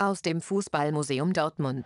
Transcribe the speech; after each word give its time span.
Aus 0.00 0.22
dem 0.22 0.40
Fußballmuseum 0.40 1.32
Dortmund. 1.32 1.84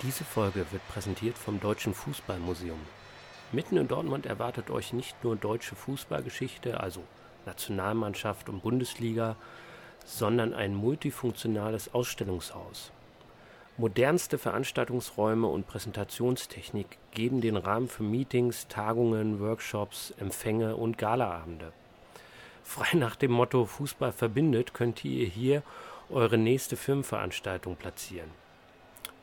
Diese 0.00 0.24
Folge 0.24 0.64
wird 0.70 0.88
präsentiert 0.88 1.36
vom 1.36 1.60
Deutschen 1.60 1.92
Fußballmuseum. 1.92 2.78
Mitten 3.52 3.76
in 3.76 3.88
Dortmund 3.88 4.24
erwartet 4.24 4.70
euch 4.70 4.94
nicht 4.94 5.22
nur 5.22 5.36
deutsche 5.36 5.74
Fußballgeschichte, 5.74 6.80
also 6.80 7.02
Nationalmannschaft 7.44 8.48
und 8.48 8.62
Bundesliga, 8.62 9.36
sondern 10.06 10.54
ein 10.54 10.74
multifunktionales 10.74 11.92
Ausstellungshaus. 11.92 12.90
Modernste 13.76 14.38
Veranstaltungsräume 14.38 15.46
und 15.46 15.66
Präsentationstechnik 15.66 16.96
geben 17.10 17.42
den 17.42 17.58
Rahmen 17.58 17.88
für 17.88 18.02
Meetings, 18.02 18.66
Tagungen, 18.66 19.40
Workshops, 19.40 20.14
Empfänge 20.18 20.76
und 20.76 20.96
Galaabende. 20.96 21.74
Frei 22.64 22.96
nach 22.96 23.16
dem 23.16 23.32
Motto 23.32 23.64
Fußball 23.64 24.12
verbindet 24.12 24.74
könnt 24.74 25.04
ihr 25.04 25.26
hier 25.26 25.62
eure 26.08 26.38
nächste 26.38 26.76
Filmveranstaltung 26.76 27.76
platzieren. 27.76 28.30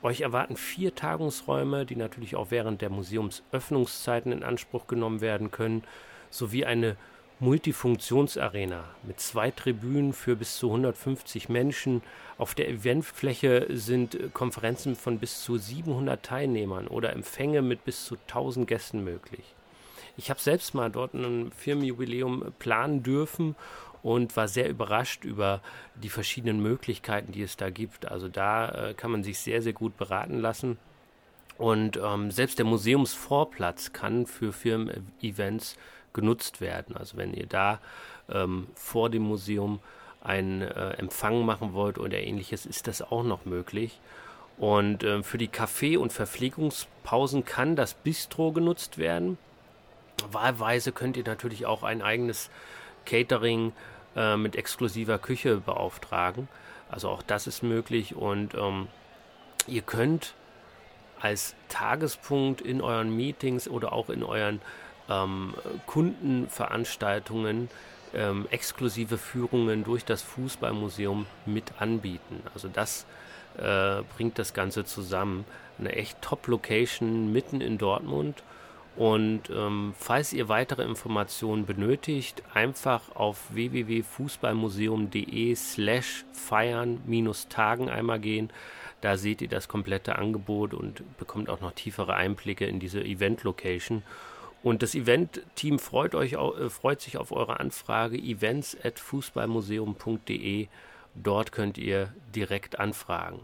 Euch 0.03 0.21
erwarten 0.21 0.57
vier 0.57 0.93
Tagungsräume, 0.93 1.85
die 1.85 1.95
natürlich 1.95 2.35
auch 2.35 2.52
während 2.52 2.81
der 2.81 2.89
Museumsöffnungszeiten 2.89 4.31
in 4.31 4.43
Anspruch 4.43 4.88
genommen 4.88 5.21
werden 5.21 5.52
können, 5.52 5.84
sowie 6.29 6.65
eine 6.65 6.95
Multifunktionsarena 7.39 8.84
mit 9.03 9.20
zwei 9.20 9.51
Tribünen 9.51 10.13
für 10.13 10.35
bis 10.35 10.57
zu 10.57 10.67
150 10.67 11.49
Menschen. 11.49 12.01
Auf 12.38 12.55
der 12.55 12.67
Eventfläche 12.67 13.67
sind 13.70 14.34
Konferenzen 14.34 14.95
von 14.95 15.20
bis 15.20 15.43
zu 15.43 15.57
700 15.57 16.23
Teilnehmern 16.23 16.88
oder 16.88 17.13
Empfänge 17.13 17.62
mit 17.62 17.85
bis 17.85 18.05
zu 18.05 18.15
1000 18.15 18.67
Gästen 18.67 19.04
möglich. 19.04 19.54
Ich 20.17 20.30
habe 20.30 20.39
selbst 20.39 20.73
mal 20.73 20.89
dort 20.89 21.13
ein 21.13 21.52
Firmenjubiläum 21.52 22.53
planen 22.59 23.03
dürfen 23.03 23.55
und 24.02 24.35
war 24.35 24.48
sehr 24.48 24.70
überrascht 24.70 25.23
über 25.23 25.62
die 25.95 26.09
verschiedenen 26.09 26.62
Möglichkeiten, 26.62 27.32
die 27.32 27.43
es 27.43 27.55
da 27.55 27.70
gibt. 27.70 28.10
Also 28.10 28.27
da 28.27 28.70
äh, 28.70 28.93
kann 28.93 29.12
man 29.12 29.23
sich 29.23 29.40
sehr, 29.40 29.62
sehr 29.62 29.73
gut 29.73 29.95
beraten 29.98 30.40
lassen. 30.40 30.77
Und 31.57 31.98
ähm, 31.98 32.32
selbst 32.32 32.60
der 32.60 32.65
Museumsvorplatz 32.65 33.93
kann 33.93 34.26
für 34.26 34.54
Firmen-Events 34.54 35.77
genutzt 36.13 36.62
werden. 36.62 36.95
Also 36.95 37.18
wenn 37.18 37.34
ihr 37.34 37.48
da 37.48 37.79
ähm, 38.29 38.68
vor 38.76 39.10
dem 39.10 39.23
Museum 39.23 39.79
einen 40.21 40.62
äh, 40.62 40.91
Empfang 40.91 41.45
machen 41.45 41.73
wollt 41.73 41.98
oder 41.98 42.20
ähnliches, 42.20 42.65
ist 42.65 42.88
das 42.88 43.01
auch 43.01 43.23
noch 43.23 43.45
möglich. 43.45 43.99
Und 44.57 45.04
äh, 45.04 45.21
für 45.23 45.38
die 45.38 45.48
Kaffee- 45.48 45.98
und 45.98 46.12
Verpflegungspausen 46.12 47.45
kann 47.45 47.76
das 47.76 47.93
Bistro 47.93 48.51
genutzt 48.51 48.98
werden. 48.98 49.38
Wahlweise 50.32 50.91
könnt 50.91 51.18
ihr 51.18 51.23
natürlich 51.23 51.65
auch 51.65 51.84
ein 51.84 52.01
eigenes 52.01 52.49
Catering 53.05 53.73
äh, 54.15 54.37
mit 54.37 54.55
exklusiver 54.55 55.20
Küche 55.20 55.57
beauftragen. 55.57 56.48
Also 56.90 57.10
auch 57.10 57.21
das 57.21 57.48
ist 57.48 57.63
möglich 57.63 58.15
und 58.15 58.54
ähm, 58.55 58.88
ihr 59.68 59.82
könnt 59.82 60.34
als 61.20 61.55
Tagespunkt 61.68 62.62
in 62.62 62.82
euren 62.82 63.15
Meetings 63.15 63.68
oder 63.68 63.91
auch 63.93 64.09
in 64.09 64.23
euren 64.23 64.62
ähm, 65.09 65.53
Kundenveranstaltungen 65.85 67.69
ähm, 68.13 68.47
exklusive 68.51 69.18
Führungen 69.18 69.84
durch 69.84 70.06
das 70.06 70.22
Fußballmuseum 70.22 71.25
mit 71.45 71.73
anbieten. 71.79 72.41
Also 72.53 72.68
das 72.68 73.06
äh, 73.57 74.01
bringt 74.16 74.40
das 74.40 74.53
Ganze 74.53 74.85
zusammen. 74.85 75.45
Eine 75.79 75.94
echt 75.94 76.22
Top-Location 76.22 77.31
mitten 77.31 77.62
in 77.62 77.78
Dortmund. 77.78 78.44
Und 78.97 79.50
ähm, 79.51 79.94
falls 79.97 80.34
ihr 80.34 80.50
weitere 80.50 80.84
Informationen 80.84 81.66
benötigt, 81.67 82.41
einfach 82.53 83.16
auf 83.16 83.53
www.fußballmuseum.de 83.53 85.56
slash 85.56 86.25
feiern-tagen 86.34 87.91
einmal 87.91 88.19
gehen. 88.19 88.50
Da 89.01 89.17
seht 89.17 89.44
ihr 89.44 89.50
das 89.50 89.67
komplette 89.67 90.17
Angebot 90.17 90.73
und 90.73 91.03
bekommt 91.19 91.51
auch 91.51 91.61
noch 91.61 91.73
tiefere 91.73 92.16
Einblicke 92.16 92.66
in 92.66 92.79
diese 92.79 93.03
Event-Location. 93.03 94.01
Und 94.63 94.81
das 94.81 94.95
Event-Team 94.95 95.77
freut, 95.77 96.16
euch, 96.16 96.33
äh, 96.33 96.72
freut 96.72 97.01
sich 97.01 97.17
auf 97.17 97.31
eure 97.31 97.59
Anfrage 97.59 98.17
events.fußballmuseum.de. 98.17 100.69
Dort 101.13 101.51
könnt 101.51 101.77
ihr 101.77 102.16
direkt 102.33 102.79
anfragen. 102.79 103.41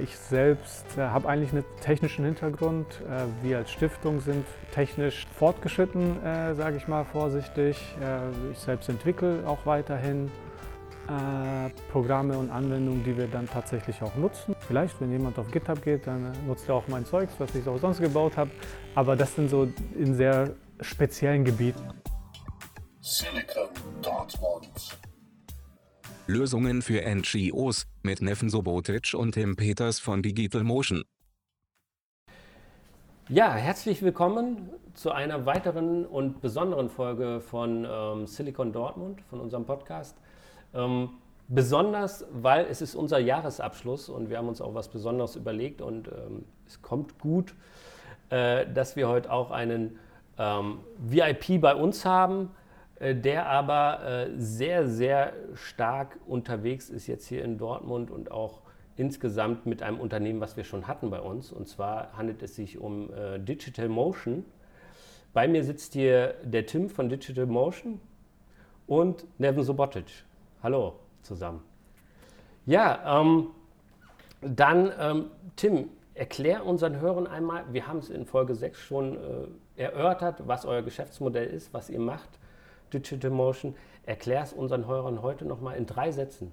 Ich 0.00 0.16
selbst 0.16 0.84
äh, 0.96 1.02
habe 1.02 1.28
eigentlich 1.28 1.52
einen 1.52 1.64
technischen 1.80 2.24
Hintergrund. 2.24 2.86
Äh, 3.08 3.44
wir 3.44 3.58
als 3.58 3.70
Stiftung 3.70 4.20
sind 4.20 4.46
technisch 4.72 5.26
fortgeschritten, 5.36 6.22
äh, 6.24 6.54
sage 6.54 6.76
ich 6.76 6.88
mal 6.88 7.04
vorsichtig. 7.04 7.76
Äh, 8.00 8.52
ich 8.52 8.58
selbst 8.58 8.88
entwickle 8.88 9.42
auch 9.46 9.66
weiterhin 9.66 10.30
äh, 11.08 11.70
Programme 11.90 12.36
und 12.38 12.50
Anwendungen, 12.50 13.02
die 13.02 13.16
wir 13.16 13.26
dann 13.26 13.48
tatsächlich 13.48 14.02
auch 14.02 14.14
nutzen. 14.16 14.54
Vielleicht, 14.66 15.00
wenn 15.00 15.10
jemand 15.10 15.38
auf 15.38 15.50
GitHub 15.50 15.82
geht, 15.82 16.06
dann 16.06 16.32
nutzt 16.46 16.68
er 16.68 16.74
auch 16.74 16.88
mein 16.88 17.06
Zeugs, 17.06 17.32
was 17.38 17.54
ich 17.54 17.66
auch 17.66 17.78
sonst 17.78 18.00
gebaut 18.00 18.36
habe. 18.36 18.50
Aber 18.94 19.16
das 19.16 19.34
sind 19.34 19.48
so 19.48 19.68
in 19.96 20.14
sehr 20.14 20.50
speziellen 20.80 21.44
Gebieten. 21.44 21.88
Silicon 23.00 23.68
Dortmund. 24.02 24.98
Lösungen 26.28 26.82
für 26.82 27.00
NGOs 27.00 27.86
mit 28.02 28.20
Neffen 28.20 28.50
Sobotic 28.50 29.14
und 29.14 29.32
Tim 29.32 29.56
Peters 29.56 29.98
von 29.98 30.22
Digital 30.22 30.62
Motion. 30.62 31.02
Ja, 33.30 33.54
herzlich 33.54 34.02
willkommen 34.02 34.68
zu 34.92 35.10
einer 35.10 35.46
weiteren 35.46 36.04
und 36.04 36.42
besonderen 36.42 36.90
Folge 36.90 37.40
von 37.40 37.86
ähm, 37.90 38.26
Silicon 38.26 38.74
Dortmund, 38.74 39.22
von 39.30 39.40
unserem 39.40 39.64
Podcast. 39.64 40.18
Ähm, 40.74 41.08
besonders, 41.48 42.26
weil 42.30 42.66
es 42.66 42.82
ist 42.82 42.94
unser 42.94 43.18
Jahresabschluss 43.18 44.10
und 44.10 44.28
wir 44.28 44.36
haben 44.36 44.48
uns 44.48 44.60
auch 44.60 44.74
was 44.74 44.88
Besonderes 44.88 45.34
überlegt 45.34 45.80
und 45.80 46.08
ähm, 46.08 46.44
es 46.66 46.82
kommt 46.82 47.18
gut, 47.18 47.54
äh, 48.28 48.66
dass 48.74 48.96
wir 48.96 49.08
heute 49.08 49.32
auch 49.32 49.50
einen 49.50 49.98
ähm, 50.36 50.80
VIP 50.98 51.58
bei 51.58 51.74
uns 51.74 52.04
haben, 52.04 52.50
der 53.00 53.46
aber 53.46 54.04
äh, 54.04 54.30
sehr, 54.36 54.88
sehr 54.88 55.32
stark 55.54 56.18
unterwegs 56.26 56.90
ist 56.90 57.06
jetzt 57.06 57.26
hier 57.26 57.44
in 57.44 57.58
Dortmund 57.58 58.10
und 58.10 58.30
auch 58.30 58.62
insgesamt 58.96 59.66
mit 59.66 59.82
einem 59.82 60.00
Unternehmen, 60.00 60.40
was 60.40 60.56
wir 60.56 60.64
schon 60.64 60.88
hatten 60.88 61.10
bei 61.10 61.20
uns. 61.20 61.52
Und 61.52 61.68
zwar 61.68 62.16
handelt 62.16 62.42
es 62.42 62.56
sich 62.56 62.78
um 62.78 63.12
äh, 63.12 63.38
Digital 63.38 63.88
Motion. 63.88 64.44
Bei 65.32 65.46
mir 65.46 65.62
sitzt 65.62 65.92
hier 65.92 66.34
der 66.42 66.66
Tim 66.66 66.90
von 66.90 67.08
Digital 67.08 67.46
Motion 67.46 68.00
und 68.86 69.24
Nevin 69.38 69.62
Sobotic. 69.62 70.24
Hallo 70.62 70.94
zusammen. 71.22 71.62
Ja, 72.66 73.20
ähm, 73.20 73.48
dann 74.40 74.92
ähm, 74.98 75.24
Tim, 75.56 75.90
erklär 76.14 76.66
unseren 76.66 77.00
Hörern 77.00 77.26
einmal, 77.26 77.64
wir 77.72 77.86
haben 77.86 77.98
es 77.98 78.10
in 78.10 78.26
Folge 78.26 78.54
6 78.54 78.78
schon 78.80 79.16
äh, 79.16 79.82
erörtert, 79.82 80.46
was 80.46 80.66
euer 80.66 80.82
Geschäftsmodell 80.82 81.46
ist, 81.46 81.72
was 81.72 81.88
ihr 81.88 82.00
macht, 82.00 82.37
Digital 82.92 83.30
Motion. 83.30 83.74
Erklär 84.04 84.42
es 84.42 84.52
unseren 84.52 84.86
Hörern 84.86 85.22
heute 85.22 85.44
nochmal 85.44 85.76
in 85.76 85.86
drei 85.86 86.12
Sätzen. 86.12 86.52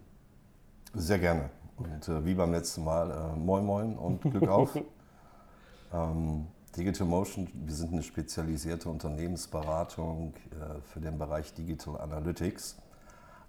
Sehr 0.93 1.19
gerne. 1.19 1.49
Und 1.77 2.07
äh, 2.07 2.25
wie 2.25 2.33
beim 2.33 2.51
letzten 2.51 2.83
Mal, 2.83 3.11
äh, 3.11 3.37
moin 3.37 3.65
moin 3.65 3.97
und 3.97 4.21
Glück 4.21 4.47
auf. 4.47 4.75
ähm, 5.93 6.47
Digital 6.75 7.07
Motion, 7.07 7.47
wir 7.53 7.73
sind 7.73 7.93
eine 7.93 8.03
spezialisierte 8.03 8.89
Unternehmensberatung 8.89 10.33
äh, 10.51 10.81
für 10.81 10.99
den 10.99 11.17
Bereich 11.17 11.53
Digital 11.53 11.99
Analytics. 11.99 12.77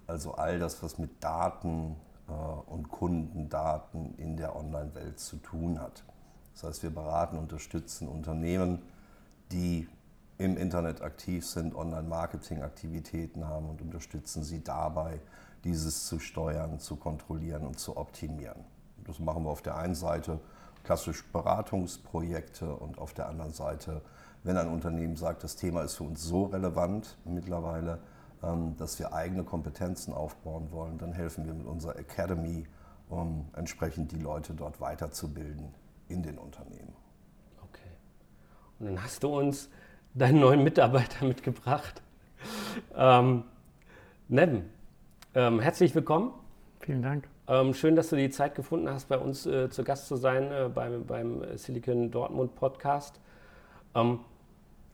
Also 0.07 0.33
all 0.35 0.59
das, 0.59 0.81
was 0.81 0.97
mit 0.97 1.21
Daten 1.21 1.97
äh, 2.27 2.31
und 2.31 2.89
Kundendaten 2.89 4.15
in 4.17 4.37
der 4.37 4.55
Online-Welt 4.55 5.19
zu 5.19 5.37
tun 5.37 5.79
hat. 5.79 6.03
Das 6.53 6.63
heißt, 6.63 6.83
wir 6.83 6.89
beraten, 6.89 7.37
unterstützen 7.37 8.07
Unternehmen, 8.07 8.81
die 9.51 9.87
im 10.37 10.57
Internet 10.57 11.01
aktiv 11.01 11.45
sind, 11.45 11.75
Online-Marketing-Aktivitäten 11.75 13.47
haben 13.47 13.69
und 13.69 13.81
unterstützen 13.81 14.43
sie 14.43 14.63
dabei, 14.63 15.19
dieses 15.63 16.05
zu 16.05 16.19
steuern, 16.19 16.79
zu 16.79 16.95
kontrollieren 16.95 17.65
und 17.65 17.79
zu 17.79 17.97
optimieren. 17.97 18.63
Das 19.05 19.19
machen 19.19 19.43
wir 19.43 19.49
auf 19.49 19.61
der 19.61 19.77
einen 19.77 19.95
Seite 19.95 20.39
klassisch 20.83 21.25
Beratungsprojekte 21.33 22.73
und 22.73 22.99
auf 22.99 23.13
der 23.13 23.27
anderen 23.27 23.51
Seite, 23.51 24.01
wenn 24.43 24.57
ein 24.57 24.69
Unternehmen 24.69 25.15
sagt, 25.15 25.43
das 25.43 25.55
Thema 25.55 25.81
ist 25.81 25.95
für 25.95 26.03
uns 26.03 26.23
so 26.23 26.45
relevant 26.45 27.17
mittlerweile, 27.25 27.99
ähm, 28.43 28.75
dass 28.77 28.99
wir 28.99 29.13
eigene 29.13 29.43
Kompetenzen 29.43 30.13
aufbauen 30.13 30.71
wollen, 30.71 30.97
dann 30.97 31.11
helfen 31.11 31.45
wir 31.45 31.53
mit 31.53 31.65
unserer 31.65 31.97
Academy, 31.97 32.67
um 33.09 33.49
entsprechend 33.53 34.11
die 34.11 34.19
Leute 34.19 34.53
dort 34.53 34.79
weiterzubilden 34.79 35.73
in 36.07 36.21
den 36.23 36.37
Unternehmen. 36.37 36.93
Okay. 37.63 37.89
Und 38.79 38.85
dann 38.87 39.03
hast 39.03 39.23
du 39.23 39.39
uns 39.39 39.69
deinen 40.17 40.39
neuen 40.39 40.63
Mitarbeiter 40.63 41.25
mitgebracht. 41.25 42.01
Ähm, 42.95 43.43
Nevin, 44.27 44.63
ähm, 45.35 45.59
herzlich 45.59 45.93
willkommen. 45.93 46.33
Vielen 46.79 47.01
Dank. 47.01 47.27
Ähm, 47.47 47.73
schön, 47.73 47.95
dass 47.95 48.09
du 48.09 48.15
die 48.15 48.29
Zeit 48.29 48.55
gefunden 48.55 48.89
hast, 48.89 49.07
bei 49.07 49.17
uns 49.17 49.45
äh, 49.45 49.69
zu 49.69 49.83
Gast 49.83 50.07
zu 50.07 50.15
sein 50.15 50.51
äh, 50.51 50.69
beim, 50.73 51.05
beim 51.05 51.57
Silicon 51.57 52.11
Dortmund 52.11 52.55
Podcast. 52.55 53.19
Ähm, 53.93 54.19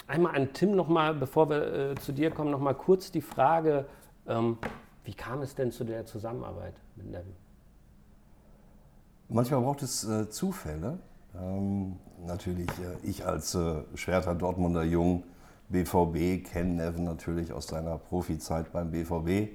einmal 0.07 0.35
an 0.35 0.51
Tim 0.53 0.75
nochmal, 0.75 1.13
bevor 1.13 1.49
wir 1.49 1.91
äh, 1.91 1.95
zu 1.95 2.11
dir 2.11 2.29
kommen, 2.29 2.51
nochmal 2.51 2.75
kurz 2.75 3.09
die 3.11 3.21
Frage, 3.21 3.85
ähm, 4.27 4.57
wie 5.05 5.13
kam 5.13 5.41
es 5.41 5.55
denn 5.55 5.71
zu 5.71 5.83
der 5.83 6.05
Zusammenarbeit 6.05 6.75
mit 6.95 7.09
Nevin? 7.09 7.35
Manchmal 9.29 9.61
braucht 9.61 9.81
es 9.81 10.03
äh, 10.03 10.29
Zufälle. 10.29 10.99
Ähm, 11.35 11.95
natürlich, 12.25 12.69
äh, 12.69 13.07
ich 13.07 13.25
als 13.25 13.55
äh, 13.55 13.83
Schwerter 13.95 14.35
Dortmunder 14.35 14.83
Jung, 14.83 15.23
BVB, 15.69 16.43
kenne 16.43 16.75
Nevin 16.75 17.05
natürlich 17.05 17.53
aus 17.53 17.67
seiner 17.67 17.97
Profizeit 17.97 18.71
beim 18.71 18.91
BVB. 18.91 19.49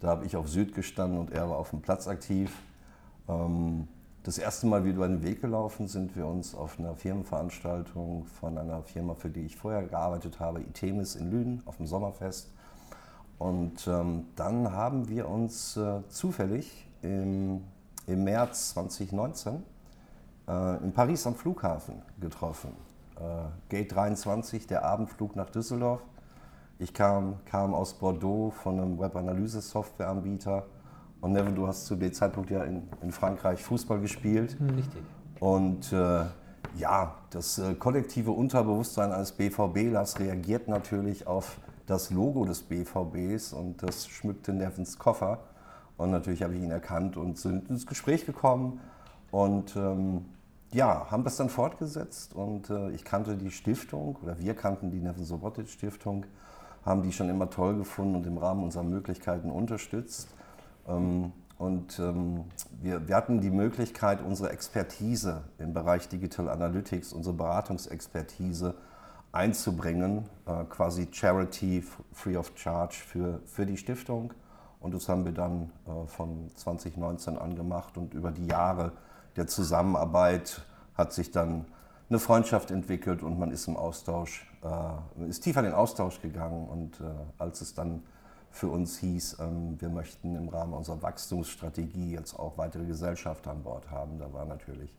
Da 0.00 0.08
habe 0.08 0.26
ich 0.26 0.36
auf 0.36 0.48
Süd 0.48 0.74
gestanden 0.74 1.18
und 1.18 1.30
er 1.30 1.48
war 1.48 1.58
auf 1.58 1.70
dem 1.70 1.80
Platz 1.80 2.08
aktiv. 2.08 2.52
Ähm, 3.28 3.86
das 4.24 4.38
erste 4.38 4.66
Mal 4.66 4.84
wieder 4.84 4.96
über 4.96 5.08
den 5.08 5.22
Weg 5.22 5.40
gelaufen 5.40 5.88
sind 5.88 6.16
wir 6.16 6.26
uns 6.26 6.54
auf 6.54 6.78
einer 6.78 6.94
Firmenveranstaltung 6.94 8.24
von 8.24 8.56
einer 8.56 8.82
Firma, 8.82 9.14
für 9.14 9.30
die 9.30 9.40
ich 9.40 9.56
vorher 9.56 9.82
gearbeitet 9.82 10.40
habe, 10.40 10.60
Itemis 10.60 11.16
in 11.16 11.30
Lünen, 11.30 11.62
auf 11.66 11.76
dem 11.76 11.86
Sommerfest. 11.86 12.50
Und 13.38 13.86
ähm, 13.88 14.26
dann 14.36 14.72
haben 14.72 15.08
wir 15.08 15.28
uns 15.28 15.76
äh, 15.76 16.00
zufällig 16.08 16.86
im, 17.02 17.62
im 18.06 18.24
März 18.24 18.70
2019 18.74 19.62
äh, 20.48 20.82
in 20.82 20.92
Paris 20.92 21.26
am 21.26 21.34
Flughafen 21.34 22.02
getroffen. 22.20 22.72
Äh, 23.16 23.20
Gate 23.68 23.94
23, 23.94 24.66
der 24.66 24.84
Abendflug 24.84 25.36
nach 25.36 25.50
Düsseldorf. 25.50 26.00
Ich 26.78 26.94
kam, 26.94 27.36
kam 27.44 27.74
aus 27.74 27.94
Bordeaux 27.94 28.50
von 28.50 28.80
einem 28.80 28.98
Webanalyse-Softwareanbieter 28.98 30.64
und 31.20 31.32
Nevin, 31.32 31.54
du 31.54 31.68
hast 31.68 31.86
zu 31.86 31.94
dem 31.94 32.12
Zeitpunkt 32.12 32.50
ja 32.50 32.64
in, 32.64 32.88
in 33.00 33.12
Frankreich 33.12 33.62
Fußball 33.62 34.00
gespielt. 34.00 34.56
Richtig. 34.60 35.02
Und 35.38 35.92
äh, 35.92 36.24
ja, 36.76 37.14
das 37.30 37.58
äh, 37.58 37.74
kollektive 37.74 38.32
Unterbewusstsein 38.32 39.12
eines 39.12 39.30
BVBlers 39.32 40.18
reagiert 40.18 40.66
natürlich 40.66 41.26
auf 41.28 41.58
das 41.86 42.10
Logo 42.10 42.44
des 42.44 42.62
BVBs 42.62 43.52
und 43.52 43.82
das 43.82 44.08
schmückte 44.08 44.52
Nevins 44.52 44.98
Koffer. 44.98 45.38
Und 45.96 46.10
natürlich 46.10 46.42
habe 46.42 46.54
ich 46.54 46.62
ihn 46.62 46.72
erkannt 46.72 47.16
und 47.16 47.38
sind 47.38 47.70
ins 47.70 47.86
Gespräch 47.86 48.26
gekommen 48.26 48.80
und 49.32 49.74
ähm, 49.76 50.26
ja, 50.72 51.10
haben 51.10 51.24
das 51.24 51.36
dann 51.36 51.48
fortgesetzt. 51.48 52.34
Und 52.34 52.70
äh, 52.70 52.90
ich 52.90 53.04
kannte 53.04 53.36
die 53.36 53.50
Stiftung 53.50 54.16
oder 54.22 54.38
wir 54.38 54.54
kannten 54.54 54.90
die 54.90 55.00
Nevin 55.00 55.24
Sobotic 55.24 55.68
Stiftung, 55.68 56.26
haben 56.84 57.02
die 57.02 57.12
schon 57.12 57.28
immer 57.28 57.50
toll 57.50 57.76
gefunden 57.76 58.14
und 58.14 58.26
im 58.26 58.38
Rahmen 58.38 58.62
unserer 58.62 58.84
Möglichkeiten 58.84 59.50
unterstützt. 59.50 60.28
Ähm, 60.86 61.32
und 61.58 61.98
ähm, 61.98 62.44
wir, 62.82 63.08
wir, 63.08 63.16
hatten 63.16 63.40
die 63.40 63.50
Möglichkeit, 63.50 64.20
unsere 64.20 64.50
Expertise 64.50 65.42
im 65.58 65.72
Bereich 65.72 66.08
Digital 66.08 66.48
Analytics, 66.50 67.12
unsere 67.14 67.34
Beratungsexpertise 67.34 68.74
einzubringen, 69.30 70.26
äh, 70.44 70.64
quasi 70.64 71.08
Charity 71.10 71.82
free 72.12 72.36
of 72.36 72.52
charge 72.54 72.96
für, 72.96 73.40
für 73.46 73.64
die 73.64 73.78
Stiftung. 73.78 74.34
Und 74.80 74.92
das 74.92 75.08
haben 75.08 75.24
wir 75.24 75.32
dann 75.32 75.70
äh, 75.86 76.06
von 76.06 76.50
2019 76.54 77.38
an 77.38 77.54
gemacht 77.54 77.96
und 77.96 78.12
über 78.12 78.30
die 78.30 78.46
Jahre 78.46 78.92
der 79.36 79.46
Zusammenarbeit 79.46 80.62
hat 80.94 81.12
sich 81.12 81.30
dann 81.30 81.66
eine 82.08 82.18
Freundschaft 82.18 82.70
entwickelt 82.70 83.22
und 83.22 83.38
man 83.38 83.50
ist 83.50 83.66
im 83.68 83.76
Austausch, 83.76 84.46
äh, 84.62 85.28
ist 85.28 85.40
tiefer 85.40 85.60
in 85.60 85.66
den 85.66 85.74
Austausch 85.74 86.20
gegangen 86.20 86.68
und 86.68 87.00
äh, 87.00 87.04
als 87.38 87.60
es 87.62 87.74
dann 87.74 88.02
für 88.50 88.68
uns 88.68 88.98
hieß, 88.98 89.38
ähm, 89.40 89.80
wir 89.80 89.88
möchten 89.88 90.36
im 90.36 90.48
Rahmen 90.48 90.74
unserer 90.74 91.00
Wachstumsstrategie 91.00 92.12
jetzt 92.12 92.38
auch 92.38 92.58
weitere 92.58 92.84
Gesellschaften 92.84 93.48
an 93.48 93.62
Bord 93.62 93.90
haben. 93.90 94.18
Da 94.18 94.30
war 94.32 94.44
natürlich 94.44 94.94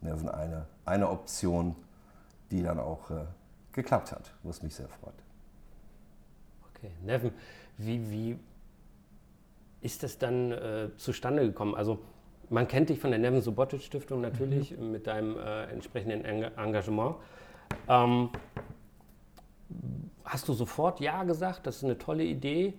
Nevin 0.00 0.30
eine, 0.30 0.66
eine 0.86 1.10
Option, 1.10 1.76
die 2.50 2.62
dann 2.62 2.80
auch 2.80 3.10
äh, 3.10 3.24
geklappt 3.72 4.12
hat, 4.12 4.32
was 4.42 4.62
mich 4.62 4.74
sehr 4.74 4.88
freut. 4.88 5.14
Okay, 6.70 6.90
Nevin, 7.02 7.32
wie, 7.76 8.10
wie 8.10 8.38
ist 9.82 10.02
das 10.02 10.16
dann 10.16 10.52
äh, 10.52 10.88
zustande 10.96 11.42
gekommen? 11.42 11.74
Also 11.74 11.98
man 12.50 12.68
kennt 12.68 12.90
dich 12.90 12.98
von 12.98 13.10
der 13.10 13.18
Nevin 13.18 13.40
Subotic 13.40 13.82
Stiftung 13.82 14.20
natürlich 14.20 14.76
mhm. 14.76 14.92
mit 14.92 15.06
deinem 15.06 15.36
äh, 15.38 15.64
entsprechenden 15.64 16.24
Engagement. 16.24 17.16
Ähm, 17.88 18.30
hast 20.24 20.48
du 20.48 20.52
sofort 20.52 21.00
Ja 21.00 21.24
gesagt? 21.24 21.66
Das 21.66 21.76
ist 21.76 21.84
eine 21.84 21.98
tolle 21.98 22.24
Idee 22.24 22.74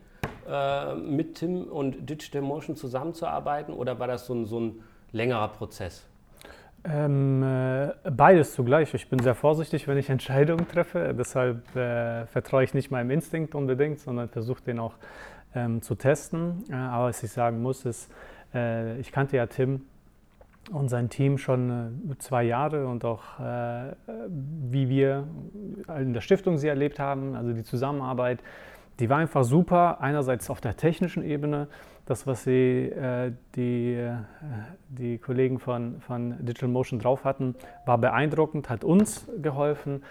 äh, 0.48 0.96
mit 0.96 1.36
Tim 1.36 1.64
und 1.64 2.10
Digital 2.10 2.42
Motion 2.42 2.76
zusammenzuarbeiten 2.76 3.74
oder 3.74 4.00
war 4.00 4.08
das 4.08 4.26
so 4.26 4.34
ein, 4.34 4.46
so 4.46 4.60
ein 4.60 4.84
längerer 5.12 5.48
Prozess? 5.50 6.06
Ähm, 6.88 7.42
äh, 7.42 7.94
beides 8.12 8.54
zugleich. 8.54 8.94
Ich 8.94 9.10
bin 9.10 9.20
sehr 9.20 9.34
vorsichtig, 9.34 9.88
wenn 9.88 9.98
ich 9.98 10.10
Entscheidungen 10.12 10.68
treffe. 10.68 11.16
Deshalb 11.18 11.76
äh, 11.76 12.28
vertraue 12.28 12.64
ich 12.64 12.74
nicht 12.74 12.92
meinem 12.92 13.10
Instinkt 13.10 13.56
unbedingt, 13.56 14.00
sondern 14.00 14.30
versuche 14.30 14.62
den 14.62 14.80
auch 14.80 14.94
ähm, 15.56 15.82
zu 15.82 15.96
testen. 15.96 16.64
Äh, 16.70 16.76
aber 16.76 17.06
was 17.06 17.24
ich 17.24 17.32
sagen 17.32 17.62
muss, 17.62 17.86
ist, 17.86 18.12
äh, 18.56 18.98
ich 19.00 19.12
kannte 19.12 19.38
ja 19.38 19.46
Tim 19.46 19.82
und 20.72 20.90
sein 20.90 21.10
Team 21.10 21.38
schon 21.38 21.70
äh, 22.12 22.18
zwei 22.18 22.44
Jahre 22.44 22.88
und 22.88 23.06
auch 23.06 23.22
wie 23.38 24.90
wir 24.90 25.28
in 26.00 26.14
der 26.14 26.22
Stiftung 26.22 26.58
sie 26.58 26.68
erlebt 26.68 27.00
haben, 27.00 27.36
also 27.36 27.54
die 27.54 27.64
Zusammenarbeit 27.64 28.42
die 29.00 29.10
war 29.10 29.18
einfach 29.18 29.44
super. 29.44 30.00
Einerseits 30.02 30.50
auf 30.50 30.62
der 30.62 30.78
technischen 30.78 31.24
Ebene, 31.24 31.68
das, 32.06 32.28
was 32.28 32.44
sie, 32.44 32.90
äh, 32.90 33.34
die, 33.56 33.94
äh, 33.94 34.16
die 34.90 35.18
Kollegen 35.18 35.60
von, 35.60 36.00
von 36.02 36.38
Digital 36.46 36.70
Motion 36.70 37.00
drauf 37.00 37.24
hatten, 37.24 37.56
war 37.86 37.98
beeindruckend, 37.98 38.70
hat 38.70 38.84
uns 38.84 39.28
geholfen. 39.42 40.04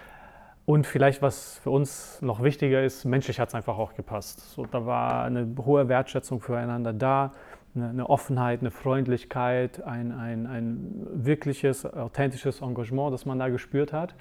Und 0.66 0.86
vielleicht, 0.86 1.22
was 1.22 1.58
für 1.58 1.70
uns 1.70 2.20
noch 2.22 2.42
wichtiger 2.42 2.82
ist, 2.82 3.04
menschlich 3.04 3.38
hat 3.38 3.48
es 3.48 3.54
einfach 3.54 3.78
auch 3.78 3.94
gepasst. 3.94 4.54
So, 4.54 4.64
da 4.64 4.86
war 4.86 5.24
eine 5.24 5.46
hohe 5.64 5.88
Wertschätzung 5.88 6.40
füreinander 6.40 6.92
da, 6.92 7.32
eine, 7.74 7.88
eine 7.88 8.10
Offenheit, 8.10 8.60
eine 8.60 8.70
Freundlichkeit, 8.70 9.82
ein, 9.82 10.12
ein, 10.12 10.46
ein 10.46 11.06
wirkliches, 11.12 11.84
authentisches 11.84 12.60
Engagement, 12.60 13.12
das 13.12 13.26
man 13.26 13.38
da 13.38 13.48
gespürt 13.48 13.92
hat. 13.92 14.14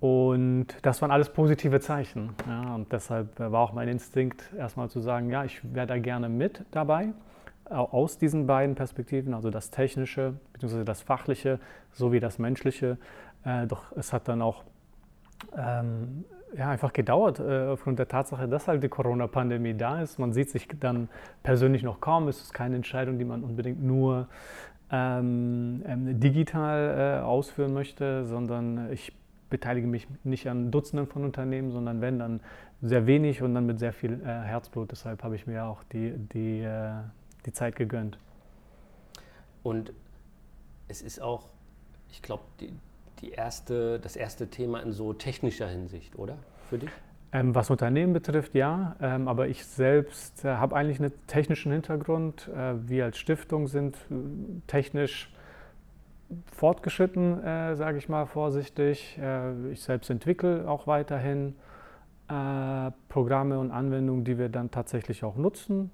Und 0.00 0.66
das 0.82 1.00
waren 1.00 1.12
alles 1.12 1.28
positive 1.28 1.78
Zeichen. 1.78 2.30
Ja, 2.48 2.74
und 2.74 2.92
deshalb 2.92 3.38
war 3.38 3.60
auch 3.60 3.72
mein 3.72 3.86
Instinkt, 3.88 4.52
erstmal 4.58 4.90
zu 4.90 5.00
sagen, 5.00 5.30
ja, 5.30 5.44
ich 5.44 5.60
wäre 5.74 5.86
da 5.86 5.98
gerne 5.98 6.28
mit 6.28 6.64
dabei, 6.72 7.12
aus 7.66 8.18
diesen 8.18 8.46
beiden 8.46 8.74
Perspektiven, 8.74 9.32
also 9.32 9.50
das 9.50 9.70
Technische 9.70 10.34
bzw. 10.54 10.84
das 10.84 11.02
Fachliche 11.02 11.60
sowie 11.92 12.20
das 12.20 12.38
Menschliche. 12.38 12.98
Äh, 13.44 13.66
doch 13.66 13.92
es 13.96 14.12
hat 14.12 14.28
dann 14.28 14.42
auch 14.42 14.64
ähm, 15.56 16.24
ja, 16.56 16.70
einfach 16.70 16.92
gedauert, 16.92 17.40
äh, 17.40 17.68
aufgrund 17.68 17.98
der 17.98 18.08
Tatsache, 18.08 18.48
dass 18.48 18.68
halt 18.68 18.82
die 18.82 18.88
Corona-Pandemie 18.88 19.74
da 19.74 20.02
ist. 20.02 20.18
Man 20.18 20.32
sieht 20.32 20.50
sich 20.50 20.68
dann 20.80 21.08
persönlich 21.42 21.82
noch 21.82 22.00
kaum. 22.00 22.28
Es 22.28 22.42
ist 22.42 22.52
keine 22.52 22.76
Entscheidung, 22.76 23.18
die 23.18 23.24
man 23.24 23.42
unbedingt 23.42 23.82
nur 23.82 24.28
ähm, 24.90 25.82
ähm 25.86 26.20
digital 26.20 27.20
äh, 27.20 27.24
ausführen 27.24 27.72
möchte, 27.72 28.26
sondern 28.26 28.92
ich 28.92 29.12
beteilige 29.50 29.86
mich 29.86 30.08
nicht 30.24 30.48
an 30.48 30.70
Dutzenden 30.70 31.06
von 31.06 31.24
Unternehmen, 31.24 31.70
sondern 31.72 32.00
wenn, 32.00 32.18
dann 32.18 32.40
sehr 32.80 33.06
wenig 33.06 33.42
und 33.42 33.54
dann 33.54 33.66
mit 33.66 33.78
sehr 33.78 33.92
viel 33.92 34.20
äh, 34.22 34.26
Herzblut. 34.26 34.90
Deshalb 34.90 35.22
habe 35.22 35.36
ich 35.36 35.46
mir 35.46 35.64
auch 35.64 35.84
die, 35.92 36.14
die, 36.32 36.60
äh, 36.60 36.92
die 37.46 37.52
Zeit 37.52 37.76
gegönnt. 37.76 38.18
Und 39.62 39.92
es 40.88 41.02
ist 41.02 41.20
auch, 41.20 41.44
ich 42.10 42.22
glaube, 42.22 42.42
die, 42.60 42.72
die 43.22 43.30
erste, 43.30 43.98
das 44.00 44.16
erste 44.16 44.48
Thema 44.48 44.80
in 44.80 44.92
so 44.92 45.12
technischer 45.12 45.68
Hinsicht, 45.68 46.18
oder? 46.18 46.36
Für 46.68 46.78
dich? 46.78 46.90
Ähm, 47.32 47.54
was 47.54 47.70
Unternehmen 47.70 48.12
betrifft, 48.12 48.54
ja. 48.54 48.94
Ähm, 49.00 49.26
aber 49.26 49.48
ich 49.48 49.64
selbst 49.64 50.44
äh, 50.44 50.48
habe 50.48 50.76
eigentlich 50.76 51.00
einen 51.00 51.12
technischen 51.28 51.72
Hintergrund. 51.72 52.48
Äh, 52.48 52.74
wir 52.88 53.06
als 53.06 53.16
Stiftung 53.16 53.68
sind 53.68 53.96
äh, 53.96 54.14
technisch 54.66 55.32
fortgeschritten, 56.52 57.42
äh, 57.42 57.74
sage 57.76 57.96
ich 57.96 58.08
mal 58.08 58.26
vorsichtig. 58.26 59.18
Äh, 59.18 59.70
ich 59.70 59.82
selbst 59.82 60.10
entwickle 60.10 60.68
auch 60.68 60.86
weiterhin 60.86 61.54
Programme 63.08 63.58
und 63.58 63.70
Anwendungen, 63.72 64.24
die 64.24 64.38
wir 64.38 64.48
dann 64.48 64.70
tatsächlich 64.70 65.22
auch 65.22 65.36
nutzen. 65.36 65.90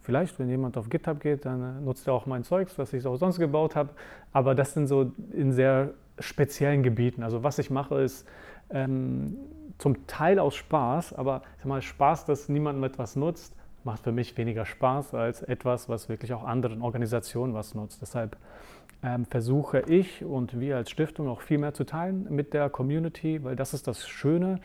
Vielleicht, 0.00 0.38
wenn 0.38 0.48
jemand 0.48 0.78
auf 0.78 0.88
GitHub 0.88 1.20
geht, 1.20 1.44
dann 1.44 1.84
nutzt 1.84 2.06
er 2.06 2.14
auch 2.14 2.24
mein 2.24 2.42
Zeugs, 2.42 2.78
was 2.78 2.94
ich 2.94 3.04
auch 3.04 3.16
sonst 3.16 3.38
gebaut 3.38 3.76
habe. 3.76 3.90
Aber 4.32 4.54
das 4.54 4.72
sind 4.72 4.86
so 4.86 5.12
in 5.32 5.52
sehr 5.52 5.92
speziellen 6.18 6.82
Gebieten. 6.82 7.22
Also 7.22 7.42
was 7.42 7.58
ich 7.58 7.70
mache, 7.70 8.00
ist 8.00 8.26
ähm, 8.70 9.36
zum 9.78 10.06
Teil 10.06 10.38
aus 10.38 10.54
Spaß, 10.54 11.12
aber 11.12 11.42
sag 11.58 11.66
mal, 11.66 11.82
Spaß, 11.82 12.24
dass 12.24 12.48
niemandem 12.48 12.84
etwas 12.84 13.16
nutzt, 13.16 13.54
macht 13.84 14.02
für 14.02 14.12
mich 14.12 14.36
weniger 14.36 14.64
Spaß 14.64 15.14
als 15.14 15.42
etwas, 15.42 15.88
was 15.88 16.08
wirklich 16.08 16.32
auch 16.32 16.44
anderen 16.44 16.82
Organisationen 16.82 17.54
was 17.54 17.74
nutzt. 17.74 18.02
Deshalb 18.02 18.36
ähm, 19.02 19.26
versuche 19.26 19.80
ich 19.86 20.24
und 20.24 20.58
wir 20.58 20.76
als 20.76 20.90
Stiftung 20.90 21.28
auch 21.28 21.40
viel 21.40 21.58
mehr 21.58 21.74
zu 21.74 21.84
teilen 21.84 22.26
mit 22.30 22.52
der 22.52 22.68
Community, 22.70 23.42
weil 23.44 23.54
das 23.54 23.74
ist 23.74 23.86
das 23.86 24.08
Schöne. 24.08 24.60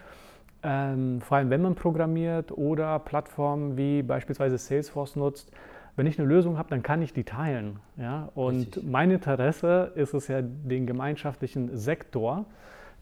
Ähm, 0.63 1.21
vor 1.21 1.37
allem 1.37 1.49
wenn 1.49 1.61
man 1.61 1.75
programmiert 1.75 2.51
oder 2.51 2.99
Plattformen 2.99 3.77
wie 3.77 4.01
beispielsweise 4.03 4.57
Salesforce 4.57 5.15
nutzt, 5.15 5.51
wenn 5.95 6.07
ich 6.07 6.19
eine 6.19 6.27
Lösung 6.27 6.57
habe, 6.57 6.69
dann 6.69 6.83
kann 6.83 7.01
ich 7.01 7.13
die 7.13 7.23
teilen. 7.23 7.79
Ja? 7.97 8.29
Und 8.35 8.59
Richtig. 8.59 8.83
mein 8.83 9.11
Interesse 9.11 9.91
ist 9.95 10.13
es 10.13 10.27
ja, 10.27 10.41
den 10.41 10.87
gemeinschaftlichen 10.87 11.77
Sektor 11.77 12.45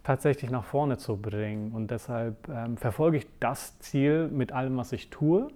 tatsächlich 0.03 0.49
nach 0.49 0.63
vorne 0.63 0.97
zu 0.97 1.17
bringen. 1.17 1.71
Und 1.71 1.91
deshalb 1.91 2.47
ähm, 2.49 2.77
verfolge 2.77 3.17
ich 3.17 3.27
das 3.39 3.77
Ziel 3.79 4.27
mit 4.27 4.51
allem, 4.51 4.77
was 4.77 4.91
ich 4.91 5.09
tue. 5.09 5.49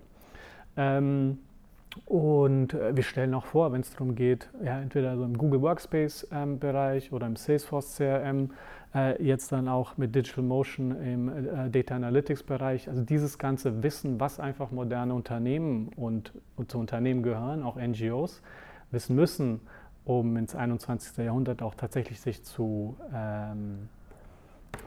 Ähm, 0.77 1.39
und 2.05 2.73
äh, 2.73 2.95
wir 2.95 3.03
stellen 3.03 3.33
auch 3.33 3.45
vor, 3.45 3.71
wenn 3.71 3.81
es 3.81 3.91
darum 3.91 4.15
geht, 4.15 4.49
ja, 4.63 4.79
entweder 4.79 5.15
so 5.17 5.23
im 5.23 5.37
Google 5.37 5.61
Workspace-Bereich 5.61 7.07
ähm, 7.07 7.13
oder 7.13 7.27
im 7.27 7.35
Salesforce 7.35 7.97
CRM, 7.97 8.51
äh, 8.95 9.21
jetzt 9.23 9.51
dann 9.51 9.67
auch 9.67 9.97
mit 9.97 10.15
Digital 10.15 10.43
Motion 10.43 10.91
im 11.01 11.29
äh, 11.29 11.69
Data 11.69 11.95
Analytics-Bereich, 11.95 12.89
also 12.89 13.03
dieses 13.03 13.37
ganze 13.37 13.83
Wissen, 13.83 14.19
was 14.19 14.39
einfach 14.39 14.71
moderne 14.71 15.13
Unternehmen 15.13 15.89
und, 15.95 16.33
und 16.55 16.71
zu 16.71 16.79
Unternehmen 16.79 17.23
gehören, 17.23 17.63
auch 17.63 17.75
NGOs, 17.75 18.41
wissen 18.91 19.15
müssen, 19.15 19.61
um 20.05 20.35
ins 20.37 20.55
21. 20.55 21.17
Jahrhundert 21.17 21.61
auch 21.61 21.75
tatsächlich 21.75 22.19
sich 22.19 22.43
zu 22.43 22.97
ähm, 23.13 23.89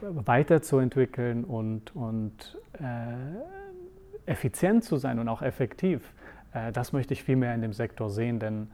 weiterzuentwickeln 0.01 1.43
und, 1.43 1.95
und 1.95 2.57
äh, 2.73 4.29
effizient 4.29 4.83
zu 4.83 4.97
sein 4.97 5.19
und 5.19 5.29
auch 5.29 5.41
effektiv 5.41 6.13
das 6.73 6.93
möchte 6.93 7.13
ich 7.13 7.23
viel 7.23 7.35
mehr 7.35 7.53
in 7.53 7.61
dem 7.61 7.73
Sektor 7.73 8.09
sehen, 8.09 8.39
denn 8.39 8.67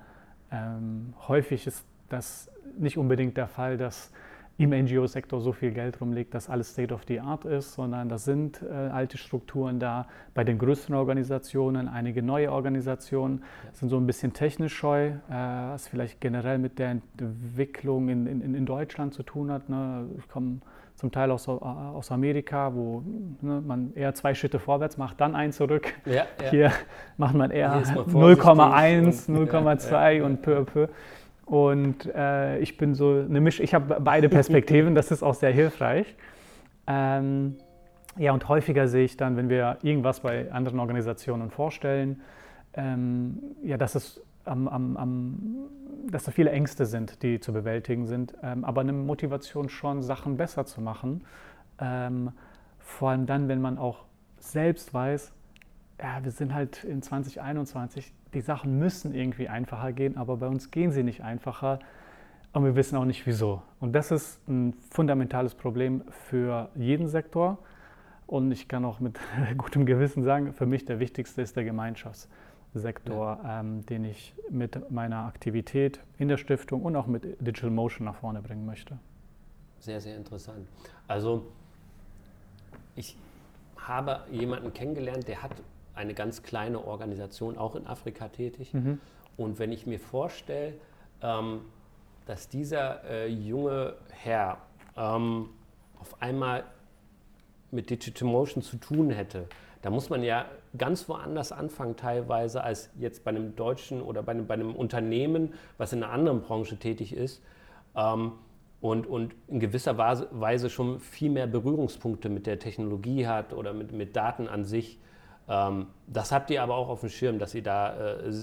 ähm, 0.52 1.14
häufig 1.28 1.68
ist 1.68 1.86
das 2.10 2.50
nicht 2.78 2.98
unbedingt 2.98 3.38
der 3.38 3.48
Fall, 3.48 3.78
dass 3.78 4.12
im 4.58 4.70
NGO-Sektor 4.70 5.42
so 5.42 5.52
viel 5.52 5.72
Geld 5.72 6.00
rumliegt, 6.00 6.34
dass 6.36 6.48
alles 6.48 6.72
State 6.72 6.94
of 6.94 7.02
the 7.08 7.20
Art 7.20 7.44
ist, 7.44 7.74
sondern 7.74 8.08
da 8.08 8.20
sind 8.20 8.62
äh, 8.62 8.72
alte 8.72 9.18
Strukturen 9.18 9.80
da. 9.80 10.08
Bei 10.36 10.44
den 10.44 10.60
größeren 10.60 10.96
Organisationen, 10.96 11.88
einige 11.88 12.22
neue 12.22 12.52
Organisationen 12.52 13.44
sind 13.74 13.90
so 13.90 13.98
ein 13.98 14.06
bisschen 14.06 14.34
technisch 14.34 14.76
scheu, 14.76 15.08
äh, 15.08 15.14
was 15.30 15.88
vielleicht 15.88 16.22
generell 16.22 16.60
mit 16.60 16.78
der 16.78 16.92
Entwicklung 16.92 18.10
in, 18.10 18.28
in, 18.28 18.54
in 18.54 18.66
Deutschland 18.66 19.16
zu 19.16 19.24
tun 19.24 19.52
hat. 19.52 19.70
Ne? 19.70 20.06
Ich 20.20 20.28
komme 20.30 20.60
zum 20.96 21.12
Teil 21.12 21.32
aus, 21.32 21.50
aus 21.50 22.12
Amerika, 22.12 22.74
wo 22.74 23.04
ne, 23.42 23.62
man 23.66 23.94
eher 23.96 24.14
zwei 24.14 24.34
Schritte 24.34 24.60
vorwärts 24.60 24.98
macht, 24.98 25.20
dann 25.20 25.36
einen 25.36 25.52
zurück. 25.52 25.94
Ja, 26.06 26.26
ja. 26.42 26.50
Hier 26.50 26.72
macht 27.18 27.36
man 27.36 27.52
eher 27.52 27.84
0,1, 27.84 29.30
0,2 29.30 30.12
ja, 30.12 30.26
und 30.26 30.42
peu 30.42 30.58
à 30.58 30.64
peu. 30.64 30.88
Und 31.46 32.10
äh, 32.16 32.60
ich 32.60 32.78
bin 32.78 32.94
so 32.96 33.26
eine 33.28 33.42
Misch, 33.42 33.60
ich 33.60 33.74
habe 33.74 34.00
beide 34.00 34.30
Perspektiven, 34.30 34.96
das 34.96 35.12
ist 35.12 35.24
auch 35.24 35.34
sehr 35.34 35.52
hilfreich. 35.52 36.16
Ähm, 36.88 37.58
ja, 38.18 38.32
und 38.32 38.48
häufiger 38.48 38.88
sehe 38.88 39.06
ich 39.06 39.18
dann, 39.18 39.36
wenn 39.36 39.50
wir 39.50 39.78
irgendwas 39.82 40.22
bei 40.22 40.52
anderen 40.52 40.80
Organisationen 40.80 41.50
vorstellen, 41.50 42.22
ähm, 42.76 43.40
ja, 43.64 43.78
dass 43.78 43.96
es 43.96 44.22
am, 44.46 44.68
am, 44.68 44.98
am, 44.98 45.38
dass 46.10 46.24
da 46.24 46.32
viele 46.32 46.52
Ängste 46.52 46.86
sind, 46.86 47.24
die 47.24 47.40
zu 47.40 47.54
bewältigen 47.54 48.06
sind, 48.06 48.34
ähm, 48.44 48.64
aber 48.64 48.82
eine 48.82 48.94
Motivation 48.94 49.70
schon, 49.70 50.02
Sachen 50.02 50.38
besser 50.38 50.66
zu 50.66 50.82
machen. 50.82 51.24
Ähm, 51.80 52.32
vor 52.80 53.12
allem 53.12 53.26
dann, 53.26 53.48
wenn 53.48 53.62
man 53.62 53.78
auch 53.78 54.06
selbst 54.40 54.94
weiß, 54.94 55.32
ja, 56.02 56.24
wir 56.24 56.32
sind 56.32 56.54
halt 56.54 56.84
in 56.84 57.02
2021, 57.02 58.14
die 58.34 58.42
Sachen 58.42 58.78
müssen 58.78 59.14
irgendwie 59.14 59.48
einfacher 59.48 59.94
gehen, 59.94 60.18
aber 60.18 60.38
bei 60.38 60.48
uns 60.48 60.72
gehen 60.72 60.92
sie 60.92 61.04
nicht 61.04 61.22
einfacher 61.22 61.80
und 62.52 62.66
wir 62.66 62.76
wissen 62.76 62.98
auch 62.98 63.06
nicht 63.06 63.26
wieso. 63.26 63.62
Und 63.80 63.94
das 63.94 64.12
ist 64.12 64.48
ein 64.48 64.74
fundamentales 64.92 65.56
Problem 65.56 66.04
für 66.10 66.70
jeden 66.76 67.08
Sektor. 67.08 67.58
Und 68.28 68.52
ich 68.52 68.68
kann 68.68 68.86
auch 68.86 69.00
mit 69.00 69.20
gutem 69.58 69.86
Gewissen 69.86 70.24
sagen, 70.24 70.54
für 70.54 70.66
mich 70.66 70.86
der 70.86 71.00
wichtigste 71.00 71.42
ist 71.42 71.56
der 71.56 71.64
Gemeinschafts. 71.64 72.30
Sektor, 72.74 73.40
ja. 73.44 73.60
ähm, 73.60 73.86
den 73.86 74.06
ich 74.06 74.34
mit 74.50 74.92
meiner 74.92 75.26
Aktivität 75.26 76.00
in 76.18 76.28
der 76.28 76.38
Stiftung 76.38 76.84
und 76.84 76.96
auch 76.96 77.08
mit 77.08 77.24
Digital 77.40 77.70
Motion 77.70 78.06
nach 78.06 78.16
vorne 78.16 78.42
bringen 78.42 78.66
möchte. 78.66 78.98
Sehr, 79.80 80.02
sehr 80.02 80.16
interessant. 80.16 80.68
Also 81.08 81.46
ich 82.96 83.18
habe 83.78 84.22
jemanden 84.32 84.74
kennengelernt, 84.74 85.28
der 85.28 85.44
hat 85.44 85.52
eine 85.94 86.14
ganz 86.14 86.42
kleine 86.42 86.84
Organisation, 86.86 87.58
auch 87.58 87.76
in 87.76 87.86
Afrika 87.86 88.28
tätig. 88.30 88.74
Mhm. 88.74 89.00
Und 89.38 89.60
wenn 89.60 89.72
ich 89.72 89.86
mir 89.86 90.00
vorstelle, 90.00 90.74
ähm, 91.22 91.62
dass 92.26 92.48
dieser 92.48 93.04
äh, 93.04 93.28
junge 93.28 93.96
Herr 94.10 94.58
ähm, 94.96 95.50
auf 96.00 96.22
einmal 96.22 96.64
mit 97.72 97.90
Digital 97.90 98.28
Motion 98.28 98.64
zu 98.64 98.78
tun 98.78 99.10
hätte, 99.10 99.48
da 99.84 99.90
muss 99.90 100.10
man 100.10 100.24
ja 100.24 100.46
ganz 100.78 101.08
woanders 101.10 101.52
anfangen 101.52 101.98
teilweise 101.98 102.64
als 102.64 102.90
jetzt 102.98 103.26
bei 103.26 103.30
einem 103.30 103.56
deutschen 103.56 104.02
oder 104.02 104.24
bei 104.24 104.32
einem, 104.32 104.48
bei 104.48 104.54
einem 104.54 104.74
Unternehmen, 104.76 105.54
was 105.78 105.92
in 105.92 106.04
einer 106.04 106.14
anderen 106.14 106.42
Branche 106.42 106.78
tätig 106.78 107.14
ist. 107.14 107.44
Ähm, 107.96 108.32
und, 108.80 109.08
und 109.08 109.36
in 109.48 109.60
gewisser 109.60 109.98
Weise 109.98 110.70
schon 110.70 111.00
viel 111.00 111.30
mehr 111.30 111.48
Berührungspunkte 111.48 112.30
mit 112.30 112.48
der 112.48 112.60
Technologie 112.60 113.28
hat 113.28 113.54
oder 113.54 113.74
mit, 113.74 113.92
mit 113.92 114.16
Daten 114.16 114.48
an 114.48 114.64
sich. 114.64 115.00
Ähm, 115.50 115.88
das 116.08 116.32
habt 116.32 116.50
ihr 116.50 116.64
aber 116.64 116.76
auch 116.76 116.88
auf 116.88 117.02
dem 117.02 117.10
Schirm, 117.10 117.38
dass 117.38 117.54
ihr 117.54 117.64
da 117.64 118.20
äh, 118.20 118.34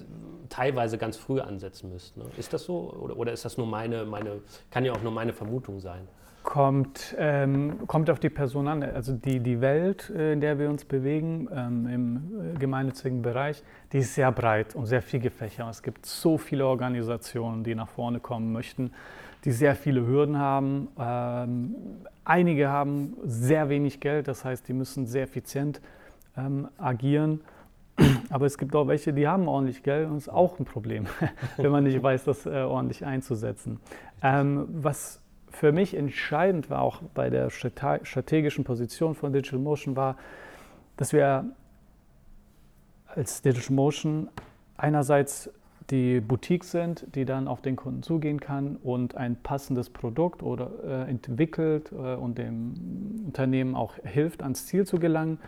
teilweise 0.51 0.99
ganz 0.99 1.17
früh 1.17 1.41
ansetzen 1.41 1.91
müsst. 1.91 2.19
Ne? 2.19 2.25
Ist 2.37 2.53
das 2.53 2.65
so 2.65 2.91
oder, 2.91 3.17
oder 3.17 3.33
ist 3.33 3.47
das 3.47 3.57
nur 3.57 3.67
meine, 3.67 4.05
meine, 4.05 4.41
kann 4.71 4.85
ja 4.85 4.93
auch 4.93 5.03
nur 5.03 5.13
meine 5.13 5.33
Vermutung 5.33 5.81
sein? 5.81 6.07
Kommt, 6.43 7.15
ähm, 7.19 7.87
kommt 7.87 8.09
auf 8.11 8.19
die 8.19 8.31
Person 8.31 8.67
an. 8.67 8.83
Also 8.83 9.15
die, 9.15 9.41
die 9.41 9.61
Welt, 9.61 10.11
äh, 10.11 10.33
in 10.33 10.41
der 10.41 10.59
wir 10.59 10.71
uns 10.71 10.85
bewegen, 10.85 11.49
ähm, 11.55 11.87
im 11.87 12.17
äh, 12.57 12.59
gemeinnützigen 12.59 13.23
Bereich, 13.23 13.63
die 13.93 13.99
ist 13.99 14.15
sehr 14.15 14.33
breit 14.33 14.75
und 14.75 14.87
sehr 14.87 15.03
viel 15.03 15.21
gefächert. 15.21 15.69
Es 15.71 15.83
gibt 15.83 16.07
so 16.07 16.39
viele 16.39 16.67
Organisationen, 16.67 17.63
die 17.63 17.75
nach 17.75 17.89
vorne 17.89 18.21
kommen 18.21 18.53
möchten, 18.53 18.91
die 19.45 19.53
sehr 19.53 19.75
viele 19.75 20.07
Hürden 20.07 20.39
haben. 20.39 20.89
Ähm, 20.99 21.75
einige 22.25 22.69
haben 22.69 23.17
sehr 23.25 23.69
wenig 23.69 24.01
Geld, 24.01 24.27
das 24.27 24.45
heißt, 24.45 24.67
die 24.67 24.73
müssen 24.73 25.07
sehr 25.07 25.25
effizient 25.25 25.81
ähm, 26.37 26.69
agieren. 26.79 27.41
Aber 28.31 28.47
es 28.47 28.59
gibt 28.59 28.75
auch 28.75 28.87
welche, 28.89 29.13
die 29.13 29.29
haben 29.29 29.49
ordentlich 29.49 29.83
Geld 29.83 30.09
und 30.09 30.17
ist 30.17 30.29
auch 30.29 30.59
ein 30.59 30.65
Problem, 30.65 31.07
wenn 31.57 31.71
man 31.71 31.85
nicht 31.85 32.03
weiß, 32.03 32.25
das 32.25 32.47
äh, 32.47 32.63
ordentlich 32.63 33.05
einzusetzen. 33.05 33.81
Ähm, 34.23 34.69
was 34.71 35.21
für 35.51 35.73
mich 35.73 35.97
entscheidend 35.97 36.71
war, 36.71 36.83
auch 36.83 37.03
bei 37.15 37.31
der 37.31 37.51
strategischen 37.51 38.65
Position 38.65 39.15
von 39.15 39.33
Digital 39.33 39.59
Motion, 39.59 39.97
war, 39.97 40.17
dass 40.97 41.13
wir 41.13 41.45
als 43.07 43.43
Digital 43.43 43.75
Motion 43.75 44.29
einerseits 44.77 45.51
die 45.91 46.21
Boutique 46.21 46.65
sind, 46.65 47.07
die 47.15 47.25
dann 47.25 47.49
auf 47.49 47.63
den 47.63 47.77
Kunden 47.77 48.03
zugehen 48.03 48.39
kann 48.39 48.77
und 48.77 49.17
ein 49.17 49.37
passendes 49.37 49.91
Produkt 49.91 50.43
oder 50.43 50.71
äh, 50.85 51.11
entwickelt 51.11 51.91
äh, 51.93 52.15
und 52.15 52.39
dem 52.39 53.25
Unternehmen 53.27 53.75
auch 53.75 53.95
hilft, 54.05 54.43
ans 54.43 54.67
Ziel 54.67 54.87
zu 54.87 54.99
gelangen, 54.99 55.39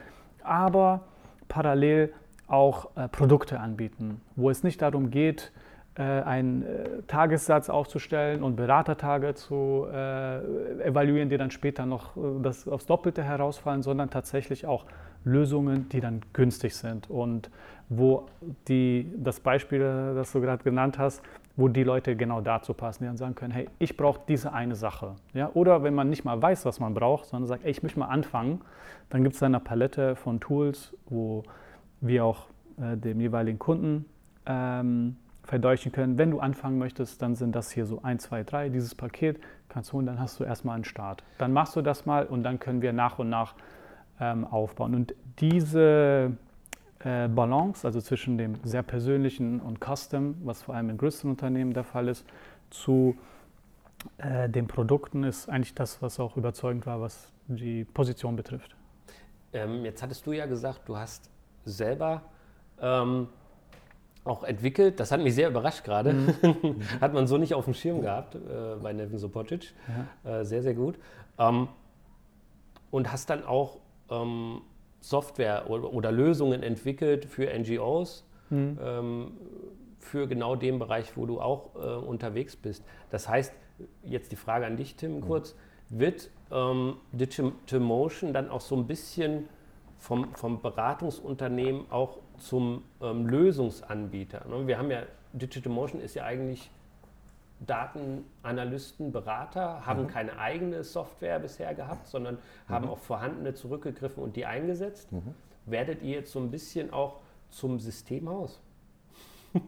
aber 0.42 1.04
parallel 1.48 2.12
auch 2.48 2.96
äh, 2.96 3.08
Produkte 3.08 3.60
anbieten, 3.60 4.20
wo 4.34 4.50
es 4.50 4.64
nicht 4.64 4.82
darum 4.82 5.10
geht, 5.10 5.52
einen 6.00 6.62
äh, 6.62 7.02
Tagessatz 7.06 7.68
aufzustellen 7.68 8.42
und 8.42 8.56
Beratertage 8.56 9.34
zu 9.34 9.86
äh, 9.92 10.82
evaluieren, 10.82 11.28
die 11.28 11.36
dann 11.36 11.50
später 11.50 11.84
noch 11.84 12.16
das 12.42 12.66
aufs 12.66 12.86
Doppelte 12.86 13.22
herausfallen, 13.22 13.82
sondern 13.82 14.08
tatsächlich 14.08 14.66
auch 14.66 14.86
Lösungen, 15.24 15.88
die 15.90 16.00
dann 16.00 16.22
günstig 16.32 16.74
sind 16.74 17.08
und 17.10 17.50
wo 17.88 18.26
die, 18.68 19.12
das 19.16 19.40
Beispiel, 19.40 19.80
das 20.14 20.32
du 20.32 20.40
gerade 20.40 20.64
genannt 20.64 20.98
hast, 20.98 21.22
wo 21.56 21.68
die 21.68 21.84
Leute 21.84 22.16
genau 22.16 22.40
dazu 22.40 22.72
passen, 22.72 23.04
die 23.04 23.08
dann 23.08 23.16
sagen 23.18 23.34
können, 23.34 23.52
hey, 23.52 23.68
ich 23.78 23.96
brauche 23.96 24.20
diese 24.26 24.52
eine 24.52 24.74
Sache. 24.74 25.16
Ja? 25.34 25.50
Oder 25.54 25.82
wenn 25.82 25.94
man 25.94 26.08
nicht 26.08 26.24
mal 26.24 26.40
weiß, 26.40 26.64
was 26.64 26.80
man 26.80 26.94
braucht, 26.94 27.26
sondern 27.26 27.48
sagt, 27.48 27.64
ey, 27.64 27.70
ich 27.70 27.82
möchte 27.82 27.98
mal 27.98 28.06
anfangen, 28.06 28.62
dann 29.10 29.22
gibt 29.22 29.34
es 29.36 29.42
eine 29.42 29.60
Palette 29.60 30.16
von 30.16 30.40
Tools, 30.40 30.96
wo 31.06 31.44
wir 32.00 32.24
auch 32.24 32.46
äh, 32.80 32.96
dem 32.96 33.20
jeweiligen 33.20 33.58
Kunden 33.58 34.06
ähm, 34.46 35.16
verdeutlichen 35.44 35.92
können, 35.92 36.18
wenn 36.18 36.30
du 36.30 36.40
anfangen 36.40 36.78
möchtest, 36.78 37.20
dann 37.20 37.34
sind 37.34 37.54
das 37.54 37.70
hier 37.70 37.86
so 37.86 38.02
1, 38.02 38.22
2, 38.24 38.44
3, 38.44 38.68
dieses 38.68 38.94
Paket 38.94 39.40
kannst 39.68 39.90
du 39.90 39.94
holen, 39.94 40.06
dann 40.06 40.20
hast 40.20 40.38
du 40.38 40.44
erstmal 40.44 40.74
einen 40.76 40.84
Start. 40.84 41.24
Dann 41.38 41.52
machst 41.52 41.74
du 41.76 41.82
das 41.82 42.06
mal 42.06 42.26
und 42.26 42.42
dann 42.42 42.60
können 42.60 42.82
wir 42.82 42.92
nach 42.92 43.18
und 43.18 43.30
nach 43.30 43.54
ähm, 44.20 44.46
aufbauen. 44.46 44.94
Und 44.94 45.14
diese 45.40 46.36
äh, 47.00 47.28
Balance, 47.28 47.86
also 47.86 48.00
zwischen 48.00 48.38
dem 48.38 48.56
sehr 48.64 48.82
persönlichen 48.82 49.60
und 49.60 49.80
Custom, 49.80 50.36
was 50.44 50.62
vor 50.62 50.74
allem 50.74 50.90
in 50.90 50.98
größeren 50.98 51.30
Unternehmen 51.30 51.72
der 51.72 51.84
Fall 51.84 52.08
ist, 52.08 52.26
zu 52.70 53.16
äh, 54.18 54.48
den 54.48 54.66
Produkten, 54.66 55.24
ist 55.24 55.48
eigentlich 55.48 55.74
das, 55.74 56.02
was 56.02 56.20
auch 56.20 56.36
überzeugend 56.36 56.86
war, 56.86 57.00
was 57.00 57.32
die 57.48 57.84
Position 57.84 58.36
betrifft. 58.36 58.76
Ähm, 59.52 59.84
jetzt 59.84 60.02
hattest 60.02 60.26
du 60.26 60.32
ja 60.32 60.46
gesagt, 60.46 60.82
du 60.86 60.96
hast 60.96 61.30
selber 61.64 62.22
ähm, 62.80 63.28
auch 64.24 64.44
entwickelt. 64.44 65.00
Das 65.00 65.10
hat 65.10 65.20
mich 65.20 65.34
sehr 65.34 65.48
überrascht 65.48 65.84
gerade. 65.84 66.12
Mhm. 66.12 66.82
hat 67.00 67.12
man 67.12 67.26
so 67.26 67.38
nicht 67.38 67.54
auf 67.54 67.64
dem 67.64 67.74
Schirm 67.74 68.00
gehabt 68.00 68.34
äh, 68.34 68.76
bei 68.82 68.92
Nevin 68.92 69.18
Sopotic. 69.18 69.74
Ja. 70.24 70.40
Äh, 70.40 70.44
sehr, 70.44 70.62
sehr 70.62 70.74
gut. 70.74 70.96
Ähm, 71.38 71.68
und 72.90 73.10
hast 73.10 73.30
dann 73.30 73.44
auch 73.44 73.78
ähm, 74.10 74.62
Software 75.00 75.68
oder, 75.70 75.92
oder, 75.92 76.12
Lösungen 76.12 76.62
entwickelt 76.62 77.24
für 77.24 77.46
NGOs. 77.58 78.24
ähm, 78.80 79.32
für 79.98 80.26
genau 80.26 80.56
den 80.56 80.78
Bereich, 80.78 81.16
wo 81.16 81.26
du 81.26 81.40
auch 81.40 81.74
äh, 81.76 81.78
unterwegs 81.78 82.56
bist. 82.56 82.84
Das 83.10 83.28
heißt, 83.28 83.54
jetzt 84.04 84.32
die 84.32 84.36
Frage 84.36 84.66
an 84.66 84.76
dich, 84.76 84.96
Tim, 84.96 85.20
kurz, 85.20 85.56
wird 85.88 86.30
ähm, 86.50 86.96
Digital 87.12 87.80
Motion 87.80 88.32
dann 88.32 88.50
auch 88.50 88.60
so 88.60 88.76
ein 88.76 88.86
bisschen 88.86 89.48
vom, 89.98 90.34
vom 90.34 90.60
Beratungsunternehmen 90.60 91.90
auch 91.90 92.18
zum 92.38 92.82
ähm, 93.00 93.26
Lösungsanbieter? 93.26 94.46
Ne? 94.48 94.66
Wir 94.66 94.78
haben 94.78 94.90
ja, 94.90 95.02
Digital 95.32 95.72
Motion 95.72 96.00
ist 96.00 96.14
ja 96.14 96.24
eigentlich 96.24 96.70
Datenanalysten, 97.66 99.12
Berater, 99.12 99.86
haben 99.86 100.08
keine 100.08 100.36
eigene 100.38 100.82
Software 100.82 101.38
bisher 101.38 101.74
gehabt, 101.74 102.08
sondern 102.08 102.38
haben 102.68 102.88
auf 102.88 103.02
vorhandene 103.04 103.54
zurückgegriffen 103.54 104.22
und 104.22 104.34
die 104.36 104.46
eingesetzt. 104.46 105.08
Werdet 105.66 106.02
ihr 106.02 106.16
jetzt 106.16 106.32
so 106.32 106.40
ein 106.40 106.50
bisschen 106.50 106.92
auch 106.92 107.20
zum 107.50 107.78
Systemhaus? 107.78 108.58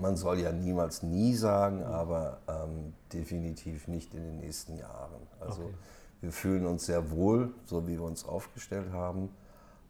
Man 0.00 0.16
soll 0.16 0.40
ja 0.40 0.50
niemals 0.52 1.02
nie 1.02 1.34
sagen, 1.34 1.82
aber 1.84 2.38
ähm, 2.48 2.94
definitiv 3.12 3.86
nicht 3.88 4.14
in 4.14 4.22
den 4.24 4.38
nächsten 4.38 4.76
Jahren. 4.76 5.20
Also 5.40 5.62
Okay. 5.62 5.74
wir 6.22 6.32
fühlen 6.32 6.66
uns 6.66 6.86
sehr 6.86 7.10
wohl, 7.10 7.52
so 7.66 7.86
wie 7.86 7.92
wir 7.92 8.02
uns 8.02 8.24
aufgestellt 8.24 8.90
haben, 8.92 9.28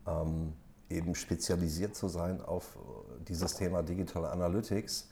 ähm, 0.07 0.53
eben 0.93 1.15
spezialisiert 1.15 1.95
zu 1.95 2.09
sein 2.09 2.41
auf 2.41 2.77
dieses 3.29 3.55
Thema 3.55 3.83
Digital 3.83 4.27
Analytics. 4.27 5.09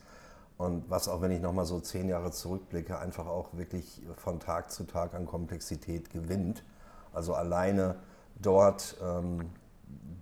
Und 0.58 0.90
was 0.90 1.08
auch, 1.08 1.22
wenn 1.22 1.30
ich 1.30 1.40
nochmal 1.40 1.64
so 1.64 1.80
zehn 1.80 2.08
Jahre 2.08 2.32
zurückblicke, 2.32 2.98
einfach 2.98 3.26
auch 3.26 3.54
wirklich 3.54 4.02
von 4.16 4.40
Tag 4.40 4.70
zu 4.70 4.84
Tag 4.84 5.14
an 5.14 5.24
Komplexität 5.24 6.10
gewinnt. 6.10 6.62
Also 7.12 7.34
alleine 7.34 7.96
dort 8.40 8.96
ähm, 9.02 9.50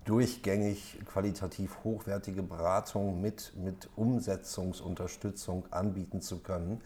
durchgängig 0.05 1.01
qualitativ 1.07 1.79
hochwertige 1.85 2.43
Beratung 2.43 3.21
mit, 3.21 3.53
mit 3.57 3.91
Umsetzungsunterstützung 3.97 5.65
anbieten 5.71 6.23
zu 6.23 6.39
können, 6.39 6.81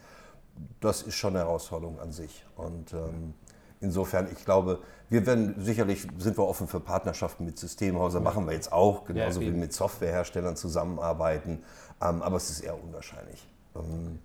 das 0.81 1.01
ist 1.01 1.15
schon 1.15 1.35
eine 1.35 1.45
Herausforderung 1.45 1.99
an 1.99 2.11
sich. 2.11 2.45
Und 2.55 2.93
ähm, 2.93 3.33
insofern, 3.83 4.27
ich 4.31 4.43
glaube, 4.45 4.79
wir 5.09 5.25
werden 5.27 5.55
sicherlich 5.59 6.07
sind 6.17 6.37
wir 6.37 6.47
offen 6.47 6.67
für 6.67 6.79
Partnerschaften 6.79 7.45
mit 7.45 7.59
Systemhäusern, 7.59 8.23
machen 8.23 8.47
wir 8.47 8.53
jetzt 8.53 8.71
auch, 8.71 9.05
genauso 9.05 9.41
wie 9.41 9.47
eben. 9.47 9.59
mit 9.59 9.73
Softwareherstellern 9.73 10.55
zusammenarbeiten, 10.55 11.63
ähm, 12.01 12.21
aber 12.21 12.37
es 12.37 12.49
ist 12.49 12.61
eher 12.61 12.81
unwahrscheinlich. 12.81 13.47
Ähm, 13.75 14.19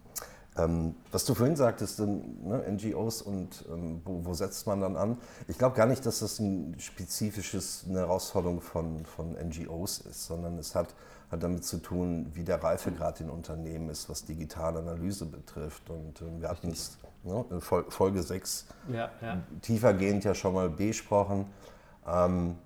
ähm, 0.59 0.95
was 1.13 1.25
du 1.25 1.35
vorhin 1.35 1.57
sagtest, 1.57 2.01
ähm, 2.01 2.23
ne, 2.43 2.65
NGOs 2.71 3.23
und 3.23 3.65
ähm, 3.71 4.01
wo, 4.05 4.25
wo 4.25 4.35
setzt 4.35 4.67
man 4.67 4.81
dann 4.81 4.97
an? 4.97 5.19
Ich 5.47 5.59
glaube 5.59 5.77
gar 5.77 5.87
nicht, 5.87 6.05
dass 6.05 6.21
das 6.21 6.39
ein 6.41 6.75
spezifisches 6.79 7.85
eine 7.89 8.01
Herausforderung 8.01 8.61
von, 8.61 9.05
von 9.05 9.33
NGOs 9.35 9.99
ist, 9.99 10.27
sondern 10.27 10.59
es 10.59 10.75
hat, 10.75 10.95
hat 11.31 11.43
damit 11.43 11.65
zu 11.65 11.79
tun, 11.79 12.33
wie 12.35 12.43
der 12.43 12.63
Reifegrad 12.63 13.21
in 13.21 13.31
Unternehmen 13.31 13.89
ist, 13.89 14.09
was 14.09 14.25
digitale 14.25 14.81
Analyse 14.81 15.27
betrifft. 15.27 15.91
Und 15.91 16.21
ähm, 16.23 16.41
wir 16.41 16.49
hatten 16.49 16.71
es 16.71 16.99
ne, 17.29 17.45
in 17.51 17.61
Fol 17.61 17.85
Folge 17.91 18.23
6 18.23 18.67
Ja, 18.93 19.11
ja. 19.23 19.39
tiefergehend 19.63 20.25
ja 20.25 20.35
schon 20.35 20.55
mal 20.55 20.69
besprochen. 20.69 21.47
Ähm, 22.07 22.57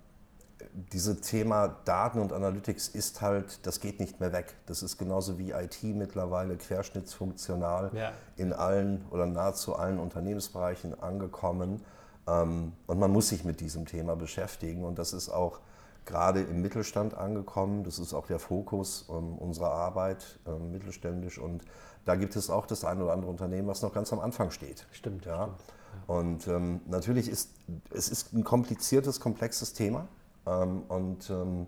dieses 0.93 1.21
Thema 1.21 1.69
Daten 1.85 2.19
und 2.19 2.33
Analytics 2.33 2.89
ist 2.89 3.21
halt, 3.21 3.67
das 3.67 3.81
geht 3.81 4.01
nicht 4.01 4.21
mehr 4.21 4.33
weg. 4.33 4.55
Das 4.67 4.83
ist 4.83 4.97
genauso 4.97 5.39
wie 5.39 5.51
IT 5.51 5.83
mittlerweile 5.83 6.57
querschnittsfunktional 6.57 7.91
Ja. 7.93 8.13
in 8.37 8.53
allen 8.53 9.05
oder 9.11 9.27
nahezu 9.27 9.77
allen 9.77 9.99
Unternehmensbereichen 9.99 10.99
angekommen. 11.03 11.83
Ähm, 12.27 12.73
und 12.87 12.99
man 12.99 13.11
muss 13.11 13.29
sich 13.29 13.45
mit 13.45 13.61
diesem 13.61 13.85
Thema 13.85 14.17
beschäftigen. 14.17 14.85
Und 14.85 14.99
das 14.99 15.13
ist 15.13 15.29
auch 15.29 15.61
gerade 16.07 16.41
im 16.41 16.63
Mittelstand 16.63 17.15
angekommen. 17.15 17.85
Das 17.85 17.99
ist 17.99 18.15
auch 18.15 18.27
der 18.27 18.39
Fokus 18.39 19.07
ähm, 19.11 19.37
unserer 19.39 19.73
Arbeit, 19.73 20.39
ähm, 20.47 20.73
mittelständisch. 20.73 21.39
Und 21.39 21.63
da 22.05 22.17
gibt 22.17 22.37
es 22.37 22.51
auch 22.51 22.67
das 22.67 22.85
eine 22.85 23.05
oder 23.05 23.13
andere 23.13 23.31
Unternehmen, 23.31 23.69
was 23.69 23.83
noch 23.83 23.93
ganz 23.93 24.13
am 24.13 24.21
Anfang 24.21 24.51
steht. 24.51 24.87
Stimmt, 24.93 25.25
Ja. 25.25 25.45
stimmt, 25.45 26.09
Und 26.09 26.49
ähm, 26.49 26.81
natürlich 26.87 27.29
ist 27.29 27.51
es 27.91 28.09
ist 28.09 28.33
ein 28.33 28.45
kompliziertes, 28.45 29.21
komplexes 29.21 29.73
Thema. 29.73 30.09
Ähm, 30.47 30.83
und 30.89 31.31
ähm, 31.31 31.67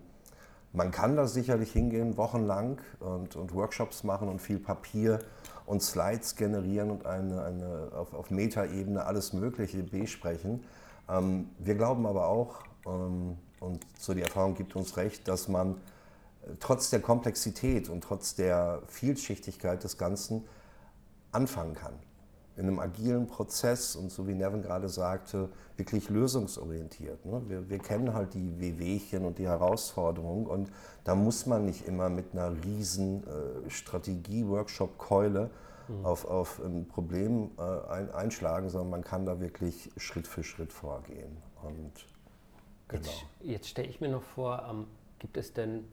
man 0.73 0.91
kann 0.91 1.15
da 1.15 1.27
sicherlich 1.27 1.71
hingehen, 1.71 2.17
wochenlang 2.17 2.79
und, 2.99 3.35
und 3.37 3.53
Workshops 3.53 4.03
machen 4.03 4.27
und 4.27 4.41
viel 4.41 4.59
Papier 4.59 5.19
und 5.65 5.81
Slides 5.81 6.35
generieren 6.35 6.91
und 6.91 7.05
eine, 7.05 7.43
eine, 7.43 7.91
auf, 7.95 8.13
auf 8.13 8.29
Metaebene 8.29 9.05
alles 9.05 9.31
Mögliche 9.33 9.83
besprechen. 9.83 10.63
Ähm, 11.09 11.49
wir 11.59 11.75
glauben 11.75 12.05
aber 12.05 12.27
auch, 12.27 12.55
ähm, 12.85 13.37
und 13.61 13.85
so 13.97 14.13
die 14.13 14.21
Erfahrung 14.21 14.55
gibt 14.55 14.75
uns 14.75 14.97
recht, 14.97 15.27
dass 15.27 15.47
man 15.47 15.77
trotz 16.59 16.89
der 16.89 17.01
Komplexität 17.01 17.89
und 17.89 18.03
trotz 18.03 18.35
der 18.35 18.81
Vielschichtigkeit 18.87 19.83
des 19.83 19.97
Ganzen 19.97 20.43
anfangen 21.31 21.73
kann. 21.73 21.93
In 22.55 22.67
einem 22.67 22.79
agilen 22.79 23.27
Prozess 23.27 23.97
und 23.97 24.11
so 24.11 24.27
wie 24.27 24.33
Nevin 24.33 24.61
gerade 24.61 24.87
sagte, 24.87 25.49
wirklich 25.75 26.09
lösungsorientiert. 26.09 27.25
Ne? 27.25 27.41
Wir, 27.47 27.69
wir 27.69 27.79
kennen 27.79 28.13
halt 28.13 28.33
die 28.33 28.59
Wehwehchen 28.59 29.25
und 29.25 29.39
die 29.39 29.47
Herausforderungen 29.47 30.45
und 30.45 30.71
da 31.03 31.15
muss 31.15 31.45
man 31.45 31.65
nicht 31.65 31.85
immer 31.85 32.09
mit 32.09 32.31
einer 32.31 32.53
riesen 32.63 33.23
äh, 33.27 33.69
Strategie-Workshop-Keule 33.69 35.49
auf, 36.03 36.25
auf 36.25 36.59
ein 36.63 36.87
Problem 36.87 37.51
äh, 37.57 37.61
ein, 37.89 38.11
einschlagen, 38.11 38.69
sondern 38.69 38.89
man 38.89 39.03
kann 39.03 39.25
da 39.25 39.39
wirklich 39.39 39.91
Schritt 39.97 40.27
für 40.27 40.43
Schritt 40.43 40.73
vorgehen. 40.73 41.37
Und 41.61 41.91
genau. 42.87 43.03
Jetzt, 43.03 43.25
jetzt 43.41 43.69
stelle 43.69 43.87
ich 43.87 44.01
mir 44.01 44.09
noch 44.09 44.23
vor, 44.23 44.65
ähm, 44.69 44.87
gibt 45.19 45.37
es 45.37 45.53
denn 45.53 45.85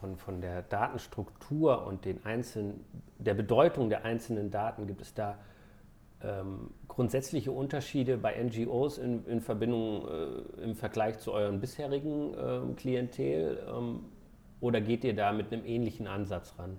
von, 0.00 0.16
von 0.16 0.40
der 0.40 0.62
Datenstruktur 0.62 1.86
und 1.86 2.04
den 2.04 2.24
einzelnen, 2.24 2.84
der 3.18 3.34
Bedeutung 3.34 3.88
der 3.88 4.04
einzelnen 4.04 4.50
Daten, 4.50 4.86
gibt 4.86 5.00
es 5.00 5.14
da 5.14 5.38
ähm, 6.22 6.70
grundsätzliche 6.88 7.52
Unterschiede 7.52 8.16
bei 8.16 8.42
NGOs 8.42 8.98
in, 8.98 9.26
in 9.26 9.40
Verbindung 9.40 10.08
äh, 10.08 10.62
im 10.62 10.74
Vergleich 10.74 11.18
zu 11.18 11.32
euren 11.32 11.60
bisherigen 11.60 12.34
ähm, 12.38 12.76
Klientel? 12.76 13.62
Ähm, 13.68 14.00
oder 14.60 14.80
geht 14.80 15.04
ihr 15.04 15.14
da 15.14 15.32
mit 15.32 15.52
einem 15.52 15.66
ähnlichen 15.66 16.06
Ansatz 16.06 16.54
ran? 16.58 16.78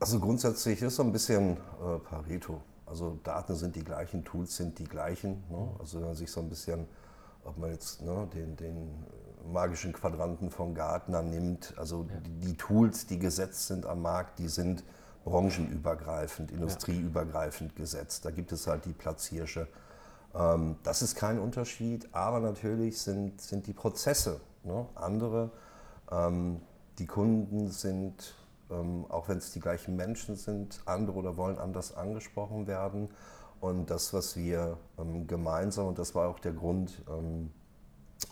Also 0.00 0.18
grundsätzlich 0.18 0.82
ist 0.82 0.96
so 0.96 1.02
ein 1.02 1.12
bisschen 1.12 1.56
äh, 1.56 1.98
Pareto. 1.98 2.60
Also 2.86 3.18
Daten 3.22 3.54
sind 3.54 3.76
die 3.76 3.84
gleichen, 3.84 4.24
Tools 4.24 4.56
sind 4.56 4.78
die 4.78 4.84
gleichen. 4.84 5.44
Ne? 5.48 5.68
Also 5.78 5.98
wenn 5.98 6.06
man 6.06 6.14
sich 6.14 6.30
so 6.30 6.40
ein 6.40 6.48
bisschen, 6.48 6.86
ob 7.44 7.56
man 7.58 7.70
jetzt 7.70 8.02
ne, 8.02 8.28
den, 8.34 8.56
den 8.56 9.04
magischen 9.52 9.92
Quadranten 9.92 10.50
von 10.50 10.74
Gartner 10.74 11.22
nimmt, 11.22 11.74
also 11.76 12.06
die, 12.26 12.48
die 12.48 12.56
Tools, 12.56 13.06
die 13.06 13.18
gesetzt 13.18 13.66
sind 13.66 13.86
am 13.86 14.02
Markt, 14.02 14.38
die 14.38 14.48
sind 14.48 14.84
branchenübergreifend, 15.24 16.50
industrieübergreifend 16.52 17.76
gesetzt. 17.76 18.24
Da 18.24 18.30
gibt 18.30 18.52
es 18.52 18.66
halt 18.66 18.84
die 18.84 18.92
Platzhirsche. 18.92 19.68
Ähm, 20.34 20.76
das 20.82 21.02
ist 21.02 21.16
kein 21.16 21.38
Unterschied, 21.38 22.08
aber 22.12 22.40
natürlich 22.40 23.00
sind, 23.00 23.40
sind 23.40 23.66
die 23.66 23.72
Prozesse 23.72 24.40
ne, 24.64 24.86
andere. 24.94 25.50
Ähm, 26.10 26.60
die 26.98 27.06
Kunden 27.06 27.70
sind, 27.70 28.34
ähm, 28.70 29.06
auch 29.08 29.28
wenn 29.28 29.38
es 29.38 29.52
die 29.52 29.60
gleichen 29.60 29.96
Menschen 29.96 30.36
sind, 30.36 30.80
andere 30.84 31.16
oder 31.16 31.36
wollen 31.36 31.58
anders 31.58 31.96
angesprochen 31.96 32.66
werden. 32.66 33.08
Und 33.60 33.90
das, 33.90 34.12
was 34.12 34.36
wir 34.36 34.76
ähm, 34.98 35.26
gemeinsam, 35.26 35.86
und 35.86 35.98
das 35.98 36.14
war 36.14 36.28
auch 36.28 36.38
der 36.38 36.52
Grund, 36.52 37.02
ähm, 37.08 37.50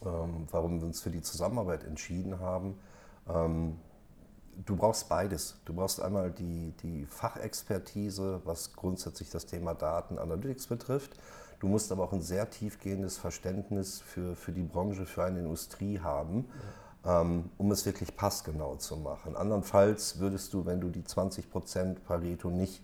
warum 0.05 0.81
wir 0.81 0.87
uns 0.87 1.01
für 1.01 1.11
die 1.11 1.23
Zusammenarbeit 1.23 1.85
entschieden 1.85 2.41
haben, 2.41 2.79
ähm, 3.29 3.79
du 4.65 4.77
brauchst 4.77 5.09
beides. 5.09 5.57
Du 5.65 5.75
brauchst 5.75 6.01
einmal 6.01 6.31
die, 6.31 6.73
die 6.83 7.07
Fachexpertise, 7.07 8.41
was 8.45 8.73
grundsätzlich 8.75 9.31
das 9.31 9.47
Thema 9.47 9.75
Daten 9.75 10.19
Analytics 10.19 10.67
betrifft. 10.67 11.13
Du 11.61 11.69
musst 11.69 11.93
aber 11.93 12.05
auch 12.05 12.13
ein 12.13 12.23
sehr 12.23 12.51
tiefgehendes 12.51 13.19
Verständnis 13.19 14.01
für, 14.01 14.35
für 14.35 14.53
die 14.53 14.65
Branche, 14.65 15.07
für 15.07 15.25
eine 15.25 15.39
Industrie 15.41 16.01
haben, 16.01 16.47
ähm, 17.05 17.51
um 17.57 17.71
es 17.71 17.87
wirklich 17.87 18.17
passgenau 18.17 18.77
zu 18.77 18.97
machen. 18.97 19.37
Andernfalls 19.37 20.19
würdest 20.19 20.53
du, 20.55 20.67
wenn 20.67 20.81
du 20.81 20.89
die 20.89 21.03
20% 21.03 22.01
Pareto 22.01 22.51
nicht 22.51 22.83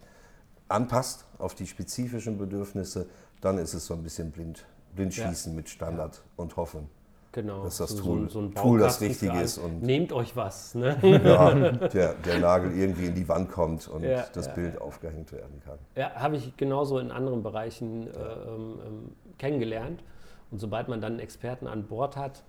anpasst 0.69 1.25
auf 1.39 1.55
die 1.55 1.67
spezifischen 1.67 2.39
Bedürfnisse, 2.39 3.09
dann 3.41 3.59
ist 3.59 3.75
es 3.75 3.87
so 3.87 3.95
ein 3.95 4.03
bisschen 4.03 4.31
blind, 4.31 4.65
Blindschießen 4.95 5.55
mit 5.55 5.69
Standard 5.69 6.23
und 6.37 6.57
hoffen. 6.57 6.89
Genau. 7.33 7.63
Dass 7.65 7.77
das 7.77 7.91
so, 7.91 8.03
Tool- 8.03 8.31
so 8.31 8.41
ein 8.41 8.55
Tool 8.55 8.79
das 8.81 9.01
Richtige 9.01 9.39
ist 9.41 9.59
und- 9.59 9.83
Nehmt 9.83 10.13
euch 10.13 10.35
was. 10.35 10.75
Ne? 10.75 10.97
ja, 11.03 11.55
der, 11.89 12.15
der 12.15 12.39
Nagel 12.39 12.73
irgendwie 12.77 13.07
in 13.07 13.15
die 13.15 13.29
Wand 13.29 13.51
kommt 13.51 13.87
und 13.89 14.03
Ja, 14.03 14.25
das 14.33 14.47
ja, 14.47 14.55
Bild 14.55 14.81
aufgehängt 14.81 15.33
werden 15.33 15.61
kann. 15.65 15.79
Ja, 15.95 16.13
habe 16.15 16.37
ich 16.37 16.57
genauso 16.57 16.99
in 16.99 17.11
anderen 17.11 17.43
Bereichen 17.43 18.07
äh, 18.07 18.11
ähm, 18.11 18.79
ähm, 18.87 19.13
kennengelernt. 19.37 20.03
Und 20.51 20.59
sobald 20.59 20.89
man 20.89 21.01
dann 21.03 21.13
einen 21.13 21.21
Experten 21.21 21.67
an 21.67 21.85
Bord 21.87 22.17
hat, 22.17 22.43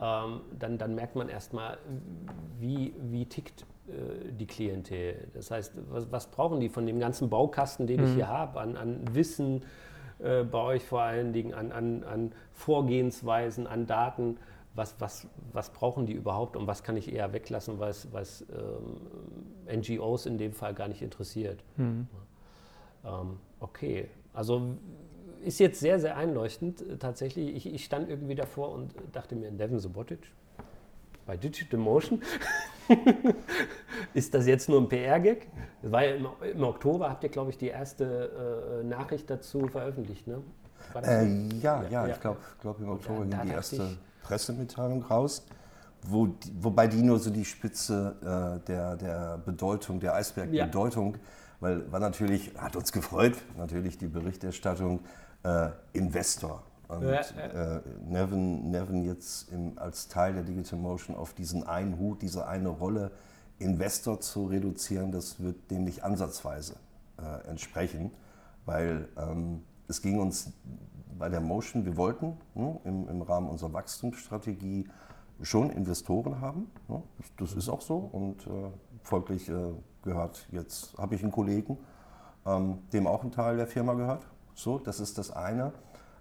ähm, 0.00 0.40
dann, 0.58 0.78
dann 0.78 0.94
merkt 0.94 1.16
man 1.16 1.28
erstmal, 1.28 1.78
wie, 2.60 2.94
wie 3.10 3.26
tickt 3.26 3.66
äh, 3.88 4.30
die 4.32 4.46
Klientel. 4.46 5.26
Das 5.34 5.50
heißt, 5.50 5.72
was, 5.90 6.10
was 6.12 6.26
brauchen 6.28 6.60
die 6.60 6.68
von 6.68 6.86
dem 6.86 7.00
ganzen 7.00 7.28
Baukasten, 7.28 7.88
den 7.88 8.04
ich 8.04 8.14
hier 8.14 8.28
habe, 8.28 8.60
an, 8.60 8.76
an 8.76 9.00
Wissen 9.12 9.64
äh, 10.22 10.44
bei 10.44 10.58
euch 10.58 10.84
vor 10.84 11.02
allen 11.02 11.32
Dingen, 11.32 11.54
an, 11.54 11.72
an, 11.72 12.04
an 12.04 12.32
Vorgehensweisen, 12.52 13.66
an 13.66 13.86
Daten. 13.86 14.38
was, 14.74 14.94
was, 15.00 15.26
was 15.52 15.70
brauchen 15.70 16.06
die 16.06 16.12
überhaupt 16.12 16.56
und 16.56 16.66
was 16.66 16.82
kann 16.82 16.96
ich 16.96 17.12
eher 17.12 17.32
weglassen, 17.32 17.80
was, 17.80 18.12
was 18.12 18.46
ähm, 18.52 19.80
NGOs 19.80 20.26
in 20.26 20.38
dem 20.38 20.52
Fall 20.52 20.74
gar 20.74 20.88
nicht 20.88 21.02
interessiert. 21.02 21.64
Mhm. 21.76 22.06
Ähm, 23.04 23.38
okay, 23.58 24.08
also 24.32 24.76
ist 25.44 25.58
jetzt 25.58 25.80
sehr, 25.80 25.98
sehr 25.98 26.16
einleuchtend. 26.16 26.82
äh, 26.82 26.96
Tatsächlich, 26.98 27.54
ich, 27.56 27.74
ich 27.74 27.84
stand 27.84 28.08
irgendwie 28.08 28.34
davor 28.34 28.70
und 28.70 28.94
dachte 29.12 29.34
mir, 29.34 29.50
Devin 29.50 29.78
Subotic 29.78 30.20
bei 31.30 31.36
Digital 31.36 31.78
Motion. 31.78 32.20
ist 34.14 34.34
das 34.34 34.48
jetzt 34.48 34.68
nur 34.68 34.80
ein 34.80 34.88
PR-Gag? 34.88 35.46
Weil 35.82 36.16
im, 36.16 36.26
im 36.56 36.64
Oktober 36.64 37.08
habt 37.08 37.22
ihr, 37.22 37.30
glaube 37.30 37.50
ich, 37.50 37.58
die 37.58 37.68
erste 37.68 38.80
äh, 38.82 38.84
Nachricht 38.84 39.30
dazu 39.30 39.68
veröffentlicht, 39.68 40.26
ne? 40.26 40.42
Äh, 40.96 41.26
ja, 41.60 41.82
Ja, 41.82 41.88
ja, 41.88 42.06
ja. 42.06 42.14
ich 42.14 42.20
glaube, 42.20 42.40
glaub, 42.60 42.80
im 42.80 42.88
Oktober 42.88 43.26
ging 43.26 43.42
die 43.44 43.50
erste 43.50 43.96
Pressemitteilung 44.24 45.04
raus, 45.04 45.46
wo 46.02 46.34
wobei 46.58 46.88
die 46.88 47.00
nur 47.00 47.20
so 47.20 47.30
die 47.30 47.44
Spitze 47.44 48.16
äh, 48.22 48.66
der, 48.66 48.96
der 48.96 49.38
Bedeutung, 49.38 50.00
der 50.00 50.14
Eisbergbedeutung, 50.14 51.16
weil 51.60 51.92
war 51.92 52.00
natürlich, 52.00 52.50
hat 52.58 52.74
uns 52.74 52.90
gefreut, 52.90 53.36
natürlich 53.56 53.98
die 53.98 54.08
Berichterstattung 54.08 54.98
äh, 55.44 55.68
Investor. 55.92 56.64
Und 56.90 57.02
Ja, 57.02 57.20
Äh, 57.20 57.80
Nevin, 58.04 58.70
Nevin 58.70 59.04
jetzt 59.04 59.50
im, 59.52 59.78
als 59.78 60.08
Teil 60.08 60.34
der 60.34 60.42
Digital 60.42 60.78
Motion 60.78 61.16
auf 61.16 61.34
diesen 61.34 61.64
einen 61.66 61.98
Hut, 61.98 62.22
diese 62.22 62.46
eine 62.46 62.68
Rolle 62.68 63.12
Investor 63.58 64.20
zu 64.20 64.46
reduzieren, 64.46 65.12
das 65.12 65.40
wird 65.40 65.70
dem 65.70 65.84
nicht 65.84 66.02
ansatzweise 66.02 66.76
äh, 67.18 67.48
entsprechen, 67.48 68.10
weil 68.64 69.08
ähm, 69.16 69.62
es 69.86 70.02
ging 70.02 70.18
uns 70.18 70.52
bei 71.18 71.28
der 71.28 71.40
Motion, 71.40 71.84
wir 71.84 71.96
wollten 71.96 72.38
ne, 72.54 72.80
im, 72.84 73.08
im 73.08 73.22
Rahmen 73.22 73.48
unserer 73.48 73.72
Wachstumsstrategie 73.74 74.88
schon 75.42 75.70
Investoren 75.70 76.40
haben. 76.40 76.70
Ne? 76.88 77.02
Das, 77.18 77.26
das 77.38 77.52
ist 77.52 77.68
auch 77.68 77.82
so 77.82 77.96
und 77.96 78.46
äh, 78.46 78.70
folglich 79.02 79.48
äh, 79.48 79.54
gehört 80.02 80.48
jetzt, 80.50 80.96
habe 80.96 81.14
ich 81.14 81.22
einen 81.22 81.32
Kollegen, 81.32 81.76
ähm, 82.46 82.78
dem 82.92 83.06
auch 83.06 83.22
ein 83.22 83.30
Teil 83.30 83.56
der 83.58 83.66
Firma 83.66 83.94
gehört. 83.94 84.26
So, 84.54 84.78
das 84.78 85.00
ist 85.00 85.18
das 85.18 85.30
eine. 85.30 85.72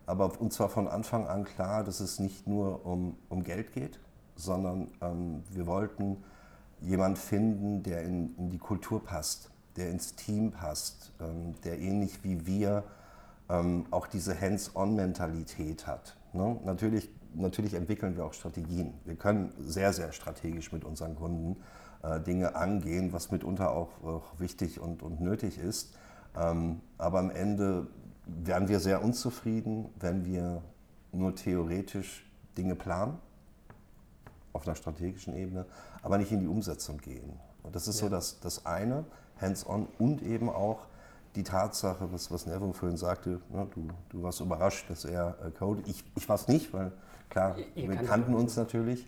Aber 0.09 0.41
uns 0.41 0.59
war 0.59 0.69
von 0.69 0.87
Anfang 0.87 1.27
an 1.27 1.43
klar, 1.43 1.83
dass 1.83 1.99
es 1.99 2.17
nicht 2.17 2.47
nur 2.47 2.83
um, 2.83 3.15
um 3.29 3.43
Geld 3.43 3.73
geht, 3.73 3.99
sondern 4.35 4.87
ähm, 5.01 5.43
wir 5.51 5.67
wollten 5.67 6.23
jemanden 6.81 7.15
finden, 7.15 7.83
der 7.83 8.01
in, 8.01 8.35
in 8.37 8.49
die 8.49 8.57
Kultur 8.57 9.03
passt, 9.03 9.51
der 9.75 9.91
ins 9.91 10.15
Team 10.15 10.49
passt, 10.49 11.11
ähm, 11.21 11.53
der 11.63 11.77
ähnlich 11.77 12.23
wie 12.23 12.47
wir 12.47 12.85
ähm, 13.49 13.85
auch 13.91 14.07
diese 14.07 14.41
Hands-on-Mentalität 14.41 15.85
hat. 15.85 16.17
Ne? 16.33 16.59
Natürlich, 16.65 17.07
natürlich 17.35 17.75
entwickeln 17.75 18.15
wir 18.15 18.25
auch 18.25 18.33
Strategien. 18.33 18.95
Wir 19.05 19.15
können 19.15 19.53
sehr, 19.59 19.93
sehr 19.93 20.11
strategisch 20.11 20.71
mit 20.71 20.85
unseren 20.85 21.15
Kunden 21.15 21.57
äh, 22.01 22.19
Dinge 22.19 22.55
angehen, 22.55 23.13
was 23.13 23.29
mitunter 23.29 23.73
auch, 23.73 24.03
auch 24.03 24.39
wichtig 24.39 24.79
und, 24.79 25.03
und 25.03 25.21
nötig 25.21 25.59
ist. 25.59 25.93
Ähm, 26.35 26.81
aber 26.97 27.19
am 27.19 27.29
Ende 27.29 27.85
wären 28.43 28.67
wir 28.67 28.79
sehr 28.79 29.03
unzufrieden, 29.03 29.89
wenn 29.99 30.25
wir 30.25 30.61
nur 31.11 31.35
theoretisch 31.35 32.29
Dinge 32.57 32.75
planen, 32.75 33.17
auf 34.53 34.67
einer 34.67 34.75
strategischen 34.75 35.35
Ebene, 35.35 35.65
aber 36.01 36.17
nicht 36.17 36.31
in 36.31 36.39
die 36.39 36.47
Umsetzung 36.47 36.97
gehen. 36.97 37.39
Und 37.63 37.75
das 37.75 37.87
ist 37.87 37.97
so 37.97 38.09
das, 38.09 38.39
das 38.39 38.65
eine, 38.65 39.05
hands-on 39.39 39.87
und 39.97 40.21
eben 40.21 40.49
auch 40.49 40.79
die 41.35 41.43
Tatsache, 41.43 42.11
was, 42.11 42.31
was 42.31 42.45
Nevin 42.45 42.73
vorhin 42.73 42.97
sagte, 42.97 43.39
ne, 43.49 43.67
du, 43.73 43.87
du 44.09 44.23
warst 44.23 44.39
überrascht, 44.41 44.89
dass 44.89 45.05
er 45.05 45.35
äh, 45.45 45.51
codet. 45.51 45.87
Ich, 45.87 46.03
ich 46.15 46.27
war 46.27 46.35
es 46.35 46.47
nicht, 46.47 46.73
weil 46.73 46.91
klar, 47.29 47.55
ihr 47.75 47.89
wir 47.89 47.97
kannten 47.97 48.33
uns 48.33 48.55
natürlich. 48.55 49.05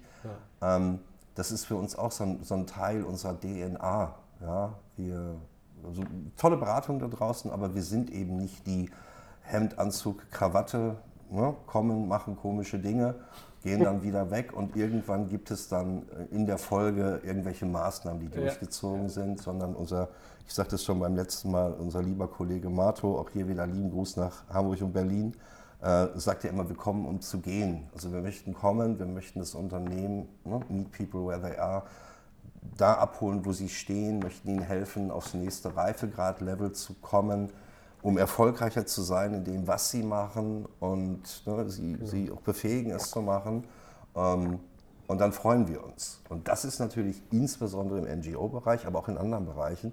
Ähm, 0.62 1.00
das 1.36 1.52
ist 1.52 1.66
für 1.66 1.76
uns 1.76 1.96
auch 1.96 2.12
so 2.12 2.24
ein, 2.24 2.44
so 2.44 2.56
ein 2.56 2.68
Teil 2.68 3.04
unserer 3.04 3.40
DNA. 3.40 4.16
Ja? 4.42 4.74
Wir, 4.98 5.36
also, 5.84 6.04
tolle 6.38 6.58
Beratung 6.58 7.00
da 7.00 7.08
draußen, 7.08 7.50
aber 7.50 7.74
wir 7.74 7.84
sind 7.84 8.12
eben 8.12 8.38
nicht 8.38 8.68
die 8.68 8.92
Hemd, 9.52 9.78
Anzug, 9.80 10.30
Krawatte, 10.32 10.98
ne? 11.30 11.56
kommen, 11.66 12.08
machen 12.08 12.36
komische 12.36 12.80
Dinge, 12.80 13.16
gehen 13.64 13.84
dann 13.84 14.04
wieder 14.08 14.32
weg 14.32 14.54
und 14.54 14.76
irgendwann 14.76 15.28
gibt 15.30 15.52
es 15.52 15.68
dann 15.68 16.04
äh, 16.10 16.36
in 16.36 16.46
der 16.46 16.58
Folge 16.58 17.22
irgendwelche 17.24 17.66
Maßnahmen, 17.66 18.20
die 18.20 18.28
Ja. 18.28 18.42
durchgezogen 18.42 19.10
sind, 19.10 19.42
sondern 19.42 19.76
unser, 19.76 20.10
ich 20.48 20.54
sagte 20.54 20.76
es 20.76 20.84
schon 20.84 21.00
beim 21.00 21.16
letzten 21.16 21.52
Mal, 21.52 21.74
unser 21.74 22.02
lieber 22.02 22.28
Kollege 22.28 22.70
Marto, 22.70 23.20
auch 23.20 23.30
hier 23.30 23.48
wieder 23.48 23.68
lieben 23.68 23.92
Gruß 23.92 24.18
nach 24.18 24.48
Hamburg 24.50 24.82
und 24.82 24.94
Berlin, 24.94 25.34
äh, 25.82 26.08
sagt 26.16 26.44
ja 26.44 26.52
immer, 26.52 26.68
wir 26.70 26.76
kommen, 26.76 27.06
um 27.06 27.22
zu 27.22 27.40
gehen. 27.40 27.90
Also 27.94 28.12
wir 28.12 28.22
möchten 28.22 28.54
kommen, 28.54 29.00
wir 29.00 29.06
möchten 29.08 29.40
das 29.40 29.56
Unternehmen, 29.56 30.28
ne, 30.44 30.60
meet 30.70 30.92
people 30.92 31.26
where 31.28 31.42
they 31.42 31.58
are, 31.58 31.84
da 32.78 32.94
abholen, 32.94 33.44
wo 33.46 33.54
sie 33.54 33.70
stehen, 33.70 34.20
möchten 34.20 34.50
ihnen 34.50 34.62
helfen, 34.62 35.10
aufs 35.10 35.34
nächste 35.34 35.76
Reifegrad-Level 35.76 36.72
zu 36.74 36.94
kommen, 37.02 37.50
um 38.02 38.18
erfolgreicher 38.18 38.86
zu 38.86 39.02
sein 39.02 39.34
in 39.34 39.44
dem, 39.44 39.68
was 39.68 39.92
sie 39.92 40.04
machen 40.04 40.66
und 40.80 41.44
ne, 41.46 41.70
sie, 41.70 41.98
sie 42.04 42.32
auch 42.32 42.42
befähigen, 42.42 42.92
es 42.92 43.12
zu 43.12 43.22
machen. 43.22 43.64
Ähm, 44.16 44.60
und 45.08 45.20
dann 45.20 45.34
freuen 45.34 45.68
wir 45.68 45.84
uns. 45.84 46.22
Und 46.30 46.48
das 46.48 46.64
ist 46.64 46.80
natürlich 46.80 47.22
insbesondere 47.32 48.00
im 48.00 48.20
NGO-Bereich, 48.20 48.88
aber 48.88 49.00
auch 49.00 49.10
in 49.10 49.18
anderen 49.18 49.46
Bereichen 49.46 49.92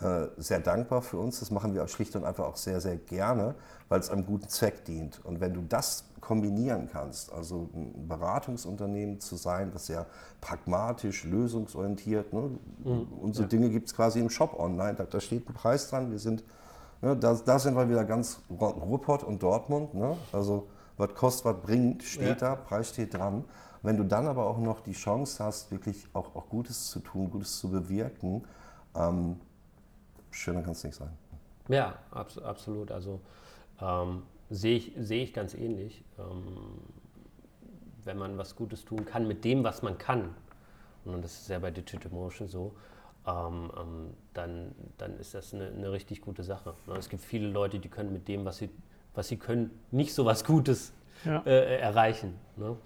äh, 0.00 0.26
sehr 0.36 0.60
dankbar 0.60 1.02
für 1.02 1.18
uns. 1.18 1.40
Das 1.40 1.50
machen 1.50 1.72
wir 1.72 1.84
auch 1.84 1.88
schlicht 1.88 2.16
und 2.16 2.24
einfach 2.24 2.44
auch 2.44 2.56
sehr, 2.56 2.80
sehr 2.80 2.96
gerne, 2.96 3.54
weil 3.88 4.00
es 4.00 4.10
einem 4.10 4.26
guten 4.26 4.48
Zweck 4.48 4.84
dient. 4.84 5.24
Und 5.24 5.40
wenn 5.40 5.54
du 5.54 5.62
das 5.62 6.04
kombinieren 6.20 6.88
kannst, 6.92 7.32
also 7.32 7.70
ein 7.74 8.08
Beratungsunternehmen 8.08 9.20
zu 9.20 9.36
sein, 9.36 9.70
das 9.72 9.86
sehr 9.86 10.06
pragmatisch, 10.40 11.24
lösungsorientiert, 11.24 12.32
ne? 12.32 12.50
unsere 13.20 13.46
Dinge 13.46 13.70
gibt 13.70 13.86
es 13.86 13.94
quasi 13.94 14.18
im 14.18 14.28
Shop 14.28 14.58
online, 14.58 14.94
da, 14.94 15.04
da 15.04 15.20
steht 15.20 15.48
ein 15.48 15.54
Preis 15.54 15.88
dran, 15.88 16.10
wir 16.10 16.18
sind, 16.18 16.42
ne, 17.02 17.16
da, 17.16 17.34
da 17.34 17.58
sind 17.58 17.74
wir 17.76 17.88
wieder 17.88 18.04
ganz 18.04 18.40
Ru- 18.50 18.80
Ruppert 18.80 19.24
und 19.24 19.42
Dortmund, 19.42 19.94
ne? 19.94 20.16
also 20.32 20.68
was 20.96 21.14
kostet, 21.14 21.44
was 21.44 21.62
bringt, 21.62 22.02
steht 22.02 22.42
da, 22.42 22.56
Preis 22.56 22.88
steht 22.90 23.14
dran. 23.14 23.44
Wenn 23.82 23.96
du 23.96 24.04
dann 24.04 24.26
aber 24.26 24.46
auch 24.46 24.58
noch 24.58 24.80
die 24.80 24.92
Chance 24.92 25.44
hast, 25.44 25.70
wirklich 25.70 26.06
auch, 26.12 26.34
auch 26.34 26.48
Gutes 26.48 26.90
zu 26.90 27.00
tun, 27.00 27.30
Gutes 27.30 27.58
zu 27.58 27.70
bewirken, 27.70 28.44
ähm, 28.94 29.36
schöner 30.30 30.62
kann 30.62 30.72
es 30.72 30.82
nicht 30.84 30.96
sein. 30.96 31.10
Ja, 31.68 31.98
abs 32.10 32.38
absolut. 32.38 32.90
Also 32.90 33.20
ähm, 33.80 34.22
sehe 34.50 34.76
ich, 34.76 34.92
sehe 34.98 35.24
ich 35.24 35.34
ganz 35.34 35.54
ähnlich. 35.54 36.04
Ähm, 36.18 36.80
wenn 38.04 38.18
man 38.18 38.38
was 38.38 38.56
Gutes 38.56 38.84
tun 38.84 39.04
kann 39.04 39.26
mit 39.26 39.44
dem, 39.44 39.64
was 39.64 39.82
man 39.82 39.98
kann, 39.98 40.34
und 41.04 41.22
das 41.22 41.40
ist 41.40 41.48
ja 41.48 41.58
bei 41.58 41.70
Digital 41.70 42.10
Motion 42.12 42.48
so, 42.48 42.72
ähm, 43.26 43.70
ähm, 43.78 44.10
dann, 44.34 44.74
dann 44.98 45.18
ist 45.18 45.34
das 45.34 45.52
eine, 45.54 45.66
eine 45.68 45.90
richtig 45.92 46.20
gute 46.20 46.42
Sache. 46.42 46.74
Ne? 46.86 46.94
Es 46.96 47.08
gibt 47.08 47.22
viele 47.22 47.48
Leute, 47.48 47.78
die 47.78 47.88
können 47.88 48.12
mit 48.12 48.28
dem, 48.28 48.44
was 48.44 48.58
sie, 48.58 48.70
was 49.14 49.28
sie 49.28 49.36
können, 49.36 49.70
nicht 49.90 50.14
so 50.14 50.24
was 50.24 50.44
Gutes 50.44 50.92
Ja. 51.24 51.42
äh, 51.46 51.78
erreichen. 51.80 52.34
Ne? 52.56 52.76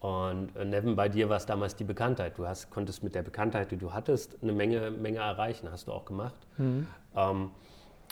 Und 0.00 0.54
äh, 0.56 0.64
Nevin, 0.64 0.96
bei 0.96 1.08
dir 1.08 1.28
war 1.28 1.36
es 1.36 1.44
damals 1.46 1.76
die 1.76 1.84
Bekanntheit. 1.84 2.38
Du 2.38 2.46
hast, 2.46 2.70
konntest 2.70 3.02
mit 3.02 3.14
der 3.14 3.22
Bekanntheit, 3.22 3.70
die 3.70 3.76
du 3.76 3.92
hattest, 3.92 4.38
eine 4.42 4.52
Menge, 4.52 4.90
Menge 4.90 5.18
erreichen. 5.18 5.70
Hast 5.70 5.88
du 5.88 5.92
auch 5.92 6.04
gemacht. 6.06 6.34
Ähm, 6.58 7.50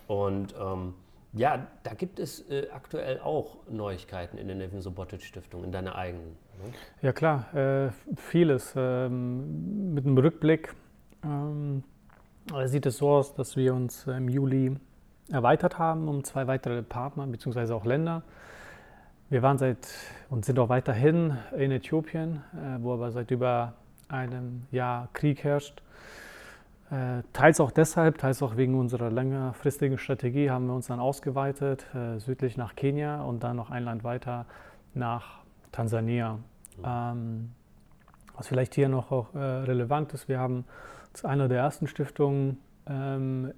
und 0.06 0.54
ähm, 0.60 0.94
ja, 1.34 1.66
da 1.82 1.94
gibt 1.94 2.18
es 2.18 2.48
äh, 2.50 2.68
aktuell 2.74 3.20
auch 3.20 3.56
Neuigkeiten 3.70 4.38
in 4.38 4.48
der 4.48 4.56
Nevin 4.56 4.80
Subotic 4.80 5.22
Stiftung, 5.22 5.64
in 5.64 5.72
deiner 5.72 5.94
eigenen. 5.94 6.36
Ne? 6.62 6.72
Ja 7.02 7.12
klar, 7.12 7.54
äh, 7.54 7.90
vieles. 8.16 8.72
Ähm, 8.76 9.94
mit 9.94 10.04
einem 10.04 10.18
Rückblick 10.18 10.74
ähm, 11.24 11.82
sieht 12.64 12.86
es 12.86 12.98
so 12.98 13.10
aus, 13.10 13.34
dass 13.34 13.56
wir 13.56 13.74
uns 13.74 14.06
im 14.06 14.28
Juli 14.28 14.76
erweitert 15.30 15.78
haben 15.78 16.08
um 16.08 16.24
zwei 16.24 16.46
weitere 16.46 16.82
Partner 16.82 17.26
bzw. 17.26 17.72
auch 17.72 17.84
Länder. 17.84 18.22
Wir 19.30 19.42
waren 19.42 19.58
seit 19.58 19.88
und 20.30 20.44
sind 20.44 20.58
auch 20.58 20.70
weiterhin 20.70 21.36
in 21.56 21.70
Äthiopien, 21.70 22.42
äh, 22.54 22.82
wo 22.82 22.94
aber 22.94 23.10
seit 23.10 23.30
über 23.30 23.74
einem 24.08 24.66
Jahr 24.70 25.08
Krieg 25.12 25.44
herrscht. 25.44 25.82
Äh, 26.90 27.22
teils 27.34 27.60
auch 27.60 27.70
deshalb, 27.70 28.16
teils 28.16 28.42
auch 28.42 28.56
wegen 28.56 28.78
unserer 28.78 29.10
längerfristigen 29.10 29.98
Strategie 29.98 30.50
haben 30.50 30.66
wir 30.66 30.74
uns 30.74 30.86
dann 30.86 31.00
ausgeweitet, 31.00 31.86
äh, 31.94 32.18
südlich 32.18 32.56
nach 32.56 32.74
Kenia 32.74 33.22
und 33.22 33.42
dann 33.42 33.56
noch 33.56 33.70
ein 33.70 33.84
Land 33.84 34.04
weiter 34.04 34.46
nach 34.94 35.40
Tansania. 35.72 36.38
Ähm, 36.82 37.50
was 38.34 38.48
vielleicht 38.48 38.74
hier 38.74 38.88
noch 38.88 39.10
auch 39.12 39.34
äh, 39.34 39.38
relevant 39.38 40.14
ist, 40.14 40.28
wir 40.28 40.38
haben 40.38 40.64
zu 41.12 41.26
einer 41.26 41.48
der 41.48 41.58
ersten 41.58 41.86
Stiftungen, 41.86 42.58
ähm, 42.86 43.52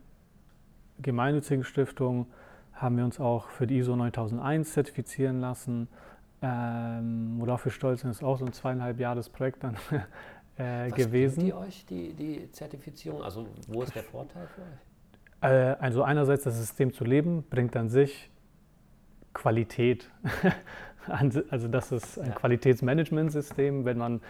gemeinnützigen 1.00 1.64
Stiftungen, 1.64 2.26
haben 2.74 2.96
wir 2.96 3.04
uns 3.04 3.20
auch 3.20 3.48
für 3.48 3.66
die 3.66 3.78
ISO 3.78 3.94
9001 3.96 4.72
zertifizieren 4.72 5.40
lassen. 5.40 5.88
Ähm, 6.42 7.34
worauf 7.38 7.64
wir 7.66 7.72
stolz 7.72 8.00
sind, 8.00 8.10
ist 8.10 8.22
auch 8.24 8.38
so 8.38 8.46
ein 8.46 8.52
zweieinhalb 8.52 8.98
Jahres 8.98 9.28
Projekt 9.28 9.62
dann 9.62 9.74
äh, 10.56 10.90
Was 10.90 10.94
gewesen. 10.94 11.44
die 11.44 11.52
euch, 11.52 11.84
die, 11.86 12.14
die 12.14 12.50
Zertifizierung? 12.52 13.22
Also 13.22 13.46
wo 13.68 13.82
ist 13.82 13.94
der 13.94 14.02
Vorteil 14.02 14.46
für 14.46 14.62
euch? 14.62 15.50
Äh, 15.52 15.76
also 15.80 16.02
einerseits 16.02 16.44
das 16.44 16.56
System 16.56 16.92
zu 16.94 17.04
leben, 17.04 17.44
bringt 17.48 17.76
an 17.76 17.88
sich 17.90 18.30
Qualität 19.34 20.10
Also 21.08 21.68
das 21.68 21.92
ist 21.92 22.18
ein 22.18 22.28
Ja. 22.28 22.34
Qualitätsmanagementsystem. 22.34 23.84
Wenn 23.84 23.98
man 23.98 24.20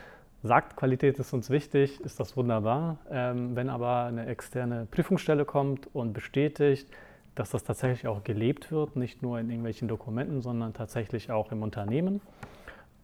sagt, 0.42 0.76
Qualität 0.76 1.18
ist 1.18 1.33
uns 1.33 1.50
wichtig, 1.50 2.00
ist 2.00 2.18
das 2.20 2.37
wunderbar. 2.37 2.98
Ähm, 3.11 3.55
wenn 3.57 3.68
aber 3.68 4.05
eine 4.05 4.26
externe 4.26 4.87
Prüfungsstelle 4.90 5.44
kommt 5.44 5.88
und 5.94 6.12
bestätigt, 6.12 6.88
dass 7.35 7.50
das 7.50 7.64
tatsächlich 7.64 8.07
auch 8.07 8.24
gelebt 8.24 8.72
wird, 8.72 8.96
nicht 8.96 9.22
nur 9.22 9.38
in 9.38 9.48
irgendwelchen 9.50 9.88
Dokumenten, 9.88 10.40
sondern 10.40 10.72
tatsächlich 10.74 11.31
auch 11.31 11.53
im 11.53 11.62
Unternehmen, 11.62 12.20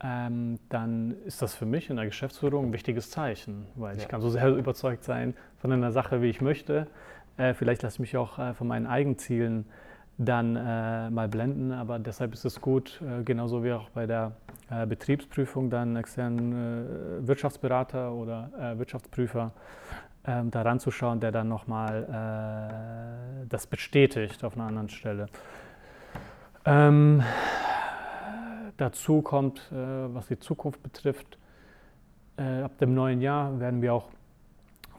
ähm, 0.02 0.58
dann 0.68 1.14
ist 1.24 1.40
das 1.40 1.54
für 1.54 1.64
mich 1.66 1.88
in 1.88 1.96
der 1.96 2.06
Geschäftsführung 2.06 2.66
ein 2.66 2.72
wichtiges 2.72 3.10
Zeichen, 3.10 3.66
weil 3.76 3.96
ich 3.96 4.02
Ja. 4.02 4.08
kann 4.08 4.20
so 4.20 4.28
sehr 4.28 4.48
überzeugt 4.48 5.04
sein 5.04 5.34
von 5.58 5.72
einer 5.72 5.92
Sache, 5.92 6.20
wie 6.22 6.28
ich 6.28 6.40
möchte. 6.40 6.86
Äh, 7.38 7.54
vielleicht 7.54 7.82
lasse 7.82 7.96
ich 7.96 8.00
mich 8.00 8.16
auch 8.16 8.38
äh, 8.38 8.52
von 8.54 8.66
meinen 8.66 8.86
Eigenzielen 8.86 9.66
dann 10.18 10.56
äh, 10.56 11.10
mal 11.10 11.28
blenden, 11.28 11.72
aber 11.72 11.98
deshalb 11.98 12.32
ist 12.32 12.44
es 12.44 12.60
gut, 12.60 13.02
äh, 13.02 13.22
genauso 13.22 13.62
wie 13.62 13.72
auch 13.72 13.90
bei 13.90 14.06
der 14.06 14.32
äh, 14.70 14.86
Betriebsprüfung 14.86 15.68
dann 15.68 15.96
externen 15.96 16.52
äh, 16.52 17.26
Wirtschaftsberater 17.26 18.12
oder 18.12 18.50
äh, 18.58 18.78
Wirtschaftsprüfer 18.78 19.52
ähm, 20.26 20.50
da 20.50 20.62
ranzuschauen, 20.62 21.20
der 21.20 21.32
dann 21.32 21.48
nochmal 21.48 23.42
äh, 23.44 23.46
das 23.48 23.66
bestätigt 23.66 24.42
auf 24.42 24.54
einer 24.56 24.66
anderen 24.66 24.88
Stelle. 24.88 25.26
Ähm, 26.64 27.22
dazu 28.78 29.20
kommt, 29.20 29.70
äh, 29.70 29.74
was 30.14 30.28
die 30.28 30.38
Zukunft 30.38 30.82
betrifft, 30.82 31.38
ab 32.38 32.76
dem 32.76 32.92
neuen 32.92 33.22
Jahr 33.22 33.58
werden 33.60 33.80
wir 33.80 33.94
auch 33.94 34.10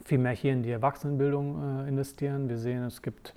viel 0.04 0.18
mehr 0.18 0.32
hier 0.32 0.52
in 0.54 0.64
die 0.64 0.72
Erwachsenenbildung 0.72 1.86
investieren. 1.86 2.48
Wir 2.48 2.58
sehen, 2.58 2.82
es 2.82 3.00
gibt 3.00 3.32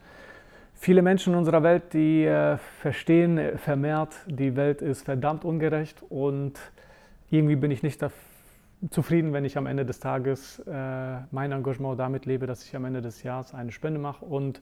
viele 0.82 1.04
Menschen 1.04 1.34
in 1.34 1.40
unserer 1.40 1.62
Welt, 1.62 1.94
die 1.94 2.26
äh, 2.26 2.58
verstehen 2.58 3.58
vermehrt, 3.58 4.16
die 4.26 4.56
Welt 4.56 4.82
ist 4.82 5.04
verdammt 5.04 5.46
ungerecht 5.46 6.04
und 6.10 6.54
irgendwie 7.30 7.56
bin 7.56 7.70
ich 7.70 7.84
nicht 7.84 8.04
zufrieden, 8.90 9.32
wenn 9.32 9.46
ich 9.46 9.58
am 9.60 9.68
Ende 9.68 9.86
des 9.86 10.00
Tages 10.00 10.58
äh, 10.60 11.18
mein 11.30 11.52
Engagement 11.52 12.00
damit 12.00 12.26
lebe, 12.26 12.48
dass 12.48 12.66
ich 12.66 12.76
am 12.76 12.86
Ende 12.86 13.02
des 13.04 13.22
Jahres 13.22 13.54
eine 13.54 13.72
Spende 13.72 14.00
mache 14.00 14.26
und 14.26 14.60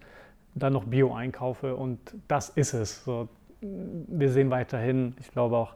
dann 0.56 0.74
noch 0.74 0.84
Bio 0.84 1.14
einkaufe 1.14 1.78
und 1.78 2.00
das 2.28 2.50
ist 2.50 2.74
es. 2.74 3.06
So, 3.06 3.30
wir 3.62 4.30
sehen 4.30 4.50
weiterhin, 4.50 5.16
ich 5.22 5.32
glaube 5.32 5.56
auch 5.56 5.76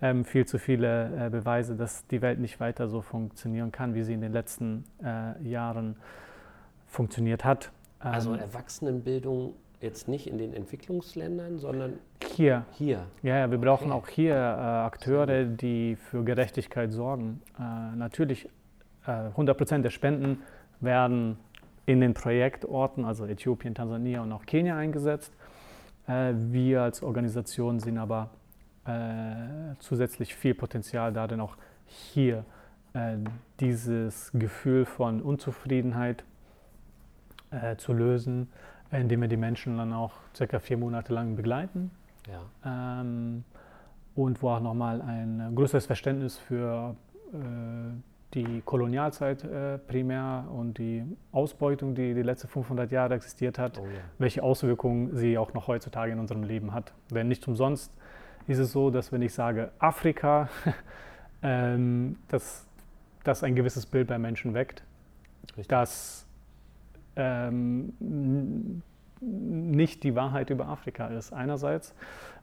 ähm, 0.00 0.24
viel 0.24 0.46
zu 0.46 0.58
viele 0.58 1.26
äh, 1.26 1.28
Beweise, 1.28 1.76
dass 1.76 2.06
die 2.06 2.22
Welt 2.22 2.40
nicht 2.40 2.60
weiter 2.60 2.88
so 2.88 3.02
funktionieren 3.02 3.72
kann, 3.72 3.94
wie 3.94 4.02
sie 4.02 4.14
in 4.14 4.22
den 4.22 4.32
letzten 4.32 4.84
äh, 5.04 5.46
Jahren 5.46 5.96
funktioniert 6.88 7.44
hat. 7.44 7.70
Also 7.98 8.32
Ähm, 8.32 8.40
Erwachsenenbildung 8.40 9.54
jetzt 9.82 10.08
nicht 10.08 10.26
in 10.26 10.38
den 10.38 10.54
Entwicklungsländern, 10.54 11.58
sondern 11.58 11.94
hier, 12.34 12.64
hier. 12.72 13.06
ja, 13.22 13.38
ja, 13.38 13.50
wir 13.50 13.58
brauchen 13.58 13.92
Okay. 13.92 14.00
auch 14.00 14.08
hier 14.08 14.34
äh, 14.34 14.36
Akteure, 14.36 15.44
die 15.44 15.96
für 15.96 16.24
Gerechtigkeit 16.24 16.92
sorgen. 16.92 17.42
Äh, 17.58 17.96
natürlich, 17.96 18.48
äh, 19.06 19.10
100 19.10 19.56
Prozent 19.56 19.84
der 19.84 19.90
Spenden 19.90 20.42
werden 20.80 21.36
in 21.86 22.00
den 22.00 22.14
Projektorten, 22.14 23.04
also 23.04 23.26
Äthiopien, 23.26 23.74
Tansania 23.74 24.22
und 24.22 24.32
auch 24.32 24.46
Kenia 24.46 24.76
eingesetzt. 24.76 25.32
Äh, 26.06 26.32
wir 26.34 26.82
als 26.82 27.02
Organisation 27.02 27.80
sehen 27.80 27.98
aber 27.98 28.30
äh, 28.86 29.74
zusätzlich 29.78 30.34
viel 30.34 30.54
Potenzial 30.54 31.12
darin, 31.12 31.40
auch 31.40 31.56
hier 31.86 32.44
äh, 32.94 33.16
dieses 33.60 34.30
Gefühl 34.32 34.84
von 34.84 35.20
Unzufriedenheit 35.22 36.24
zu 37.76 37.92
lösen, 37.92 38.48
indem 38.92 39.22
wir 39.22 39.28
die 39.28 39.36
Menschen 39.36 39.76
dann 39.78 39.92
auch 39.92 40.12
circa 40.36 40.58
vier 40.60 40.76
Monate 40.76 41.12
lang 41.14 41.34
begleiten 41.36 41.90
Ja. 42.28 43.00
ähm, 43.00 43.44
und 44.14 44.42
wo 44.42 44.50
auch 44.50 44.60
nochmal 44.60 45.00
ein 45.02 45.52
größeres 45.54 45.86
Verständnis 45.86 46.38
für 46.38 46.94
äh, 47.32 47.36
die 48.34 48.62
Kolonialzeit 48.64 49.44
äh, 49.44 49.78
primär 49.78 50.44
und 50.54 50.78
die 50.78 51.04
Ausbeutung, 51.32 51.94
die 51.94 52.14
die 52.14 52.22
letzten 52.22 52.48
500 52.48 52.90
Jahre 52.90 53.14
existiert 53.14 53.58
hat, 53.58 53.78
Oh 53.78 53.84
ja. 53.84 53.90
welche 54.18 54.42
Auswirkungen 54.42 55.14
sie 55.16 55.36
auch 55.38 55.52
noch 55.54 55.66
heutzutage 55.68 56.12
in 56.12 56.18
unserem 56.18 56.42
Leben 56.42 56.72
hat. 56.72 56.92
Denn 57.10 57.28
nicht 57.28 57.46
umsonst 57.48 57.92
ist 58.46 58.58
es 58.58 58.72
so, 58.72 58.90
dass 58.90 59.12
wenn 59.12 59.22
ich 59.22 59.34
sage 59.34 59.70
Afrika, 59.78 60.48
ähm, 61.42 62.16
dass 62.28 62.66
das 63.24 63.42
ein 63.44 63.54
gewisses 63.54 63.86
Bild 63.86 64.08
bei 64.08 64.18
Menschen 64.18 64.54
weckt, 64.54 64.82
Richtig. 65.48 65.68
dass 65.68 66.26
ähm, 67.16 68.82
nicht 69.20 70.02
die 70.02 70.14
Wahrheit 70.14 70.50
über 70.50 70.68
Afrika 70.68 71.06
ist. 71.08 71.32
Einerseits, 71.32 71.94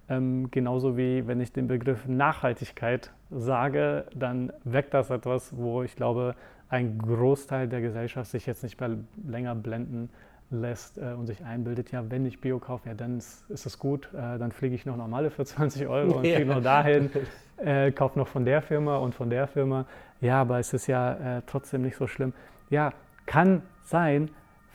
ähm, 0.09 0.49
genauso 0.51 0.97
wie 0.97 1.27
wenn 1.27 1.41
ich 1.41 1.51
den 1.51 1.67
Begriff 1.67 2.07
Nachhaltigkeit 2.07 3.11
sage, 3.29 4.05
dann 4.15 4.51
weckt 4.63 4.93
das 4.93 5.09
etwas, 5.09 5.55
wo 5.57 5.83
ich 5.83 5.95
glaube, 5.95 6.35
ein 6.69 6.99
Großteil 6.99 7.67
der 7.67 7.81
Gesellschaft 7.81 8.29
sich 8.31 8.45
jetzt 8.45 8.63
nicht 8.63 8.79
mehr 8.79 8.91
länger 9.27 9.55
blenden 9.55 10.09
lässt 10.51 10.97
äh, 10.97 11.13
und 11.13 11.27
sich 11.27 11.43
einbildet, 11.43 11.91
ja, 11.91 12.09
wenn 12.09 12.25
ich 12.25 12.41
Bio 12.41 12.59
kaufe, 12.59 12.89
ja, 12.89 12.95
dann 12.95 13.17
ist, 13.17 13.47
ist 13.49 13.65
es 13.65 13.77
gut, 13.77 14.09
äh, 14.13 14.37
dann 14.39 14.51
fliege 14.51 14.73
ich 14.73 14.85
noch 14.85 14.97
normale 14.97 15.29
für 15.29 15.45
20 15.45 15.87
Euro 15.87 16.17
und 16.17 16.25
Ja. 16.25 16.35
fliege 16.37 16.49
noch 16.51 16.63
dahin, 16.63 17.09
äh, 17.57 17.91
kaufe 17.91 18.17
noch 18.17 18.27
von 18.27 18.45
der 18.45 18.61
Firma 18.61 18.97
und 18.97 19.13
von 19.13 19.29
der 19.29 19.47
Firma. 19.47 19.85
Ja, 20.21 20.41
aber 20.41 20.59
es 20.59 20.73
ist 20.73 20.87
ja 20.87 21.37
äh, 21.37 21.41
trotzdem 21.45 21.83
nicht 21.83 21.97
so 21.97 22.07
schlimm. 22.07 22.33
Ja, 22.69 22.93
kann 23.25 23.61
sein. 23.83 24.29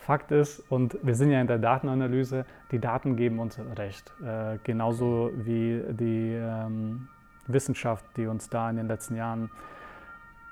Fakt 0.04 0.32
ist, 0.32 0.60
und 0.70 0.98
wir 1.02 1.14
sind 1.14 1.30
ja 1.30 1.40
in 1.40 1.46
der 1.46 1.58
Datenanalyse, 1.58 2.44
die 2.70 2.78
Daten 2.78 3.16
geben 3.16 3.38
uns 3.38 3.58
recht. 3.76 4.12
Äh, 4.22 4.58
genauso 4.62 5.30
wie 5.34 5.82
die 5.90 6.34
ähm, 6.34 7.08
Wissenschaft, 7.46 8.04
die 8.18 8.26
uns 8.26 8.50
da 8.50 8.68
in 8.68 8.76
den 8.76 8.86
letzten 8.86 9.16
Jahren 9.16 9.50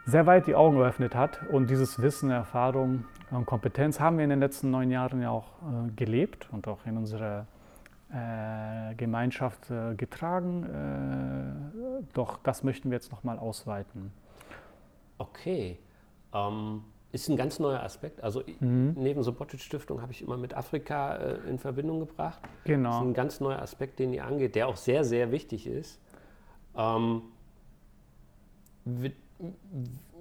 sehr 0.06 0.26
weit 0.26 0.46
die 0.46 0.54
Augen 0.54 0.78
geöffnet 0.78 1.14
hat. 1.14 1.40
Und 1.50 1.68
dieses 1.68 2.00
Wissen, 2.00 2.30
Erfahrung 2.30 3.04
und 3.30 3.44
Kompetenz 3.44 4.00
haben 4.00 4.16
wir 4.16 4.24
in 4.24 4.30
den 4.30 4.40
letzten 4.40 4.70
neun 4.70 4.90
Jahren 4.90 5.20
ja 5.20 5.28
auch 5.28 5.50
äh, 5.62 5.90
gelebt 5.96 6.48
und 6.50 6.66
auch 6.66 6.86
in 6.86 6.96
unserer 6.96 7.46
äh, 8.10 8.94
Gemeinschaft 8.94 9.70
äh, 9.70 9.94
getragen. 9.96 10.64
Äh, 12.00 12.04
doch 12.14 12.38
das 12.42 12.64
möchten 12.64 12.90
wir 12.90 12.96
jetzt 12.96 13.12
nochmal 13.12 13.38
ausweiten. 13.38 14.12
Okay. 15.18 15.78
Ähm, 16.32 16.84
ist 17.12 17.28
ein 17.28 17.36
ganz 17.36 17.58
neuer 17.58 17.82
Aspekt. 17.82 18.22
Also 18.24 18.42
Mhm. 18.60 18.94
neben 18.96 19.22
Subotic 19.22 19.60
Stiftung 19.60 20.00
habe 20.02 20.12
ich 20.12 20.22
immer 20.22 20.36
mit 20.36 20.54
Afrika 20.54 21.16
äh, 21.16 21.48
in 21.48 21.58
Verbindung 21.58 22.00
gebracht. 22.00 22.40
Das 22.42 22.50
ist 22.52 22.64
Genau. 22.64 23.02
ein 23.02 23.14
ganz 23.14 23.38
neuer 23.40 23.60
Aspekt, 23.60 23.98
den 23.98 24.12
ihr 24.14 24.24
angeht, 24.24 24.54
der 24.54 24.66
auch 24.68 24.76
sehr, 24.76 25.04
sehr 25.04 25.30
wichtig 25.30 25.66
ist. 25.66 26.00
Ähm, 26.76 27.22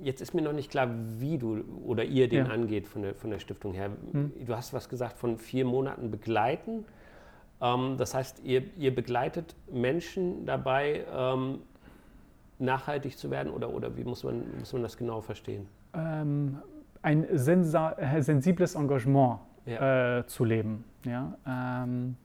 jetzt 0.02 0.22
ist 0.22 0.34
mir 0.34 0.42
noch 0.42 0.54
nicht 0.54 0.70
klar, 0.72 0.90
wie 1.20 1.38
du 1.38 1.64
oder 1.86 2.04
ihr 2.04 2.28
den 2.28 2.46
Ja. 2.48 2.52
angeht 2.52 2.88
von 2.88 3.02
der, 3.04 3.16
von 3.16 3.30
der 3.30 3.40
Stiftung 3.40 3.74
her. 3.74 3.92
Hm. 4.12 4.32
Du 4.46 4.56
hast 4.56 4.74
was 4.74 4.90
gesagt 4.90 5.18
von 5.18 5.38
vier 5.38 5.66
Monaten 5.66 6.12
begleiten. 6.12 6.86
Ähm, 7.62 7.96
das 7.98 8.14
heißt, 8.14 8.42
ihr, 8.44 8.64
ihr 8.78 8.94
begleitet 8.94 9.56
Menschen 9.72 10.46
dabei, 10.46 11.06
ähm, 11.14 11.60
nachhaltig 12.60 13.18
zu 13.18 13.32
werden 13.32 13.52
oder, 13.52 13.70
oder 13.74 13.96
wie 13.98 14.04
muss 14.04 14.24
man, 14.24 14.44
muss 14.60 14.74
man 14.74 14.82
das 14.84 14.98
genau 14.98 15.22
verstehen? 15.22 15.68
ähm, 15.94 16.58
ein 17.02 17.26
sensibles 17.32 18.76
Engagement 18.76 19.40
Ja. 19.66 20.20
äh, 20.20 20.26
zu 20.28 20.44
leben. 20.46 20.84
Ja? 21.06 21.36
Ähm, 21.48 22.16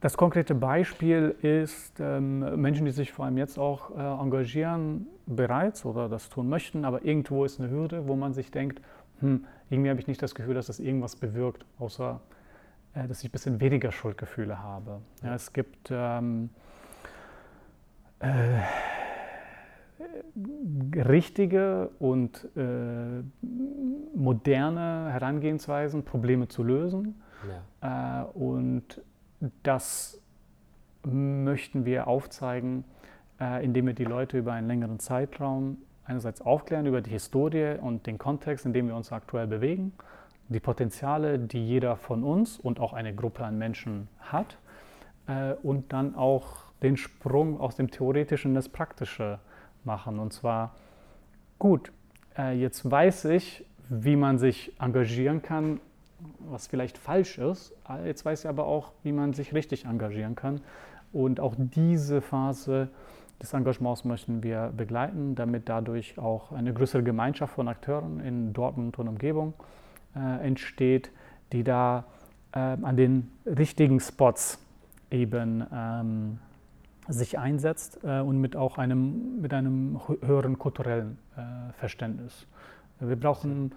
das 0.00 0.16
konkrete 0.16 0.54
Beispiel 0.54 1.36
ist 1.42 2.00
ähm, 2.00 2.60
Menschen, 2.60 2.86
die 2.86 2.90
sich 2.90 3.12
vor 3.12 3.24
allem 3.24 3.38
jetzt 3.38 3.58
auch 3.58 3.90
äh, 3.96 4.00
engagieren, 4.00 5.06
bereits 5.26 5.84
oder 5.84 6.08
das 6.08 6.28
tun 6.28 6.48
möchten, 6.48 6.84
aber 6.84 7.04
irgendwo 7.04 7.44
ist 7.44 7.60
eine 7.60 7.70
Hürde, 7.70 8.08
wo 8.08 8.16
man 8.16 8.32
sich 8.32 8.50
denkt, 8.50 8.82
hm, 9.20 9.44
irgendwie 9.70 9.90
habe 9.90 10.00
ich 10.00 10.08
nicht 10.08 10.20
das 10.20 10.34
Gefühl, 10.34 10.54
dass 10.54 10.66
das 10.66 10.80
irgendwas 10.80 11.14
bewirkt, 11.14 11.64
außer 11.78 12.20
äh, 12.94 13.06
dass 13.06 13.20
ich 13.22 13.28
ein 13.28 13.32
bisschen 13.32 13.60
weniger 13.60 13.92
Schuldgefühle 13.92 14.60
habe. 14.60 15.00
Ja, 15.22 15.34
es 15.34 15.52
gibt 15.52 15.90
ähm, 15.92 16.50
äh, 18.18 18.58
richtige 20.94 21.90
und 21.98 22.48
äh, 22.56 23.22
moderne 24.14 25.10
Herangehensweisen, 25.12 26.04
Probleme 26.04 26.48
zu 26.48 26.62
lösen. 26.62 27.20
Ja. 27.80 28.22
Äh, 28.22 28.38
und 28.38 29.02
das 29.62 30.20
möchten 31.04 31.84
wir 31.84 32.06
aufzeigen, 32.06 32.84
äh, 33.40 33.64
indem 33.64 33.86
wir 33.86 33.94
die 33.94 34.04
Leute 34.04 34.38
über 34.38 34.52
einen 34.52 34.68
längeren 34.68 34.98
Zeitraum 34.98 35.78
einerseits 36.04 36.40
aufklären 36.40 36.86
über 36.86 37.00
die 37.00 37.10
Historie 37.10 37.76
und 37.80 38.06
den 38.06 38.18
Kontext, 38.18 38.66
in 38.66 38.72
dem 38.72 38.88
wir 38.88 38.96
uns 38.96 39.12
aktuell 39.12 39.46
bewegen, 39.46 39.92
die 40.48 40.60
Potenziale, 40.60 41.38
die 41.38 41.64
jeder 41.64 41.96
von 41.96 42.22
uns 42.22 42.58
und 42.58 42.80
auch 42.80 42.92
eine 42.92 43.14
Gruppe 43.14 43.44
an 43.44 43.58
Menschen 43.58 44.08
hat 44.20 44.58
äh, 45.26 45.54
und 45.62 45.92
dann 45.92 46.14
auch 46.14 46.72
den 46.82 46.96
Sprung 46.96 47.60
aus 47.60 47.76
dem 47.76 47.90
Theoretischen 47.90 48.50
in 48.50 48.54
das 48.54 48.68
Praktische 48.68 49.38
machen. 49.84 50.18
Und 50.18 50.32
zwar, 50.32 50.74
gut, 51.58 51.92
äh, 52.36 52.58
jetzt 52.58 52.88
weiß 52.88 53.26
ich, 53.26 53.64
wie 53.88 54.16
man 54.16 54.38
sich 54.38 54.72
engagieren 54.80 55.42
kann, 55.42 55.80
was 56.38 56.66
vielleicht 56.66 56.98
falsch 56.98 57.38
ist. 57.38 57.74
Äh, 57.88 58.06
Jetzt 58.06 58.24
weiß 58.24 58.44
ich 58.44 58.48
aber 58.48 58.66
auch, 58.66 58.92
wie 59.02 59.12
man 59.12 59.32
sich 59.32 59.54
richtig 59.54 59.84
engagieren 59.84 60.34
kann. 60.34 60.60
Und 61.12 61.40
auch 61.40 61.54
diese 61.58 62.20
Phase 62.20 62.88
des 63.42 63.52
Engagements 63.52 64.04
möchten 64.04 64.42
wir 64.42 64.72
begleiten, 64.76 65.34
damit 65.34 65.68
dadurch 65.68 66.18
auch 66.18 66.52
eine 66.52 66.72
größere 66.72 67.02
Gemeinschaft 67.02 67.54
von 67.54 67.68
Akteuren 67.68 68.20
in 68.20 68.52
Dortmund 68.52 68.98
und 68.98 69.08
Umgebung 69.08 69.54
äh, 70.14 70.46
entsteht, 70.46 71.10
die 71.52 71.64
da 71.64 72.04
äh, 72.52 72.58
an 72.58 72.96
den 72.96 73.30
richtigen 73.44 74.00
Spots 74.00 74.58
eben 75.10 75.66
ähm, 75.72 76.38
sich 77.08 77.38
einsetzt 77.38 78.00
äh, 78.04 78.20
und 78.20 78.40
mit 78.40 78.56
auch 78.56 78.78
einem, 78.78 79.40
mit 79.40 79.52
einem 79.52 80.00
höheren 80.24 80.58
kulturellen 80.58 81.18
äh, 81.36 81.72
Verständnis. 81.74 82.46
Wir 83.00 83.16
brauchen 83.16 83.74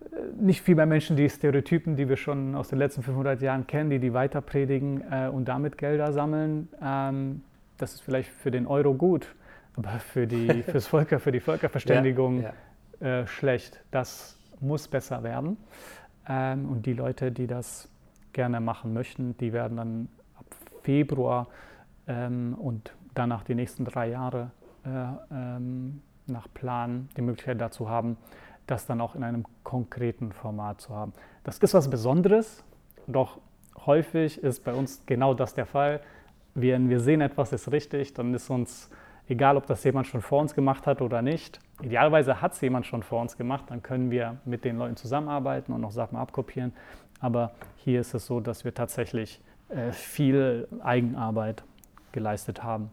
äh, 0.00 0.16
nicht 0.38 0.62
viel 0.62 0.74
mehr 0.74 0.86
Menschen, 0.86 1.16
die 1.16 1.28
Stereotypen, 1.28 1.96
die 1.96 2.08
wir 2.08 2.16
schon 2.16 2.54
aus 2.54 2.68
den 2.68 2.78
letzten 2.78 3.02
500 3.02 3.40
Jahren 3.40 3.66
kennen, 3.66 3.90
die 3.90 3.98
die 3.98 4.12
weiter 4.12 4.40
predigen 4.40 5.02
äh, 5.10 5.28
und 5.28 5.46
damit 5.46 5.78
Gelder 5.78 6.12
sammeln. 6.12 6.68
Ähm, 6.82 7.42
das 7.78 7.94
ist 7.94 8.00
vielleicht 8.02 8.30
für 8.30 8.50
den 8.50 8.66
Euro 8.66 8.94
gut, 8.94 9.34
aber 9.76 9.98
für 10.00 10.26
die 10.26 10.62
fürs 10.66 10.86
Volker, 10.86 11.20
für 11.20 11.32
die 11.32 11.40
Völkerverständigung 11.40 12.42
ja, 12.42 12.52
ja. 13.00 13.20
Äh, 13.20 13.26
schlecht. 13.26 13.80
Das 13.90 14.38
muss 14.60 14.88
besser 14.88 15.22
werden. 15.22 15.56
Ähm, 16.28 16.68
und 16.68 16.84
die 16.84 16.92
Leute, 16.92 17.32
die 17.32 17.46
das 17.46 17.88
gerne 18.32 18.60
machen 18.60 18.92
möchten, 18.92 19.36
die 19.38 19.52
werden 19.52 19.76
dann 19.76 20.08
ab 20.38 20.46
Februar 20.82 21.48
ähm, 22.08 22.54
und 22.58 22.94
danach 23.14 23.44
die 23.44 23.54
nächsten 23.54 23.84
drei 23.84 24.08
Jahre 24.08 24.50
äh, 24.84 24.88
ähm, 25.30 26.02
nach 26.26 26.48
Plan 26.52 27.08
die 27.16 27.22
Möglichkeit 27.22 27.60
dazu 27.60 27.88
haben, 27.88 28.16
das 28.66 28.86
dann 28.86 29.00
auch 29.00 29.14
in 29.14 29.22
einem 29.22 29.44
konkreten 29.62 30.32
Format 30.32 30.80
zu 30.80 30.94
haben. 30.94 31.12
Das 31.44 31.58
ist 31.58 31.74
was 31.74 31.88
Besonderes, 31.88 32.64
doch 33.06 33.38
häufig 33.86 34.42
ist 34.42 34.64
bei 34.64 34.74
uns 34.74 35.02
genau 35.06 35.34
das 35.34 35.54
der 35.54 35.66
Fall. 35.66 36.00
Wenn 36.54 36.88
wir 36.88 37.00
sehen, 37.00 37.20
etwas 37.20 37.52
ist 37.52 37.70
richtig, 37.70 38.14
dann 38.14 38.34
ist 38.34 38.50
uns 38.50 38.90
egal, 39.28 39.56
ob 39.56 39.66
das 39.66 39.84
jemand 39.84 40.06
schon 40.06 40.20
vor 40.20 40.40
uns 40.40 40.54
gemacht 40.54 40.86
hat 40.86 41.00
oder 41.00 41.22
nicht. 41.22 41.60
Idealerweise 41.82 42.40
hat 42.40 42.54
es 42.54 42.60
jemand 42.60 42.86
schon 42.86 43.02
vor 43.02 43.20
uns 43.20 43.36
gemacht, 43.36 43.64
dann 43.68 43.82
können 43.82 44.10
wir 44.10 44.36
mit 44.44 44.64
den 44.64 44.78
Leuten 44.78 44.96
zusammenarbeiten 44.96 45.72
und 45.72 45.80
noch 45.80 45.92
Sachen 45.92 46.16
abkopieren. 46.16 46.72
Aber 47.20 47.52
hier 47.76 48.00
ist 48.00 48.14
es 48.14 48.26
so, 48.26 48.40
dass 48.40 48.64
wir 48.64 48.74
tatsächlich 48.74 49.40
äh, 49.68 49.92
viel 49.92 50.68
Eigenarbeit 50.82 51.62
geleistet 52.12 52.62
haben. 52.62 52.90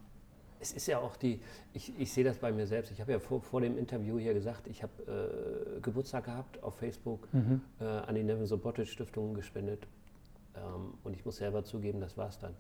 Es 0.60 0.72
ist 0.72 0.88
ja 0.88 1.00
auch 1.00 1.16
die, 1.16 1.42
ich, 1.74 1.94
ich 2.00 2.12
sehe 2.12 2.24
das 2.24 2.38
bei 2.38 2.52
mir 2.52 2.66
selbst. 2.66 2.92
Ich 2.92 3.00
habe 3.02 3.12
ja 3.12 3.20
vor, 3.20 3.42
vor 3.42 3.62
dem 3.62 3.78
Interview 3.78 4.18
hier 4.18 4.34
gesagt, 4.34 4.68
ich 4.68 4.82
habe 4.82 5.78
äh, 5.78 5.80
Geburtstag 5.82 6.26
gehabt 6.26 6.64
auf 6.64 6.76
Facebook, 6.76 7.28
mhm. 7.34 7.62
äh, 7.80 7.84
an 7.84 8.16
die 8.16 8.24
Nevin 8.24 8.46
Sobotic 8.46 8.88
Stiftung 8.88 9.34
gespendet. 9.34 9.86
Ähm, 10.56 10.94
und 11.04 11.16
ich 11.16 11.26
muss 11.26 11.38
selber 11.38 11.64
zugeben, 11.64 12.00
das 12.00 12.18
war 12.18 12.30
es 12.30 12.40
dann. 12.40 12.54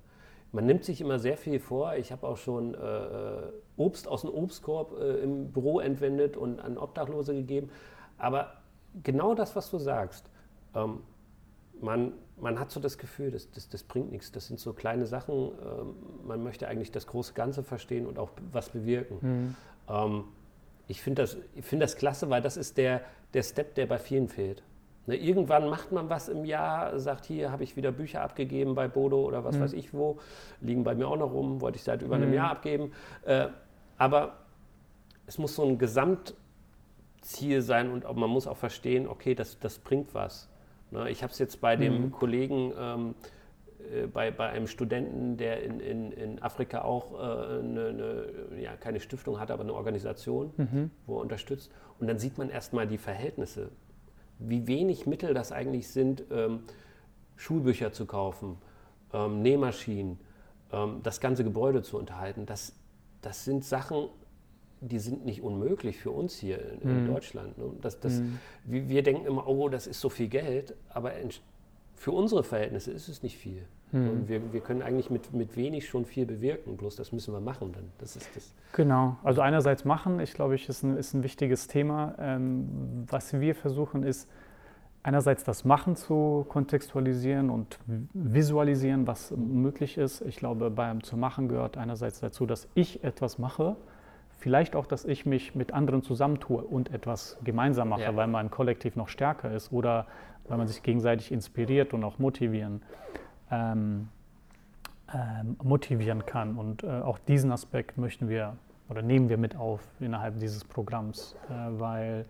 Man 0.51 0.65
nimmt 0.65 0.85
sich 0.85 1.01
immer 1.01 1.19
sehr 1.19 1.37
viel 1.37 1.59
vor. 1.59 1.95
Ich 1.95 2.11
habe 2.11 2.27
auch 2.27 2.37
schon 2.37 2.75
äh, 2.75 2.77
äh, 2.77 3.51
Obst 3.75 4.07
aus 4.07 4.21
dem 4.21 4.29
Obstkorb 4.29 4.97
äh, 4.99 5.17
im 5.19 5.51
Büro 5.51 5.79
entwendet 5.79 6.37
und 6.37 6.59
an 6.59 6.77
Obdachlose 6.77 7.33
gegeben. 7.33 7.69
Aber 8.17 8.53
genau 9.03 9.35
das, 9.35 9.55
was 9.55 9.69
du 9.69 9.77
sagst, 9.79 10.29
ähm, 10.73 10.99
man, 11.81 12.13
man 12.37 12.59
hat 12.59 12.71
so 12.71 12.79
das 12.79 12.97
Gefühl, 12.97 13.31
das, 13.31 13.49
das, 13.51 13.69
das 13.69 13.83
bringt 13.83 14.11
nichts. 14.11 14.31
Das 14.31 14.47
sind 14.47 14.59
so 14.59 14.73
kleine 14.73 15.05
Sachen. 15.05 15.35
Ähm, 15.35 15.95
man 16.25 16.43
möchte 16.43 16.67
eigentlich 16.67 16.91
das 16.91 17.07
große 17.07 17.33
Ganze 17.33 17.63
verstehen 17.63 18.05
und 18.05 18.19
auch 18.19 18.31
was 18.51 18.69
bewirken. 18.69 19.17
Mhm. 19.21 19.55
Ähm, 19.89 20.23
ich 20.87 21.01
finde 21.01 21.23
das, 21.23 21.37
find 21.61 21.81
das 21.81 21.95
klasse, 21.95 22.29
weil 22.29 22.41
das 22.41 22.57
ist 22.57 22.77
der, 22.77 23.01
der 23.33 23.43
Step, 23.43 23.75
der 23.75 23.87
bei 23.87 23.97
vielen 23.97 24.27
fehlt. 24.27 24.63
Ne, 25.07 25.15
irgendwann 25.15 25.69
macht 25.69 25.91
man 25.91 26.09
was 26.09 26.29
im 26.29 26.45
Jahr, 26.45 26.99
sagt, 26.99 27.25
hier 27.25 27.51
habe 27.51 27.63
ich 27.63 27.75
wieder 27.75 27.91
Bücher 27.91 28.21
abgegeben 28.21 28.73
bei 28.73 28.87
Bodo 28.87 29.23
oder 29.23 29.43
was 29.43 29.55
mhm. 29.55 29.61
weiß 29.61 29.73
ich 29.73 29.93
wo, 29.93 30.17
liegen 30.61 30.83
bei 30.83 30.95
mir 30.95 31.07
auch 31.07 31.17
noch 31.17 31.31
rum, 31.31 31.61
wollte 31.61 31.77
ich 31.77 31.83
seit 31.83 32.01
über 32.01 32.15
einem 32.15 32.29
mhm. 32.29 32.35
Jahr 32.35 32.51
abgeben. 32.51 32.91
Äh, 33.23 33.47
aber 33.97 34.37
es 35.27 35.37
muss 35.37 35.55
so 35.55 35.63
ein 35.63 35.77
Gesamtziel 35.77 37.61
sein 37.61 37.91
und 37.91 38.03
man 38.15 38.29
muss 38.29 38.47
auch 38.47 38.57
verstehen, 38.57 39.07
okay, 39.07 39.35
das, 39.35 39.59
das 39.59 39.79
bringt 39.79 40.13
was. 40.13 40.49
Ne, 40.91 41.09
ich 41.09 41.23
habe 41.23 41.31
es 41.31 41.39
jetzt 41.39 41.61
bei 41.61 41.75
dem 41.75 42.05
mhm. 42.05 42.11
Kollegen, 42.11 42.73
ähm, 42.77 43.15
äh, 43.91 44.07
bei, 44.07 44.31
bei 44.31 44.49
einem 44.49 44.67
Studenten, 44.67 45.37
der 45.37 45.63
in, 45.63 45.79
in, 45.79 46.11
in 46.11 46.41
Afrika 46.41 46.83
auch 46.83 47.13
äh, 47.13 47.59
eine, 47.59 47.87
eine, 47.87 48.61
ja, 48.61 48.75
keine 48.75 48.99
Stiftung 48.99 49.39
hat, 49.39 49.51
aber 49.51 49.63
eine 49.63 49.73
Organisation, 49.73 50.53
mhm. 50.57 50.91
wo 51.05 51.17
er 51.17 51.21
unterstützt. 51.21 51.71
Und 51.99 52.07
dann 52.07 52.19
sieht 52.19 52.37
man 52.37 52.49
erstmal 52.49 52.87
die 52.87 52.97
Verhältnisse 52.97 53.71
wie 54.39 54.67
wenig 54.67 55.05
Mittel 55.05 55.33
das 55.33 55.51
eigentlich 55.51 55.87
sind, 55.89 56.23
ähm, 56.31 56.63
Schulbücher 57.37 57.91
zu 57.91 58.05
kaufen, 58.05 58.57
ähm, 59.13 59.41
Nähmaschinen, 59.41 60.19
ähm, 60.71 60.99
das 61.03 61.19
ganze 61.19 61.43
Gebäude 61.43 61.81
zu 61.83 61.97
unterhalten. 61.97 62.45
Das, 62.45 62.73
das 63.21 63.45
sind 63.45 63.63
Sachen, 63.63 64.09
die 64.81 64.99
sind 64.99 65.25
nicht 65.25 65.41
unmöglich 65.41 65.97
für 65.97 66.11
uns 66.11 66.35
hier 66.35 66.59
in, 66.81 67.03
mhm. 67.03 67.07
Deutschland. 67.07 67.57
Ne? 67.57 67.65
Das, 67.81 67.99
das, 67.99 68.19
mhm. 68.19 68.39
wir, 68.65 69.03
denken 69.03 69.25
immer, 69.25 69.47
oh, 69.47 69.69
das 69.69 69.87
ist 69.87 69.99
so 69.99 70.09
viel 70.09 70.27
Geld, 70.27 70.75
aber 70.89 71.11
für 71.95 72.11
unsere 72.11 72.43
Verhältnisse 72.43 72.91
ist 72.91 73.07
es 73.07 73.23
nicht 73.23 73.37
viel. 73.37 73.63
Mhm. 73.91 74.27
Wir, 74.27 74.53
wir, 74.53 74.61
können 74.61 74.81
eigentlich 74.81 75.09
mit, 75.09 75.33
mit 75.33 75.55
wenig 75.55 75.87
schon 75.87 76.05
viel 76.05 76.25
bewirken, 76.25 76.75
bloß 76.77 76.95
das 76.95 77.11
müssen 77.11 77.33
wir 77.33 77.39
machen 77.39 77.71
dann. 77.71 77.91
Das 77.97 78.15
ist 78.15 78.29
das. 78.35 78.53
Genau, 78.73 79.17
also 79.23 79.41
einerseits 79.41 79.85
machen, 79.85 80.19
ich 80.19 80.33
glaube, 80.33 80.55
ich 80.55 80.67
ist 80.67 80.83
ein, 80.83 80.97
ist 80.97 81.13
ein 81.13 81.23
wichtiges 81.23 81.67
Thema. 81.67 82.15
Ähm, 82.19 83.05
was 83.07 83.39
wir 83.39 83.55
versuchen 83.55 84.03
ist, 84.03 84.29
einerseits 85.05 85.43
das 85.43 85.65
Machen 85.65 85.95
zu 85.95 86.45
kontextualisieren 86.49 87.51
und 87.51 87.79
visualisieren, 88.13 89.05
was 89.05 89.31
möglich 89.31 89.97
ist. 89.97 90.21
Ich 90.21 90.37
glaube, 90.37 90.71
beim 90.71 91.03
zu 91.03 91.15
machen 91.15 91.47
gehört 91.47 91.77
einerseits 91.77 92.19
dazu, 92.19 92.47
dass 92.47 92.67
ich 92.73 93.03
etwas 93.03 93.37
mache, 93.37 93.75
vielleicht 94.37 94.75
auch, 94.75 94.85
dass 94.85 95.05
ich 95.05 95.25
mich 95.25 95.55
mit 95.55 95.73
anderen 95.73 96.03
zusammentue 96.03 96.63
und 96.63 96.93
etwas 96.93 97.37
gemeinsam 97.43 97.89
mache, 97.89 98.01
ja. 98.01 98.15
weil 98.15 98.27
man 98.27 98.51
kollektiv 98.51 98.95
noch 98.95 99.09
stärker 99.09 99.51
ist 99.51 99.71
oder 99.71 100.07
weil 100.47 100.57
man 100.57 100.67
sich 100.67 100.83
gegenseitig 100.83 101.31
inspiriert 101.31 101.93
und 101.93 102.03
auch 102.03 102.19
motivieren 102.19 102.81
ähm, 103.51 104.09
ähm, 105.13 105.55
motivieren 105.63 106.25
kann. 106.25 106.57
Und 106.57 106.83
äh, 106.83 106.87
auch 106.87 107.19
diesen 107.19 107.51
Aspekt 107.51 107.97
möchten 107.97 108.27
wir 108.27 108.55
oder 108.89 109.01
nehmen 109.01 109.29
wir 109.29 109.37
mit 109.37 109.55
auf 109.55 109.81
innerhalb 109.99 110.39
dieses 110.39 110.63
Programms, 110.63 111.35
äh, 111.47 111.79
weil 111.79 112.25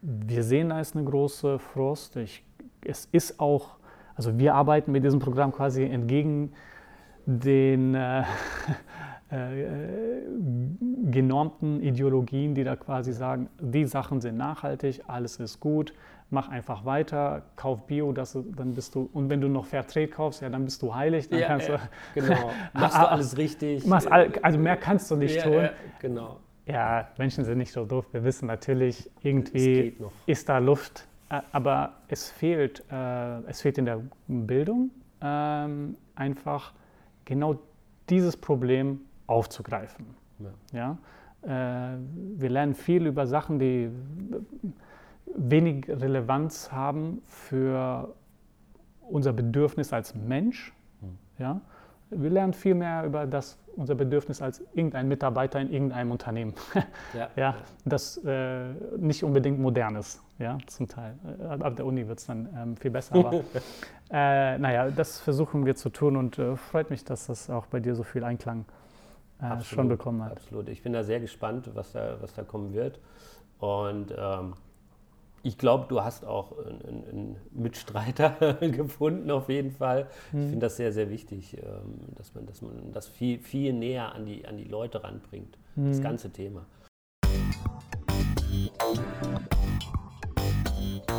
wir 0.00 0.42
sehen, 0.42 0.70
da 0.70 0.80
ist 0.80 0.96
eine 0.96 1.04
große 1.04 1.58
Frust. 1.58 2.16
Ich, 2.16 2.42
es 2.84 3.06
ist 3.12 3.38
auch, 3.38 3.76
also 4.14 4.38
wir 4.38 4.54
arbeiten 4.54 4.92
mit 4.92 5.04
diesem 5.04 5.20
Programm 5.20 5.52
quasi 5.52 5.84
entgegen 5.84 6.52
den 7.26 7.94
äh, 7.94 8.22
äh, 9.30 10.22
genormten 11.10 11.82
Ideologien, 11.82 12.54
die 12.54 12.64
da 12.64 12.76
quasi 12.76 13.12
sagen, 13.12 13.48
die 13.60 13.84
Sachen 13.86 14.20
sind 14.20 14.36
nachhaltig, 14.36 15.02
alles 15.06 15.36
ist 15.40 15.58
gut, 15.58 15.92
mach 16.30 16.48
einfach 16.48 16.84
weiter, 16.84 17.42
kauf 17.56 17.86
Bio, 17.86 18.12
das, 18.12 18.38
dann 18.56 18.74
bist 18.74 18.94
du, 18.94 19.08
und 19.12 19.28
wenn 19.28 19.40
du 19.40 19.48
noch 19.48 19.66
Fairtrade 19.66 20.08
kaufst, 20.08 20.42
ja, 20.42 20.48
dann 20.48 20.64
bist 20.64 20.80
du 20.82 20.94
heilig, 20.94 21.28
dann 21.28 21.40
ja, 21.40 21.46
kannst 21.48 21.68
ja, 21.68 21.76
du, 22.14 22.20
genau, 22.20 22.50
machst 22.72 22.96
du 22.96 23.08
alles 23.08 23.36
richtig. 23.36 23.86
Machst 23.86 24.10
all, 24.10 24.30
also 24.42 24.58
mehr 24.58 24.76
kannst 24.76 25.10
du 25.10 25.16
nicht 25.16 25.36
ja, 25.36 25.42
tun. 25.42 25.52
Ja, 25.54 25.70
genau. 26.00 26.40
Ja, 26.66 27.08
Menschen 27.16 27.44
sind 27.44 27.58
nicht 27.58 27.72
so 27.72 27.84
doof, 27.84 28.06
wir 28.12 28.24
wissen 28.24 28.46
natürlich, 28.46 29.10
irgendwie 29.22 29.96
ist 30.26 30.48
da 30.48 30.58
Luft, 30.58 31.06
äh, 31.30 31.40
aber 31.52 31.94
es 32.08 32.30
fehlt, 32.30 32.84
äh, 32.90 33.40
es 33.48 33.60
fehlt 33.60 33.78
in 33.78 33.86
der 33.86 34.00
Bildung 34.26 34.90
ähm, 35.20 35.96
einfach 36.14 36.72
genau 37.24 37.58
dieses 38.08 38.36
Problem 38.36 39.00
aufzugreifen. 39.26 40.06
Ja. 40.72 40.98
ja? 41.42 41.92
Äh, 41.94 41.98
wir 42.36 42.50
lernen 42.50 42.74
viel 42.74 43.06
über 43.06 43.26
Sachen, 43.26 43.58
die 43.58 43.90
wenig 45.34 45.88
Relevanz 45.88 46.72
haben 46.72 47.22
für 47.26 48.14
unser 49.08 49.32
Bedürfnis 49.32 49.92
als 49.92 50.14
Mensch. 50.14 50.72
Hm. 51.00 51.18
Ja? 51.38 51.60
Wir 52.10 52.30
lernen 52.30 52.52
viel 52.52 52.74
mehr 52.74 53.04
über 53.04 53.26
das, 53.26 53.58
unser 53.74 53.96
Bedürfnis 53.96 54.40
als 54.40 54.62
irgendein 54.74 55.08
Mitarbeiter 55.08 55.60
in 55.60 55.72
irgendeinem 55.72 56.12
Unternehmen. 56.12 56.54
Ja, 57.14 57.30
ja, 57.36 57.54
das 57.84 58.18
äh, 58.24 58.72
nicht 58.96 59.24
unbedingt 59.24 59.58
modern 59.58 59.96
ist, 59.96 60.22
ja, 60.38 60.58
zum 60.66 60.86
Teil. 60.86 61.14
Äh, 61.40 61.62
ab 61.62 61.76
der 61.76 61.86
Uni 61.86 62.06
wird 62.06 62.18
es 62.18 62.26
dann 62.26 62.48
ähm, 62.56 62.76
viel 62.76 62.90
besser. 62.90 63.14
Aber 63.16 63.32
äh, 64.10 64.58
naja, 64.58 64.90
das 64.90 65.18
versuchen 65.18 65.66
wir 65.66 65.74
zu 65.76 65.88
tun 65.88 66.16
und 66.16 66.38
äh, 66.38 66.56
freut 66.56 66.90
mich, 66.90 67.04
dass 67.04 67.26
das 67.26 67.50
auch 67.50 67.66
bei 67.66 67.80
dir 67.80 67.94
so 67.94 68.02
viel 68.02 68.22
Einklang 68.22 68.66
absolut, 69.38 69.66
schon 69.66 69.88
bekommen 69.88 70.22
hat. 70.24 70.32
Absolut. 70.32 70.68
Ich 70.68 70.82
bin 70.82 70.92
da 70.92 71.04
sehr 71.04 71.20
gespannt, 71.20 71.70
was 71.74 71.92
da, 71.92 72.16
was 72.20 72.34
da 72.34 72.42
kommen 72.42 72.72
wird. 72.72 72.98
Und 73.58 74.14
ähm, 74.16 74.54
ich 75.42 75.58
glaube, 75.58 75.86
du 75.88 76.02
hast 76.02 76.24
auch 76.24 76.58
einen, 76.58 77.04
einen 77.08 77.36
Mitstreiter 77.52 78.54
gefunden, 78.60 79.30
auf 79.30 79.48
jeden 79.48 79.70
Fall. 79.70 80.08
Mhm. 80.32 80.40
Ich 80.40 80.50
finde 80.50 80.66
das 80.66 80.76
sehr, 80.76 80.92
sehr 80.92 81.08
wichtig, 81.08 81.56
ähm, 81.56 82.00
dass 82.16 82.34
man, 82.34 82.46
dass 82.46 82.62
man 82.62 82.92
das 82.92 83.06
viel, 83.06 83.38
viel 83.38 83.72
näher 83.72 84.12
an 84.12 84.26
die, 84.26 84.46
an 84.46 84.56
die 84.56 84.64
Leute 84.64 85.04
ranbringt, 85.04 85.56
mhm. 85.76 85.88
das 85.88 86.02
ganze 86.02 86.30
Thema. 86.30 86.66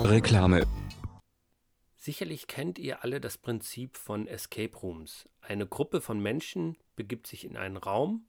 Reklame. 0.04 0.67
Sicherlich 2.08 2.48
kennt 2.48 2.80
ihr 2.80 3.04
alle 3.04 3.20
das 3.20 3.38
Prinzip 3.38 3.98
von 3.98 4.28
Escape 4.28 4.78
Rooms. 4.78 5.28
Eine 5.42 5.68
Gruppe 5.68 6.00
von 6.00 6.22
Menschen 6.22 6.78
begibt 6.96 7.28
sich 7.28 7.44
in 7.44 7.58
einen 7.58 7.76
Raum 7.76 8.26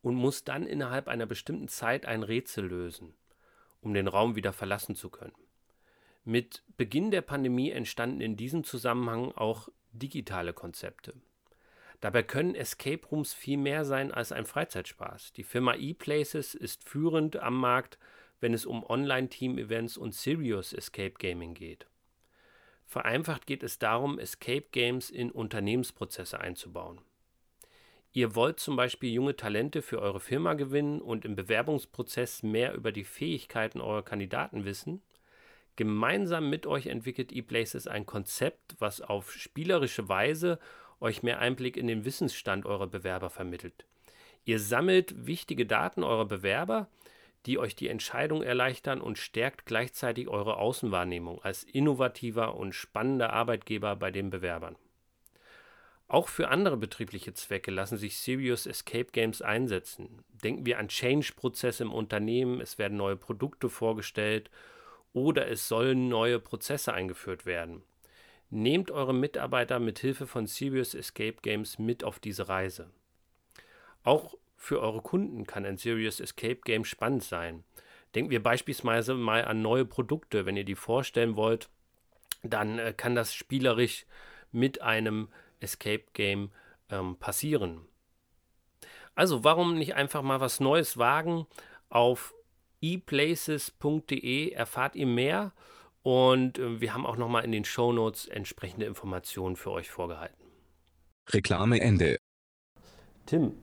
und 0.00 0.14
muss 0.14 0.44
dann 0.44 0.64
innerhalb 0.64 1.08
einer 1.08 1.26
bestimmten 1.26 1.66
Zeit 1.66 2.06
ein 2.06 2.22
Rätsel 2.22 2.64
lösen, 2.64 3.12
um 3.80 3.94
den 3.94 4.06
Raum 4.06 4.36
wieder 4.36 4.52
verlassen 4.52 4.94
zu 4.94 5.10
können. 5.10 5.34
Mit 6.22 6.62
Beginn 6.76 7.10
der 7.10 7.22
Pandemie 7.22 7.72
entstanden 7.72 8.20
in 8.20 8.36
diesem 8.36 8.62
Zusammenhang 8.62 9.32
auch 9.32 9.68
digitale 9.90 10.52
Konzepte. 10.52 11.14
Dabei 12.00 12.22
können 12.22 12.54
Escape 12.54 13.04
Rooms 13.08 13.34
viel 13.34 13.58
mehr 13.58 13.84
sein 13.84 14.12
als 14.12 14.30
ein 14.30 14.46
Freizeitspaß. 14.46 15.32
Die 15.32 15.42
Firma 15.42 15.74
ePlaces 15.74 16.54
ist 16.54 16.88
führend 16.88 17.38
am 17.38 17.58
Markt, 17.58 17.98
wenn 18.38 18.54
es 18.54 18.64
um 18.64 18.84
Online-Team-Events 18.88 19.96
und 19.96 20.14
Serious 20.14 20.72
Escape 20.72 21.14
Gaming 21.18 21.54
geht. 21.54 21.88
Vereinfacht 22.86 23.46
geht 23.46 23.62
es 23.62 23.78
darum, 23.78 24.18
Escape 24.18 24.66
Games 24.70 25.10
in 25.10 25.30
Unternehmensprozesse 25.30 26.40
einzubauen. 26.40 27.00
Ihr 28.12 28.36
wollt 28.36 28.60
zum 28.60 28.76
Beispiel 28.76 29.12
junge 29.12 29.34
Talente 29.34 29.82
für 29.82 30.00
eure 30.00 30.20
Firma 30.20 30.54
gewinnen 30.54 31.00
und 31.00 31.24
im 31.24 31.34
Bewerbungsprozess 31.34 32.44
mehr 32.44 32.74
über 32.74 32.92
die 32.92 33.02
Fähigkeiten 33.02 33.80
eurer 33.80 34.04
Kandidaten 34.04 34.64
wissen. 34.64 35.02
Gemeinsam 35.74 36.48
mit 36.48 36.66
euch 36.66 36.86
entwickelt 36.86 37.32
ePlaces 37.32 37.88
ein 37.88 38.06
Konzept, 38.06 38.76
was 38.78 39.00
auf 39.00 39.32
spielerische 39.32 40.08
Weise 40.08 40.60
euch 41.00 41.24
mehr 41.24 41.40
Einblick 41.40 41.76
in 41.76 41.88
den 41.88 42.04
Wissensstand 42.04 42.66
eurer 42.66 42.86
Bewerber 42.86 43.30
vermittelt. 43.30 43.84
Ihr 44.44 44.60
sammelt 44.60 45.26
wichtige 45.26 45.66
Daten 45.66 46.04
eurer 46.04 46.26
Bewerber, 46.26 46.88
die 47.46 47.58
euch 47.58 47.76
die 47.76 47.88
Entscheidung 47.88 48.42
erleichtern 48.42 49.00
und 49.00 49.18
stärkt 49.18 49.66
gleichzeitig 49.66 50.28
eure 50.28 50.56
Außenwahrnehmung 50.56 51.42
als 51.42 51.64
innovativer 51.64 52.56
und 52.56 52.74
spannender 52.74 53.32
Arbeitgeber 53.32 53.96
bei 53.96 54.10
den 54.10 54.30
Bewerbern. 54.30 54.76
Auch 56.06 56.28
für 56.28 56.48
andere 56.48 56.76
betriebliche 56.76 57.32
Zwecke 57.34 57.70
lassen 57.70 57.96
sich 57.96 58.18
Serious 58.18 58.66
Escape 58.66 59.10
Games 59.12 59.42
einsetzen. 59.42 60.22
Denken 60.28 60.66
wir 60.66 60.78
an 60.78 60.88
Change-Prozesse 60.88 61.82
im 61.82 61.92
Unternehmen, 61.92 62.60
es 62.60 62.78
werden 62.78 62.98
neue 62.98 63.16
Produkte 63.16 63.68
vorgestellt 63.70 64.50
oder 65.12 65.48
es 65.48 65.66
sollen 65.66 66.08
neue 66.08 66.40
Prozesse 66.40 66.92
eingeführt 66.92 67.46
werden. 67.46 67.82
Nehmt 68.50 68.90
eure 68.90 69.14
Mitarbeiter 69.14 69.80
mit 69.80 69.98
Hilfe 69.98 70.26
von 70.26 70.46
Serious 70.46 70.94
Escape 70.94 71.36
Games 71.40 71.78
mit 71.78 72.04
auf 72.04 72.18
diese 72.18 72.48
Reise. 72.48 72.90
Auch 74.02 74.36
für 74.56 74.80
eure 74.80 75.02
Kunden 75.02 75.46
kann 75.46 75.64
ein 75.64 75.76
Serious 75.76 76.20
Escape 76.20 76.60
Game 76.64 76.84
spannend 76.84 77.22
sein. 77.22 77.64
Denken 78.14 78.30
wir 78.30 78.42
beispielsweise 78.42 79.14
mal 79.14 79.44
an 79.44 79.62
neue 79.62 79.84
Produkte. 79.84 80.46
Wenn 80.46 80.56
ihr 80.56 80.64
die 80.64 80.76
vorstellen 80.76 81.36
wollt, 81.36 81.68
dann 82.42 82.78
äh, 82.78 82.92
kann 82.96 83.14
das 83.14 83.34
spielerisch 83.34 84.06
mit 84.52 84.80
einem 84.82 85.28
Escape 85.60 86.04
Game 86.12 86.50
ähm, 86.90 87.16
passieren. 87.16 87.80
Also 89.14 89.44
warum 89.44 89.78
nicht 89.78 89.94
einfach 89.94 90.22
mal 90.22 90.40
was 90.40 90.60
Neues 90.60 90.98
wagen? 90.98 91.46
Auf 91.88 92.34
eplaces.de 92.80 94.50
erfahrt 94.50 94.96
ihr 94.96 95.06
mehr 95.06 95.52
und 96.02 96.58
äh, 96.58 96.80
wir 96.80 96.94
haben 96.94 97.06
auch 97.06 97.16
nochmal 97.16 97.44
in 97.44 97.52
den 97.52 97.64
Show 97.64 97.92
Notes 97.92 98.26
entsprechende 98.26 98.86
Informationen 98.86 99.56
für 99.56 99.70
euch 99.70 99.90
vorgehalten. 99.90 100.44
Reklame 101.30 101.80
Ende. 101.80 102.18
Tim, 103.26 103.54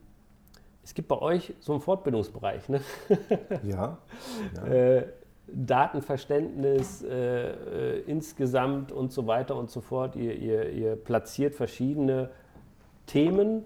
es 0.84 0.94
gibt 0.94 1.08
bei 1.08 1.20
euch 1.20 1.54
so 1.60 1.74
einen 1.74 1.82
Fortbildungsbereich, 1.82 2.70
ne? 2.70 2.82
Ja. 3.64 3.98
ja. 4.56 4.66
äh, 4.66 5.08
Datenverständnis 5.54 7.04
äh, 7.04 7.52
äh, 7.52 8.00
insgesamt 8.08 8.92
und 8.92 9.12
so 9.12 9.28
weiter 9.28 9.56
und 9.56 9.70
so 9.70 9.82
fort. 9.82 10.16
Ihr, 10.16 10.36
ihr, 10.36 10.70
ihr 10.72 10.96
platziert 10.96 11.56
verschiedene 11.56 12.30
Themen 13.06 13.66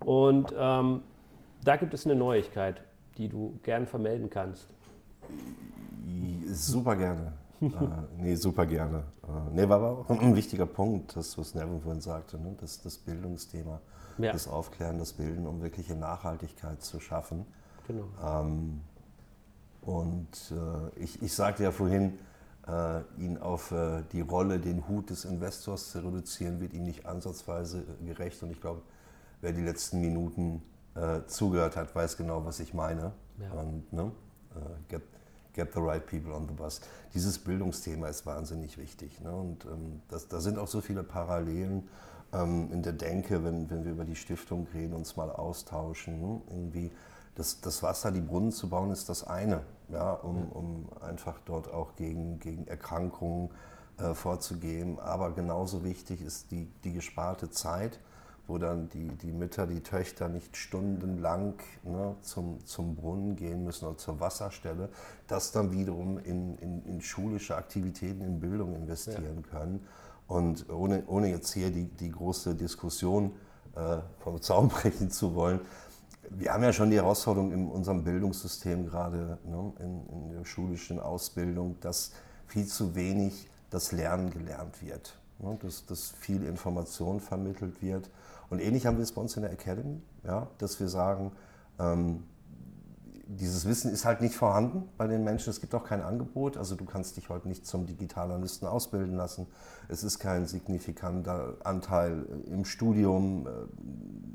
und 0.00 0.54
ähm, 0.56 1.02
da 1.64 1.76
gibt 1.76 1.94
es 1.94 2.04
eine 2.04 2.14
Neuigkeit, 2.16 2.82
die 3.16 3.28
du 3.28 3.58
gern 3.62 3.86
vermelden 3.86 4.28
kannst. 4.28 4.68
Super 6.46 6.96
gerne. 6.96 7.32
äh, 7.60 7.68
nee, 8.18 8.34
super 8.34 8.66
gerne. 8.66 9.04
Äh, 9.22 9.54
nee, 9.54 9.68
war 9.68 9.76
aber 9.76 9.98
auch 9.98 10.10
ein 10.10 10.36
wichtiger 10.36 10.66
Punkt, 10.66 11.16
das, 11.16 11.38
was 11.38 11.54
Nevin 11.54 11.80
vorhin 11.80 12.00
sagte, 12.00 12.38
ne? 12.38 12.54
das, 12.60 12.82
das 12.82 12.98
Bildungsthema 12.98 13.80
ja. 14.18 14.32
das 14.32 14.48
Aufklären, 14.48 14.98
das 14.98 15.12
Bilden, 15.12 15.46
um 15.46 15.62
wirkliche 15.62 15.94
Nachhaltigkeit 15.94 16.82
zu 16.82 17.00
schaffen. 17.00 17.46
Genau. 17.86 18.04
Ähm, 18.22 18.80
und 19.82 20.52
äh, 20.52 21.00
ich, 21.00 21.22
ich 21.22 21.34
sagte 21.34 21.64
ja 21.64 21.72
vorhin, 21.72 22.18
äh, 22.68 23.00
ihn 23.18 23.38
auf 23.38 23.72
äh, 23.72 24.02
die 24.12 24.20
Rolle, 24.20 24.60
den 24.60 24.86
Hut 24.88 25.10
des 25.10 25.24
Investors 25.24 25.90
zu 25.90 25.98
reduzieren, 25.98 26.60
wird 26.60 26.72
ihm 26.72 26.84
nicht 26.84 27.06
ansatzweise 27.06 27.84
gerecht. 28.04 28.42
Und 28.42 28.50
ich 28.50 28.60
glaube, 28.60 28.82
wer 29.40 29.52
die 29.52 29.62
letzten 29.62 30.00
Minuten 30.00 30.62
äh, 30.94 31.22
zugehört 31.26 31.76
hat, 31.76 31.94
weiß 31.94 32.16
genau, 32.16 32.44
was 32.44 32.60
ich 32.60 32.74
meine. 32.74 33.12
Ja. 33.38 33.50
Und, 33.52 33.92
ne? 33.92 34.12
Äh, 34.54 34.58
get, 34.88 35.02
get 35.54 35.72
the 35.74 35.80
right 35.80 36.06
people 36.06 36.32
on 36.32 36.46
the 36.46 36.54
bus. 36.54 36.80
Dieses 37.14 37.38
Bildungsthema 37.38 38.08
ist 38.08 38.24
wahnsinnig 38.26 38.78
wichtig. 38.78 39.20
Ne? 39.20 39.32
Und 39.32 39.64
ähm, 39.64 40.02
das, 40.08 40.28
da 40.28 40.40
sind 40.40 40.58
auch 40.58 40.68
so 40.68 40.80
viele 40.80 41.02
Parallelen 41.02 41.88
ähm, 42.32 42.70
in 42.72 42.82
der 42.82 42.92
Denke, 42.92 43.44
wenn, 43.44 43.70
wenn 43.70 43.84
wir 43.84 43.92
über 43.92 44.04
die 44.04 44.16
Stiftung 44.16 44.66
reden, 44.74 44.94
uns 44.94 45.16
mal 45.16 45.30
austauschen. 45.30 46.20
Ne? 46.20 46.40
Irgendwie 46.50 46.90
das, 47.34 47.60
das 47.60 47.82
Wasser, 47.82 48.10
die 48.10 48.20
Brunnen 48.20 48.52
zu 48.52 48.68
bauen, 48.68 48.90
ist 48.90 49.08
das 49.08 49.26
eine, 49.26 49.62
ja, 49.88 50.12
um, 50.12 50.48
um 50.50 50.88
einfach 51.00 51.38
dort 51.44 51.72
auch 51.72 51.96
gegen, 51.96 52.38
gegen 52.38 52.66
Erkrankungen 52.66 53.50
äh, 53.98 54.14
vorzugehen. 54.14 54.98
Aber 54.98 55.32
genauso 55.32 55.84
wichtig 55.84 56.20
ist 56.20 56.50
die, 56.50 56.68
die 56.84 56.92
gesparte 56.92 57.50
Zeit, 57.50 58.00
wo 58.46 58.58
dann 58.58 58.88
die, 58.90 59.08
die 59.08 59.32
Mütter, 59.32 59.66
die 59.66 59.80
Töchter 59.80 60.28
nicht 60.28 60.56
stundenlang 60.56 61.54
ne, 61.84 62.16
zum, 62.22 62.64
zum 62.66 62.96
Brunnen 62.96 63.36
gehen 63.36 63.64
müssen 63.64 63.86
oder 63.86 63.96
zur 63.96 64.20
Wasserstelle, 64.20 64.88
das 65.28 65.52
dann 65.52 65.72
wiederum 65.72 66.18
in, 66.18 66.58
in, 66.58 66.84
in 66.84 67.00
schulische 67.00 67.56
Aktivitäten, 67.56 68.20
in 68.20 68.40
Bildung 68.40 68.74
investieren 68.74 69.44
ja. 69.44 69.58
können. 69.58 69.86
Und 70.32 70.70
ohne, 70.70 71.04
ohne 71.08 71.28
jetzt 71.28 71.52
hier 71.52 71.70
die, 71.70 71.84
die 71.84 72.10
große 72.10 72.54
Diskussion 72.54 73.32
äh, 73.76 73.98
vom 74.20 74.40
Zaun 74.40 74.68
brechen 74.70 75.10
zu 75.10 75.34
wollen, 75.34 75.60
wir 76.30 76.54
haben 76.54 76.62
ja 76.62 76.72
schon 76.72 76.88
die 76.88 76.96
Herausforderung 76.96 77.52
in 77.52 77.68
unserem 77.68 78.02
Bildungssystem 78.02 78.86
gerade 78.86 79.38
ne, 79.44 79.72
in, 79.80 80.06
in, 80.08 80.30
der 80.30 80.46
schulischen 80.46 80.98
Ausbildung, 81.00 81.76
dass 81.80 82.12
viel 82.46 82.66
zu 82.66 82.94
wenig 82.94 83.50
das 83.68 83.92
Lernen 83.92 84.30
gelernt 84.30 84.82
wird, 84.82 85.18
ne, 85.38 85.58
dass, 85.60 85.84
dass 85.84 86.12
viel 86.12 86.42
Information 86.44 87.20
vermittelt 87.20 87.82
wird. 87.82 88.08
Und 88.48 88.60
ähnlich 88.60 88.86
haben 88.86 88.96
wir 88.96 89.02
es 89.02 89.12
bei 89.12 89.20
uns 89.20 89.36
in 89.36 89.42
der 89.42 89.52
Academy, 89.52 90.00
ja, 90.24 90.48
dass 90.56 90.80
wir 90.80 90.88
sagen, 90.88 91.32
ähm, 91.78 92.22
dieses 93.36 93.66
Wissen 93.66 93.90
ist 93.90 94.04
halt 94.04 94.20
nicht 94.20 94.34
vorhanden 94.34 94.88
bei 94.98 95.06
den 95.06 95.24
Menschen. 95.24 95.50
Es 95.50 95.60
gibt 95.60 95.74
auch 95.74 95.84
kein 95.84 96.02
Angebot. 96.02 96.56
Also 96.56 96.74
du 96.74 96.84
kannst 96.84 97.16
dich 97.16 97.28
heute 97.28 97.48
nicht 97.48 97.66
zum 97.66 97.86
Digitalanalysten 97.86 98.68
ausbilden 98.68 99.16
lassen. 99.16 99.46
Es 99.88 100.04
ist 100.04 100.18
kein 100.18 100.46
signifikanter 100.46 101.56
Anteil 101.64 102.26
im 102.46 102.64
Studium. 102.64 103.46
Äh, 103.46 103.50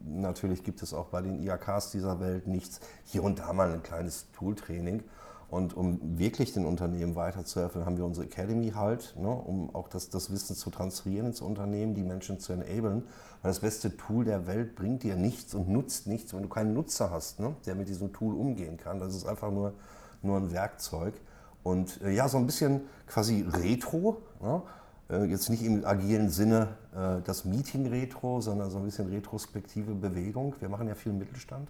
natürlich 0.10 0.64
gibt 0.64 0.82
es 0.82 0.94
auch 0.94 1.08
bei 1.08 1.22
den 1.22 1.42
IAKs 1.42 1.92
dieser 1.92 2.20
Welt 2.20 2.48
nichts. 2.48 2.80
Hier 3.06 3.24
und 3.24 3.40
da 3.40 3.54
mal 3.54 3.72
ein 3.72 3.84
kleines 3.84 4.32
Tooltraining. 4.32 5.04
Und 5.50 5.78
um 5.78 6.20
wirklich 6.20 6.52
den 6.52 6.66
Unternehmen 6.66 7.16
weiterzuhelfen, 7.16 7.86
haben 7.86 7.98
wir 7.98 8.04
unsere 8.04 8.26
Academy 8.26 8.72
halt, 8.72 9.16
ne, 9.18 9.30
um 9.30 9.74
auch 9.74 9.88
das, 9.88 10.10
das 10.10 10.30
Wissen 10.30 10.56
zu 10.58 10.70
transferieren 10.70 11.28
ins 11.28 11.40
Unternehmen, 11.40 11.96
die 11.96 12.04
Menschen 12.04 12.40
zu 12.40 12.52
enablen. 12.52 13.04
Weil 13.42 13.52
das 13.52 13.60
beste 13.60 13.96
Tool 13.96 14.26
der 14.26 14.46
Welt 14.46 14.76
bringt 14.76 15.04
dir 15.04 15.16
nichts 15.16 15.54
und 15.54 15.70
nutzt 15.70 16.08
nichts, 16.08 16.34
wenn 16.34 16.44
du 16.44 16.50
keinen 16.50 16.74
Nutzer 16.74 17.12
hast, 17.12 17.40
ne, 17.40 17.56
der 17.66 17.76
mit 17.76 17.88
diesem 17.88 18.12
Tool 18.12 18.36
umgehen 18.36 18.78
kann. 18.78 19.00
Das 19.00 19.16
ist 19.16 19.26
einfach 19.26 19.52
nur, 19.52 19.74
nur 20.22 20.38
ein 20.38 20.52
Werkzeug. 20.52 21.14
Und 21.64 22.02
äh, 22.02 22.12
ja, 22.12 22.28
so 22.28 22.38
ein 22.38 22.46
bisschen 22.46 22.82
quasi 23.08 23.46
Retro. 23.48 24.18
Ne, 24.42 24.62
äh, 25.10 25.24
jetzt 25.26 25.50
nicht 25.50 25.64
im 25.64 25.86
agilen 25.86 26.30
Sinne 26.30 26.70
äh, 26.94 27.22
das 27.24 27.46
Meeting-Retro, 27.46 28.42
sondern 28.42 28.70
so 28.70 28.78
ein 28.78 28.84
bisschen 28.84 29.08
retrospektive 29.08 29.94
Bewegung. 29.94 30.56
Wir 30.60 30.70
machen 30.70 30.88
ja 30.88 30.96
viel 30.96 31.14
Mittelstand. 31.14 31.70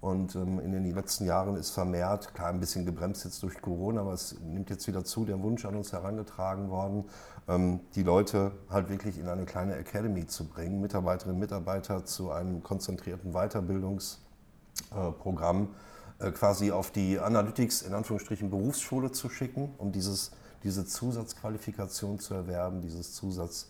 Und 0.00 0.34
ähm, 0.34 0.58
in 0.60 0.72
den 0.72 0.94
letzten 0.94 1.26
Jahren 1.26 1.56
ist 1.56 1.70
vermehrt, 1.70 2.32
klar 2.32 2.48
ein 2.48 2.58
bisschen 2.58 2.86
gebremst 2.86 3.24
jetzt 3.24 3.42
durch 3.42 3.60
Corona, 3.60 4.00
aber 4.00 4.14
es 4.14 4.34
nimmt 4.40 4.70
jetzt 4.70 4.88
wieder 4.88 5.04
zu, 5.04 5.26
der 5.26 5.42
Wunsch 5.42 5.66
an 5.66 5.76
uns 5.76 5.92
herangetragen 5.92 6.70
worden, 6.70 7.04
ähm, 7.48 7.80
die 7.94 8.02
Leute 8.02 8.52
halt 8.70 8.88
wirklich 8.88 9.18
in 9.18 9.28
eine 9.28 9.44
kleine 9.44 9.76
Academy 9.76 10.26
zu 10.26 10.46
bringen, 10.46 10.80
Mitarbeiterinnen 10.80 11.34
und 11.34 11.40
Mitarbeiter 11.40 12.06
zu 12.06 12.30
einem 12.30 12.62
konzentrierten 12.62 13.32
Weiterbildungsprogramm 13.32 15.68
äh, 16.18 16.30
quasi 16.30 16.72
auf 16.72 16.90
die 16.90 17.18
Analytics 17.18 17.82
in 17.82 17.92
Anführungsstrichen 17.92 18.48
Berufsschule 18.48 19.12
zu 19.12 19.28
schicken, 19.28 19.74
um 19.76 19.92
dieses, 19.92 20.30
diese 20.62 20.86
Zusatzqualifikation 20.86 22.18
zu 22.18 22.32
erwerben, 22.32 22.80
dieses 22.80 23.12
Zusatz, 23.12 23.68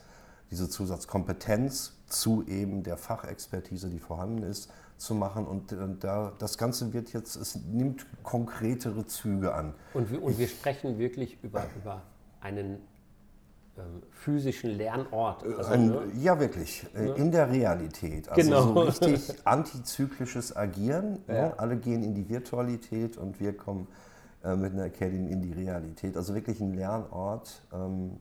diese 0.53 0.69
Zusatzkompetenz 0.69 1.95
zu 2.07 2.45
eben 2.47 2.85
der 2.85 2.97
Fachexpertise, 2.97 3.89
die 3.89 3.99
vorhanden 3.99 4.45
ist 4.45 4.71
zu 5.01 5.15
machen. 5.15 5.47
Und, 5.47 5.73
und 5.73 6.05
da, 6.05 6.33
das 6.39 6.59
Ganze 6.59 6.93
wird 6.93 7.13
jetzt, 7.13 7.35
es 7.37 7.57
nimmt 7.57 8.07
konkretere 8.23 9.07
Züge 9.07 9.55
an. 9.55 9.75
Und 9.95 10.11
wir, 10.11 10.23
und 10.23 10.39
wir 10.39 10.47
sprechen 10.49 10.99
wirklich 10.99 11.39
über, 11.43 11.65
über 11.77 12.03
einen 12.41 12.79
ähm, 13.79 14.03
physischen 14.11 14.71
Lernort. 14.77 15.43
Also, 15.45 15.71
Ein, 15.73 15.87
ne? 15.89 16.03
Ja, 16.17 16.39
wirklich. 16.39 16.87
äh, 16.95 17.19
In 17.19 17.33
der 17.33 17.51
Realität. 17.51 18.29
Also 18.29 18.43
Genau. 18.43 18.63
so 18.75 18.81
richtig 18.81 19.35
antizyklisches 19.47 20.55
Agieren. 20.55 21.19
Ja. 21.27 21.35
Ne? 21.49 21.55
Alle 21.59 21.77
gehen 21.77 22.03
in 22.03 22.15
die 22.15 22.29
Virtualität 22.29 23.17
und 23.17 23.41
wir 23.41 23.57
kommen 23.57 23.87
äh, 24.45 24.55
mit 24.55 24.73
einer 24.75 24.85
Academy 24.85 25.31
in 25.33 25.41
die 25.41 25.53
Realität. 25.53 26.17
Also 26.17 26.35
wirklich 26.35 26.61
ein 26.61 26.75
Lernort, 26.75 27.63
ähm, 27.73 28.19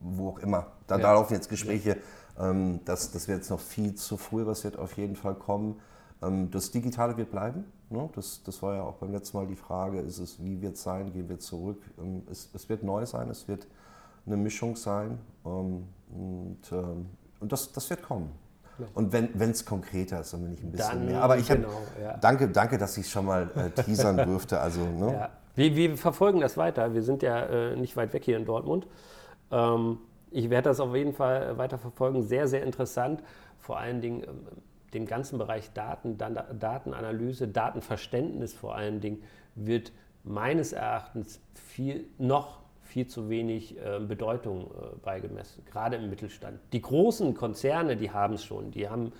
wo 0.00 0.28
auch 0.30 0.38
immer. 0.38 0.68
Da, 0.86 0.98
Ja. 0.98 1.12
laufen 1.14 1.34
jetzt 1.34 1.48
Gespräche. 1.48 1.96
Ähm, 2.38 2.80
das, 2.84 3.10
das 3.10 3.26
wird 3.26 3.38
jetzt 3.38 3.50
noch 3.50 3.60
viel 3.60 3.96
zu 3.96 4.16
früh, 4.16 4.48
es 4.48 4.62
wird 4.62 4.78
auf 4.78 4.92
jeden 4.96 5.16
Fall 5.16 5.34
kommen. 5.34 5.80
Ähm, 6.22 6.50
das 6.50 6.70
Digitale 6.70 7.16
wird 7.16 7.30
bleiben. 7.30 7.64
Ne? 7.90 8.08
Das, 8.14 8.42
das 8.42 8.62
war 8.62 8.74
ja 8.74 8.82
auch 8.82 8.94
beim 8.94 9.12
letzten 9.12 9.36
Mal 9.36 9.46
die 9.46 9.56
Frage, 9.56 10.00
ist 10.00 10.18
es, 10.18 10.42
wie 10.42 10.60
wird 10.60 10.74
es 10.74 10.82
sein, 10.82 11.12
gehen 11.12 11.28
wir 11.28 11.38
zurück? 11.38 11.82
Ähm, 11.98 12.22
es, 12.30 12.50
es 12.54 12.68
wird 12.68 12.82
neu 12.82 13.06
sein, 13.06 13.30
es 13.30 13.46
wird 13.48 13.66
eine 14.26 14.36
Mischung 14.36 14.74
sein 14.74 15.18
ähm, 15.44 15.86
und, 16.12 16.72
und 17.40 17.52
das, 17.52 17.70
das 17.72 17.88
wird 17.90 18.02
kommen. 18.02 18.30
Und 18.94 19.12
wenn 19.12 19.50
es 19.50 19.64
konkreter 19.64 20.20
ist, 20.20 20.32
dann 20.32 20.42
bin 20.42 20.54
ich 20.54 20.62
ein 20.62 20.70
bisschen 20.70 20.90
Dann, 20.90 21.06
mehr. 21.06 21.22
Aber 21.22 21.38
ich 21.38 21.50
hab, 21.50 21.58
genau, 21.58 21.82
ja. 22.00 22.16
danke, 22.18 22.48
danke, 22.48 22.76
dass 22.76 22.96
ich 22.98 23.08
schon 23.08 23.24
mal 23.24 23.50
äh, 23.54 23.70
teasern 23.70 24.16
durfte. 24.18 24.60
Also, 24.60 24.80
ne? 24.80 25.12
Ja. 25.12 25.30
Wir, 25.54 25.74
wir 25.74 25.96
verfolgen 25.96 26.40
das 26.40 26.56
weiter. 26.56 26.92
Wir 26.92 27.02
sind 27.02 27.22
ja 27.22 27.44
äh, 27.46 27.76
nicht 27.76 27.96
weit 27.96 28.12
weg 28.12 28.24
hier 28.24 28.36
in 28.36 28.44
Dortmund. 28.44 28.86
Ähm, 29.50 29.98
ich 30.30 30.50
werde 30.50 30.68
das 30.68 30.80
auf 30.80 30.94
jeden 30.94 31.14
Fall 31.14 31.56
weiter 31.56 31.78
verfolgen. 31.78 32.22
Sehr, 32.22 32.48
sehr 32.48 32.62
interessant. 32.62 33.22
Vor 33.58 33.78
allen 33.78 34.02
Dingen 34.02 34.26
den 34.96 35.06
ganzen 35.06 35.38
Bereich 35.38 35.72
Daten, 35.72 36.16
Datenanalyse, 36.16 37.48
Datenverständnis 37.48 38.54
vor 38.54 38.74
allen 38.74 39.00
Dingen 39.00 39.22
wird 39.54 39.92
meines 40.24 40.72
Erachtens 40.72 41.40
viel, 41.54 42.06
noch 42.18 42.60
viel 42.80 43.06
zu 43.06 43.28
wenig 43.28 43.76
äh, 43.78 44.00
Bedeutung 44.00 44.70
äh, 44.70 44.96
beigemessen, 45.02 45.64
gerade 45.66 45.96
im 45.96 46.08
Mittelstand. 46.08 46.58
Die 46.72 46.80
großen 46.80 47.34
Konzerne, 47.34 47.96
die 47.96 48.10
haben 48.10 48.34
es 48.34 48.44
schon, 48.44 48.70
die 48.70 48.88
haben 48.88 49.12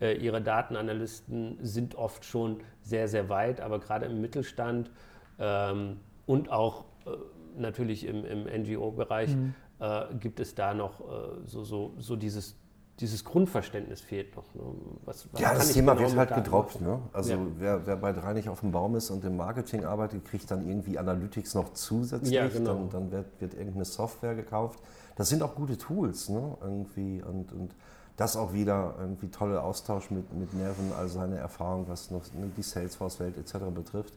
äh, 0.00 0.16
ihre 0.16 0.42
Datenanalysten, 0.42 1.58
sind 1.62 1.94
oft 1.94 2.24
schon 2.24 2.60
sehr, 2.82 3.06
sehr 3.06 3.28
weit, 3.28 3.60
aber 3.60 3.78
gerade 3.78 4.06
im 4.06 4.20
Mittelstand 4.20 4.90
ähm, 5.38 6.00
und 6.26 6.50
auch 6.50 6.86
äh, 7.06 7.10
natürlich 7.56 8.04
im, 8.04 8.24
im 8.24 8.44
NGO-Bereich 8.62 9.36
äh, 9.78 10.02
gibt 10.18 10.40
es 10.40 10.56
da 10.56 10.74
noch 10.74 11.00
äh, 11.00 11.04
so, 11.46 11.62
so, 11.62 11.94
so 11.98 12.16
dieses, 12.16 12.56
dieses 13.00 13.24
Grundverständnis 13.24 14.00
fehlt 14.00 14.36
noch. 14.36 14.54
Ne? 14.54 14.62
Was, 15.04 15.26
was 15.32 15.40
Ja, 15.40 15.54
das 15.54 15.72
Thema 15.72 15.94
genau 15.94 16.08
wird 16.08 16.18
halt 16.18 16.34
gedroppt. 16.44 16.80
Ne? 16.80 17.00
Also 17.12 17.32
Ja. 17.32 17.38
wer, 17.58 17.86
wer 17.86 17.96
bei 17.96 18.12
drei 18.12 18.34
nicht 18.34 18.48
auf 18.48 18.60
dem 18.60 18.72
Baum 18.72 18.94
ist 18.96 19.10
und 19.10 19.24
im 19.24 19.36
Marketing 19.36 19.84
arbeitet, 19.84 20.24
kriegt 20.24 20.50
dann 20.50 20.68
irgendwie 20.68 20.98
Analytics 20.98 21.54
noch 21.54 21.72
zusätzlich. 21.72 22.32
Ja, 22.32 22.48
genau. 22.48 22.74
Dann, 22.74 22.90
dann 22.90 23.10
wird, 23.10 23.40
wird 23.40 23.54
irgendeine 23.54 23.86
Software 23.86 24.34
gekauft. 24.34 24.80
Das 25.16 25.28
sind 25.28 25.42
auch 25.42 25.54
gute 25.54 25.78
Tools 25.78 26.28
ne? 26.28 26.56
irgendwie 26.60 27.22
und, 27.22 27.52
und 27.52 27.74
das 28.16 28.36
auch 28.36 28.52
wieder 28.52 28.96
irgendwie 29.00 29.28
tolle 29.28 29.62
Austausch 29.62 30.10
mit, 30.10 30.32
mit 30.34 30.52
Nerven, 30.52 30.92
all 30.98 31.08
seine 31.08 31.38
Erfahrungen, 31.38 31.88
was 31.88 32.10
noch 32.10 32.22
ne, 32.34 32.50
die 32.54 32.62
Salesforce-Welt 32.62 33.38
etc. 33.38 33.64
betrifft. 33.74 34.12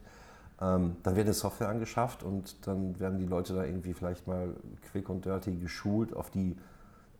Ähm, 0.62 0.98
dann 1.04 1.16
wird 1.16 1.26
eine 1.26 1.34
Software 1.34 1.70
angeschafft 1.70 2.22
und 2.22 2.68
dann 2.68 3.00
werden 3.00 3.18
die 3.18 3.26
Leute 3.26 3.54
da 3.54 3.64
irgendwie 3.64 3.94
vielleicht 3.94 4.28
mal 4.28 4.56
quick 4.92 5.10
und 5.10 5.26
dirty 5.26 5.56
geschult 5.56 6.14
auf 6.14 6.30
die 6.30 6.58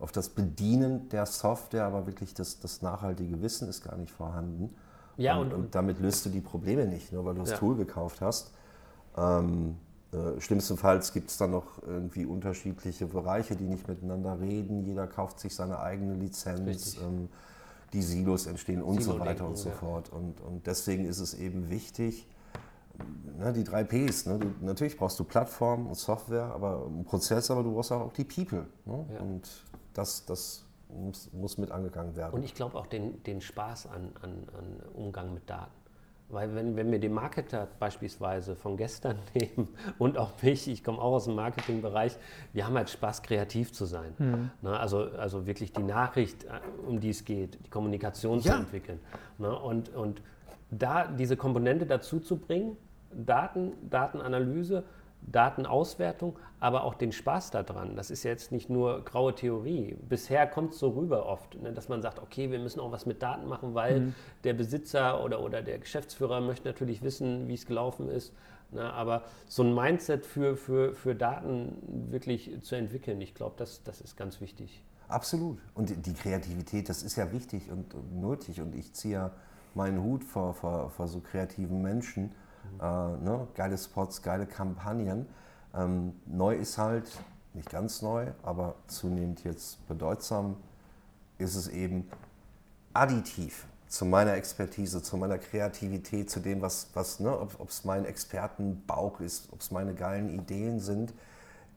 auf 0.04 0.12
das 0.12 0.28
Bedienen 0.28 1.08
der 1.08 1.24
Software, 1.24 1.86
aber 1.86 2.06
wirklich 2.06 2.34
das, 2.34 2.60
das 2.60 2.82
nachhaltige 2.82 3.40
Wissen 3.40 3.68
ist 3.68 3.82
gar 3.82 3.96
nicht 3.96 4.12
vorhanden. 4.12 4.74
Ja, 5.16 5.38
und, 5.38 5.54
und- 5.54 5.60
und 5.64 5.74
damit 5.74 5.98
löst 5.98 6.26
du 6.26 6.28
die 6.30 6.42
Probleme 6.42 6.86
nicht, 6.86 7.10
nur 7.10 7.24
weil 7.24 7.34
du 7.34 7.40
das 7.40 7.52
Ja. 7.52 7.56
Tool 7.56 7.74
gekauft 7.74 8.20
hast. 8.20 8.52
Ähm, 9.16 9.76
äh, 10.12 10.38
schlimmstenfalls 10.40 11.14
gibt 11.14 11.30
es 11.30 11.38
dann 11.38 11.52
noch 11.52 11.82
irgendwie 11.86 12.26
unterschiedliche 12.26 13.06
Bereiche, 13.06 13.56
die 13.56 13.64
nicht 13.64 13.88
miteinander 13.88 14.38
reden. 14.40 14.84
Jeder 14.84 15.06
kauft 15.06 15.40
sich 15.40 15.54
seine 15.54 15.78
eigene 15.78 16.14
Lizenz. 16.14 16.98
Ähm, 16.98 17.30
die 17.94 18.02
Silos 18.02 18.46
entstehen 18.46 18.82
und 18.82 18.96
so 18.96 19.12
Silo-Denken, 19.12 19.26
weiter 19.26 19.48
und 19.48 19.56
so 19.56 19.70
ja. 19.70 19.74
fort. 19.76 20.12
Und, 20.12 20.40
und 20.42 20.66
deswegen 20.66 21.06
ist 21.06 21.20
es 21.20 21.32
eben 21.32 21.70
wichtig, 21.70 22.28
ne, 23.38 23.52
die 23.54 23.64
drei 23.64 23.84
Ps. 23.84 24.26
Ne? 24.26 24.38
Du, 24.38 24.48
natürlich 24.60 24.98
brauchst 24.98 25.18
du 25.18 25.24
Plattform 25.24 25.86
und 25.86 25.94
Software, 25.94 26.52
aber 26.52 26.84
einen 26.86 27.04
Prozess, 27.04 27.50
aber 27.50 27.62
du 27.62 27.72
brauchst 27.72 27.92
auch 27.92 28.12
die 28.12 28.24
People. 28.24 28.66
Ne? 28.84 29.06
Ja. 29.14 29.20
Und 29.20 29.48
das, 29.94 30.26
das 30.26 30.66
muss, 30.88 31.32
muss 31.32 31.58
mit 31.58 31.70
angegangen 31.70 32.16
werden. 32.16 32.34
Und 32.34 32.44
ich 32.44 32.54
glaube 32.54 32.76
auch 32.78 32.86
den, 32.86 33.22
den 33.24 33.40
Spaß 33.40 33.86
an, 33.86 34.12
an, 34.22 34.46
an 34.56 34.82
Umgang 34.94 35.32
mit 35.34 35.48
Daten. 35.48 35.72
Weil 36.30 36.54
wenn, 36.54 36.74
wenn 36.74 36.90
wir 36.90 36.98
den 36.98 37.12
Marketer 37.12 37.68
beispielsweise 37.78 38.56
von 38.56 38.76
gestern 38.76 39.18
nehmen 39.34 39.68
und 39.98 40.16
auch 40.16 40.30
mich, 40.42 40.68
ich 40.68 40.82
komme 40.82 40.98
auch 40.98 41.12
aus 41.12 41.24
dem 41.26 41.34
Marketingbereich, 41.34 42.16
wir 42.52 42.66
haben 42.66 42.76
halt 42.76 42.90
Spaß, 42.90 43.22
kreativ 43.22 43.72
zu 43.72 43.84
sein. 43.84 44.50
Ne, 44.62 44.78
also, 44.78 45.00
also 45.18 45.46
wirklich 45.46 45.72
die 45.72 45.82
Nachricht, 45.82 46.44
äh, 46.44 46.48
um 46.86 46.98
die 47.00 47.10
es 47.10 47.24
geht, 47.24 47.58
die 47.64 47.70
Kommunikation 47.70 48.40
zu 48.40 48.48
Ja. 48.48 48.56
entwickeln. 48.58 49.00
Ne, 49.38 49.56
und, 49.56 49.94
und 49.94 50.22
da 50.70 51.06
diese 51.06 51.36
Komponente 51.36 51.86
dazu 51.86 52.20
zu 52.20 52.36
bringen, 52.38 52.76
Daten, 53.12 53.72
Datenanalyse, 53.90 54.82
Datenauswertung, 55.26 56.38
aber 56.60 56.84
auch 56.84 56.94
den 56.94 57.12
Spaß 57.12 57.50
daran. 57.50 57.96
Das 57.96 58.10
ist 58.10 58.22
jetzt 58.22 58.52
nicht 58.52 58.70
nur 58.70 59.04
graue 59.04 59.34
Theorie. 59.34 59.96
Bisher 60.08 60.46
kommt 60.46 60.72
es 60.72 60.78
so 60.78 60.90
rüber 60.90 61.26
oft, 61.26 61.60
ne, 61.60 61.72
dass 61.72 61.88
man 61.88 62.02
sagt, 62.02 62.18
okay, 62.20 62.50
wir 62.50 62.58
müssen 62.58 62.80
auch 62.80 62.92
was 62.92 63.06
mit 63.06 63.22
Daten 63.22 63.46
machen, 63.48 63.74
weil 63.74 64.12
der 64.44 64.54
Besitzer 64.54 65.22
oder, 65.24 65.42
oder 65.42 65.62
der 65.62 65.78
Geschäftsführer 65.78 66.40
möchte 66.40 66.66
natürlich 66.68 67.02
wissen, 67.02 67.48
wie 67.48 67.54
es 67.54 67.66
gelaufen 67.66 68.08
ist. 68.08 68.32
Ne, 68.70 68.92
aber 68.92 69.22
so 69.46 69.62
ein 69.62 69.74
Mindset 69.74 70.24
für, 70.26 70.56
für, 70.56 70.94
für 70.94 71.14
Daten 71.14 71.76
wirklich 72.10 72.50
zu 72.62 72.74
entwickeln, 72.74 73.20
ich 73.20 73.34
glaube, 73.34 73.54
das, 73.58 73.82
das 73.82 74.00
ist 74.00 74.16
ganz 74.16 74.40
wichtig. 74.40 74.82
Absolut. 75.08 75.58
Und 75.74 75.90
die- 76.06 76.14
Kreativität, 76.14 76.88
das 76.88 77.02
ist 77.02 77.16
ja 77.16 77.30
wichtig 77.30 77.70
und, 77.70 77.92
und 77.94 78.20
nötig. 78.20 78.60
Und 78.62 78.74
ich 78.74 78.92
ziehe 78.94 79.14
ja 79.14 79.30
meinen 79.74 80.02
Hut 80.02 80.24
vor, 80.24 80.54
vor, 80.54 80.88
vor 80.90 81.08
so 81.08 81.20
kreativen 81.20 81.82
Menschen. 81.82 82.32
Äh, 82.80 82.84
ne? 82.84 83.46
Geile 83.54 83.78
Spots, 83.78 84.22
geile 84.22 84.46
Kampagnen. 84.46 85.26
Ähm, 85.74 86.14
neu 86.26 86.54
ist 86.54 86.78
halt, 86.78 87.10
nicht 87.54 87.70
ganz 87.70 88.02
neu, 88.02 88.32
aber 88.42 88.74
zunehmend 88.88 89.44
jetzt 89.44 89.86
bedeutsam, 89.86 90.56
ist 91.38 91.54
es 91.54 91.68
eben 91.68 92.08
additiv 92.92 93.66
zu 93.88 94.04
meiner 94.04 94.34
Expertise, 94.34 95.02
zu 95.02 95.16
meiner 95.16 95.38
Kreativität, 95.38 96.30
zu 96.30 96.40
dem, 96.40 96.60
was, 96.62 96.88
was 96.94 97.20
ne, 97.20 97.38
ob 97.38 97.68
es 97.68 97.84
mein 97.84 98.04
Expertenbauch 98.04 99.20
ist, 99.20 99.52
ob 99.52 99.60
es 99.60 99.70
meine 99.70 99.94
geilen 99.94 100.30
Ideen 100.30 100.80
sind. 100.80 101.14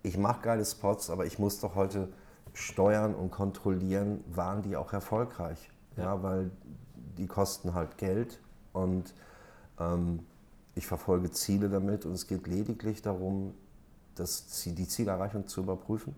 Ich 0.01 0.17
mache 0.17 0.41
geile 0.41 0.65
Spots, 0.65 1.09
aber 1.09 1.25
ich 1.25 1.37
muss 1.37 1.59
doch 1.59 1.75
heute 1.75 2.09
steuern 2.53 3.13
und 3.13 3.29
kontrollieren, 3.29 4.23
waren 4.27 4.63
die 4.63 4.75
auch 4.75 4.93
erfolgreich. 4.93 5.69
Ja, 5.95 6.23
weil 6.23 6.49
die 7.17 7.27
kosten 7.27 7.73
halt 7.73 7.97
Geld 7.97 8.39
und 8.73 9.13
ähm, 9.79 10.25
ich 10.77 10.87
verfolge 10.87 11.31
Ziele 11.31 11.69
damit 11.69 12.05
und 12.05 12.13
es 12.13 12.27
geht 12.27 12.47
lediglich 12.47 13.01
darum, 13.01 13.53
das, 14.15 14.45
die 14.65 14.87
Zielerreichung 14.87 15.47
zu 15.47 15.61
überprüfen. 15.61 16.15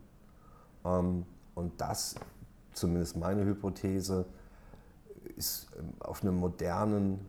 Ähm, 0.86 1.26
und 1.56 1.80
das, 1.82 2.16
zumindest 2.74 3.18
meine 3.18 3.44
Hypothese, 3.46 4.26
ist 5.36 5.68
ähm, 5.78 5.94
auf 6.00 6.22
einem 6.22 6.36
modernen 6.36 7.26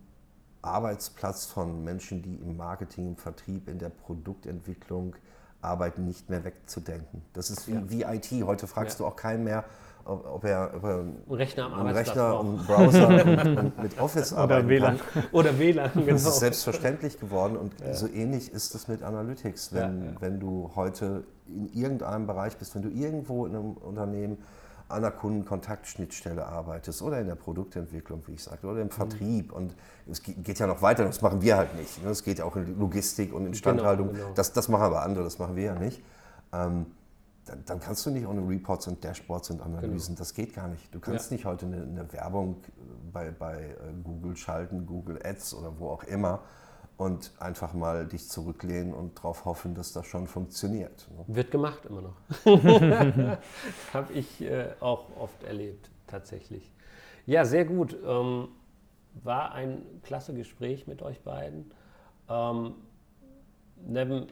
Arbeitsplatz 0.62 1.46
von 1.46 1.82
Menschen, 1.84 2.22
die 2.22 2.34
im 2.36 2.56
Marketing, 2.56 3.08
im 3.08 3.16
Vertrieb, 3.16 3.68
in 3.68 3.78
der 3.78 3.88
Produktentwicklung 3.88 5.16
arbeiten, 5.62 6.04
nicht 6.06 6.28
mehr 6.30 6.44
wegzudenken. 6.44 7.22
Das 7.32 7.50
ist 7.50 7.66
wie, 7.66 7.72
Ja. 7.72 7.90
wie 7.90 8.02
IT. 8.02 8.44
Heute 8.46 8.66
fragst 8.66 8.98
Ja. 8.98 9.04
du 9.04 9.10
auch 9.10 9.16
keinen 9.16 9.44
mehr, 9.44 9.64
ob, 10.10 10.26
ob 10.26 10.44
er, 10.44 10.70
ob 10.74 10.84
er 10.84 10.98
Ein 11.00 11.16
Rechner 11.30 11.66
am 11.66 11.74
einen 11.86 11.96
Rechner 11.96 12.30
braucht. 12.30 12.44
und 12.44 12.48
einen 12.58 12.66
Browser 12.66 13.08
und, 13.48 13.58
und 13.58 13.82
mit 13.82 14.00
Office 14.00 14.32
Oder 14.32 14.40
arbeiten 14.42 14.68
WLAN. 14.68 14.98
kann. 14.98 15.24
Oder 15.32 15.58
WLAN, 15.58 15.90
genau. 15.94 16.06
Das 16.12 16.26
ist 16.26 16.38
selbstverständlich 16.40 17.18
geworden 17.20 17.56
und 17.56 17.72
so 17.92 18.06
ähnlich 18.08 18.52
ist 18.52 18.74
es 18.74 18.88
mit 18.88 19.02
Analytics. 19.02 19.72
Wenn, 19.72 20.00
Ja, 20.04 20.10
ja. 20.10 20.16
wenn 20.20 20.40
du 20.40 20.70
heute 20.74 21.24
in 21.46 21.72
irgendeinem 21.72 22.26
Bereich 22.26 22.56
bist, 22.56 22.74
wenn 22.74 22.82
du 22.82 22.88
irgendwo 22.90 23.46
in 23.46 23.54
einem 23.56 23.72
Unternehmen 23.72 24.38
an 24.88 25.02
der 25.02 25.12
Kundenkontaktschnittstelle 25.12 26.44
arbeitest 26.44 27.00
oder 27.02 27.20
in 27.20 27.28
der 27.28 27.36
Produktentwicklung, 27.36 28.22
wie 28.26 28.32
ich 28.32 28.42
sagte, 28.42 28.66
oder 28.66 28.80
im 28.80 28.88
Mhm. 28.88 28.90
Vertrieb 28.90 29.52
und 29.52 29.74
es 30.10 30.20
ge- 30.22 30.34
geht 30.34 30.58
ja 30.58 30.66
noch 30.66 30.82
weiter, 30.82 31.04
das 31.04 31.22
machen 31.22 31.42
wir 31.42 31.56
halt 31.56 31.76
nicht. 31.76 32.02
ne? 32.04 32.10
Es 32.10 32.24
geht 32.24 32.38
ja 32.40 32.44
auch 32.44 32.56
in 32.56 32.76
Logistik 32.78 33.32
und 33.32 33.46
Instandhaltung, 33.46 34.12
genau. 34.12 34.30
Das, 34.34 34.52
das 34.52 34.68
machen 34.68 34.82
aber 34.82 35.02
andere, 35.02 35.22
das 35.22 35.38
machen 35.38 35.54
wir 35.54 35.62
ja 35.64 35.74
nicht. 35.76 36.02
Ähm, 36.52 36.86
dann, 37.46 37.64
dann 37.64 37.80
kannst 37.80 38.04
du 38.06 38.10
nicht 38.10 38.26
ohne 38.26 38.46
Reports 38.46 38.86
und 38.88 39.02
Dashboards 39.02 39.50
und 39.50 39.60
Analysen, 39.62 40.14
das 40.16 40.34
geht 40.34 40.54
gar 40.54 40.68
nicht. 40.68 40.94
Du 40.94 41.00
kannst 41.00 41.30
Genau. 41.30 41.30
Ja. 41.30 41.36
nicht 41.36 41.44
heute 41.46 41.66
eine, 41.66 41.82
eine 41.82 42.12
Werbung 42.12 42.56
bei, 43.12 43.30
bei 43.30 43.70
äh, 43.70 43.76
Google 44.04 44.36
schalten, 44.36 44.86
Google 44.86 45.18
Ads 45.24 45.54
oder 45.54 45.78
wo 45.78 45.88
auch 45.88 46.04
immer 46.04 46.42
und 46.96 47.32
einfach 47.40 47.72
mal 47.72 48.06
dich 48.06 48.28
zurücklehnen 48.28 48.92
und 48.92 49.16
darauf 49.18 49.46
hoffen, 49.46 49.74
dass 49.74 49.92
das 49.92 50.06
schon 50.06 50.26
funktioniert. 50.26 51.08
ne? 51.16 51.24
Wird 51.34 51.50
gemacht 51.50 51.86
immer 51.86 52.02
noch. 52.02 52.16
Habe 53.92 54.12
ich 54.12 54.42
äh, 54.42 54.68
auch 54.80 55.06
oft 55.18 55.42
erlebt, 55.44 55.90
tatsächlich. 56.06 56.70
Ja, 57.26 57.44
sehr 57.44 57.64
gut. 57.64 57.96
Ähm, 58.04 58.48
war 59.24 59.52
ein 59.52 59.82
klasse 60.02 60.34
Gespräch 60.34 60.86
mit 60.86 61.02
euch 61.02 61.20
beiden. 61.22 61.72
Ähm, 62.28 62.74
Nevin, 63.86 64.26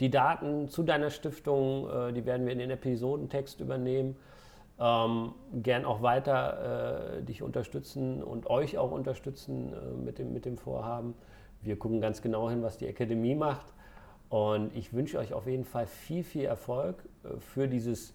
die 0.00 0.10
Daten 0.10 0.68
zu 0.68 0.82
deiner 0.82 1.10
Stiftung, 1.10 1.88
äh, 1.88 2.12
die 2.12 2.24
werden 2.26 2.46
wir 2.46 2.52
in 2.52 2.58
den 2.58 2.70
Episodentext 2.70 3.60
übernehmen. 3.60 4.16
Ähm, 4.78 5.34
gern 5.52 5.84
auch 5.84 6.02
weiter 6.02 7.18
äh, 7.18 7.22
dich 7.22 7.42
unterstützen 7.42 8.22
und 8.22 8.48
euch 8.48 8.78
auch 8.78 8.90
unterstützen 8.90 9.72
äh, 9.72 10.04
mit, 10.04 10.18
dem, 10.18 10.32
mit 10.32 10.44
dem 10.44 10.56
Vorhaben. 10.56 11.14
Wir 11.60 11.78
gucken 11.78 12.00
ganz 12.00 12.22
genau 12.22 12.50
hin, 12.50 12.62
was 12.62 12.78
die 12.78 12.88
Akademie 12.88 13.34
macht. 13.34 13.66
Und 14.28 14.74
ich 14.74 14.94
wünsche 14.94 15.18
euch 15.18 15.34
auf 15.34 15.46
jeden 15.46 15.64
Fall 15.64 15.86
viel, 15.86 16.24
viel 16.24 16.46
Erfolg 16.46 17.04
äh, 17.22 17.38
für 17.38 17.68
dieses 17.68 18.14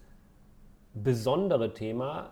besondere 0.94 1.74
Thema, 1.74 2.32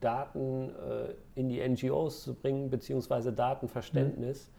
Daten 0.00 0.70
äh, 0.70 1.14
in 1.34 1.48
die 1.48 1.66
NGOs 1.66 2.24
zu 2.24 2.34
bringen, 2.34 2.70
beziehungsweise 2.70 3.32
Datenverständnis. 3.32 4.50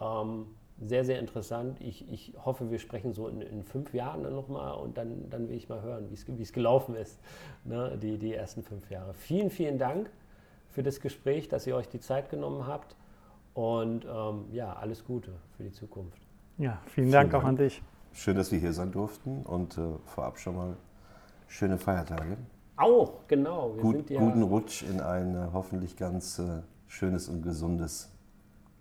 Mhm. 0.00 0.04
Ähm, 0.04 0.46
sehr, 0.80 1.04
sehr 1.04 1.20
interessant. 1.20 1.80
Ich, 1.80 2.10
ich 2.10 2.32
hoffe, 2.44 2.70
wir 2.70 2.78
sprechen 2.78 3.12
so 3.12 3.28
in, 3.28 3.40
in 3.40 3.62
fünf 3.62 3.94
Jahren 3.94 4.24
dann 4.24 4.34
nochmal 4.34 4.74
und 4.74 4.98
dann, 4.98 5.30
dann 5.30 5.48
will 5.48 5.56
ich 5.56 5.68
mal 5.68 5.82
hören, 5.82 6.08
wie 6.10 6.42
es 6.42 6.52
gelaufen 6.52 6.96
ist, 6.96 7.20
ne, 7.64 7.96
die, 8.00 8.18
die 8.18 8.34
ersten 8.34 8.62
fünf 8.62 8.90
Jahre. 8.90 9.14
Vielen, 9.14 9.50
vielen 9.50 9.78
Dank 9.78 10.10
für 10.70 10.82
das 10.82 11.00
Gespräch, 11.00 11.48
dass 11.48 11.66
ihr 11.66 11.76
euch 11.76 11.88
die 11.88 12.00
Zeit 12.00 12.28
genommen 12.30 12.66
habt 12.66 12.96
und 13.54 14.04
ähm, 14.04 14.46
ja, 14.52 14.72
alles 14.72 15.04
Gute 15.04 15.30
für 15.56 15.62
die 15.62 15.72
Zukunft. 15.72 16.20
Ja, 16.58 16.78
vielen 16.86 17.10
Dank, 17.10 17.30
vielen 17.30 17.30
Dank 17.30 17.34
auch 17.34 17.44
an 17.44 17.56
dich. 17.56 17.82
Schön, 18.12 18.36
dass 18.36 18.50
wir 18.52 18.58
hier 18.58 18.72
sein 18.72 18.90
durften 18.92 19.42
und 19.42 19.78
äh, 19.78 19.82
vorab 20.06 20.38
schon 20.38 20.56
mal 20.56 20.76
schöne 21.46 21.78
Feiertage. 21.78 22.36
Auch, 22.76 23.26
genau. 23.28 23.70
Gut, 23.80 24.10
ja 24.10 24.18
guten 24.18 24.42
Rutsch 24.42 24.82
in 24.82 25.00
ein 25.00 25.34
äh, 25.34 25.48
hoffentlich 25.52 25.96
ganz 25.96 26.38
äh, 26.40 26.62
schönes 26.88 27.28
und 27.28 27.42
gesundes 27.42 28.13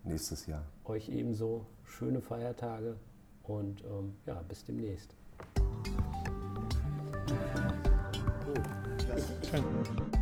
nächstes 0.04 0.45
Jahr. 0.45 0.66
Euch 0.86 1.10
ebenso 1.10 1.66
schöne 1.84 2.22
Feiertage 2.22 2.97
und 3.43 3.84
ähm, 3.84 4.16
ja, 4.26 4.41
bis 4.47 4.66
demnächst. 4.66 5.16
Oh, 8.47 10.14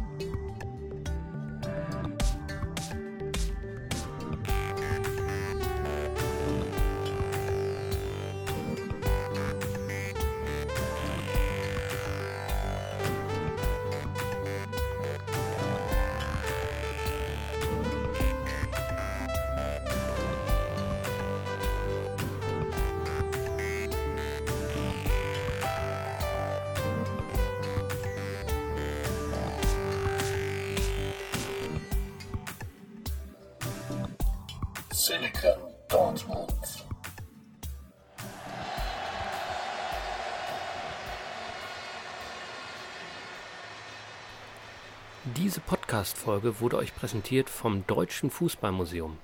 Podcast-Folge 46.02 46.60
wurde 46.60 46.78
euch 46.78 46.96
präsentiert 46.96 47.48
vom 47.48 47.86
Deutschen 47.86 48.32
Fußballmuseum. 48.32 49.20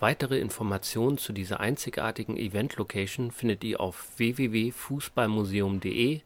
Weitere 0.00 0.40
Informationen 0.40 1.16
zu 1.16 1.32
dieser 1.32 1.60
einzigartigen 1.60 2.36
Event-Location 2.36 3.30
findet 3.30 3.62
ihr 3.62 3.78
auf 3.78 4.18
www.fußballmuseum.de 4.18 6.22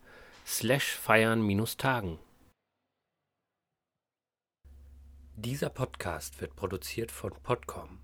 slash 0.47 0.97
feiern-tagen. 0.97 2.19
Dieser 5.37 5.69
Podcast 5.69 6.41
wird 6.41 6.57
produziert 6.57 7.13
von 7.13 7.33
Podcom. 7.43 7.99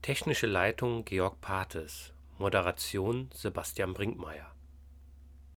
Technische 0.00 0.46
Leitung 0.46 1.04
Georg 1.04 1.42
Pates. 1.42 2.14
Moderation 2.38 3.28
Sebastian 3.34 3.92
Brinkmeier 3.92 4.51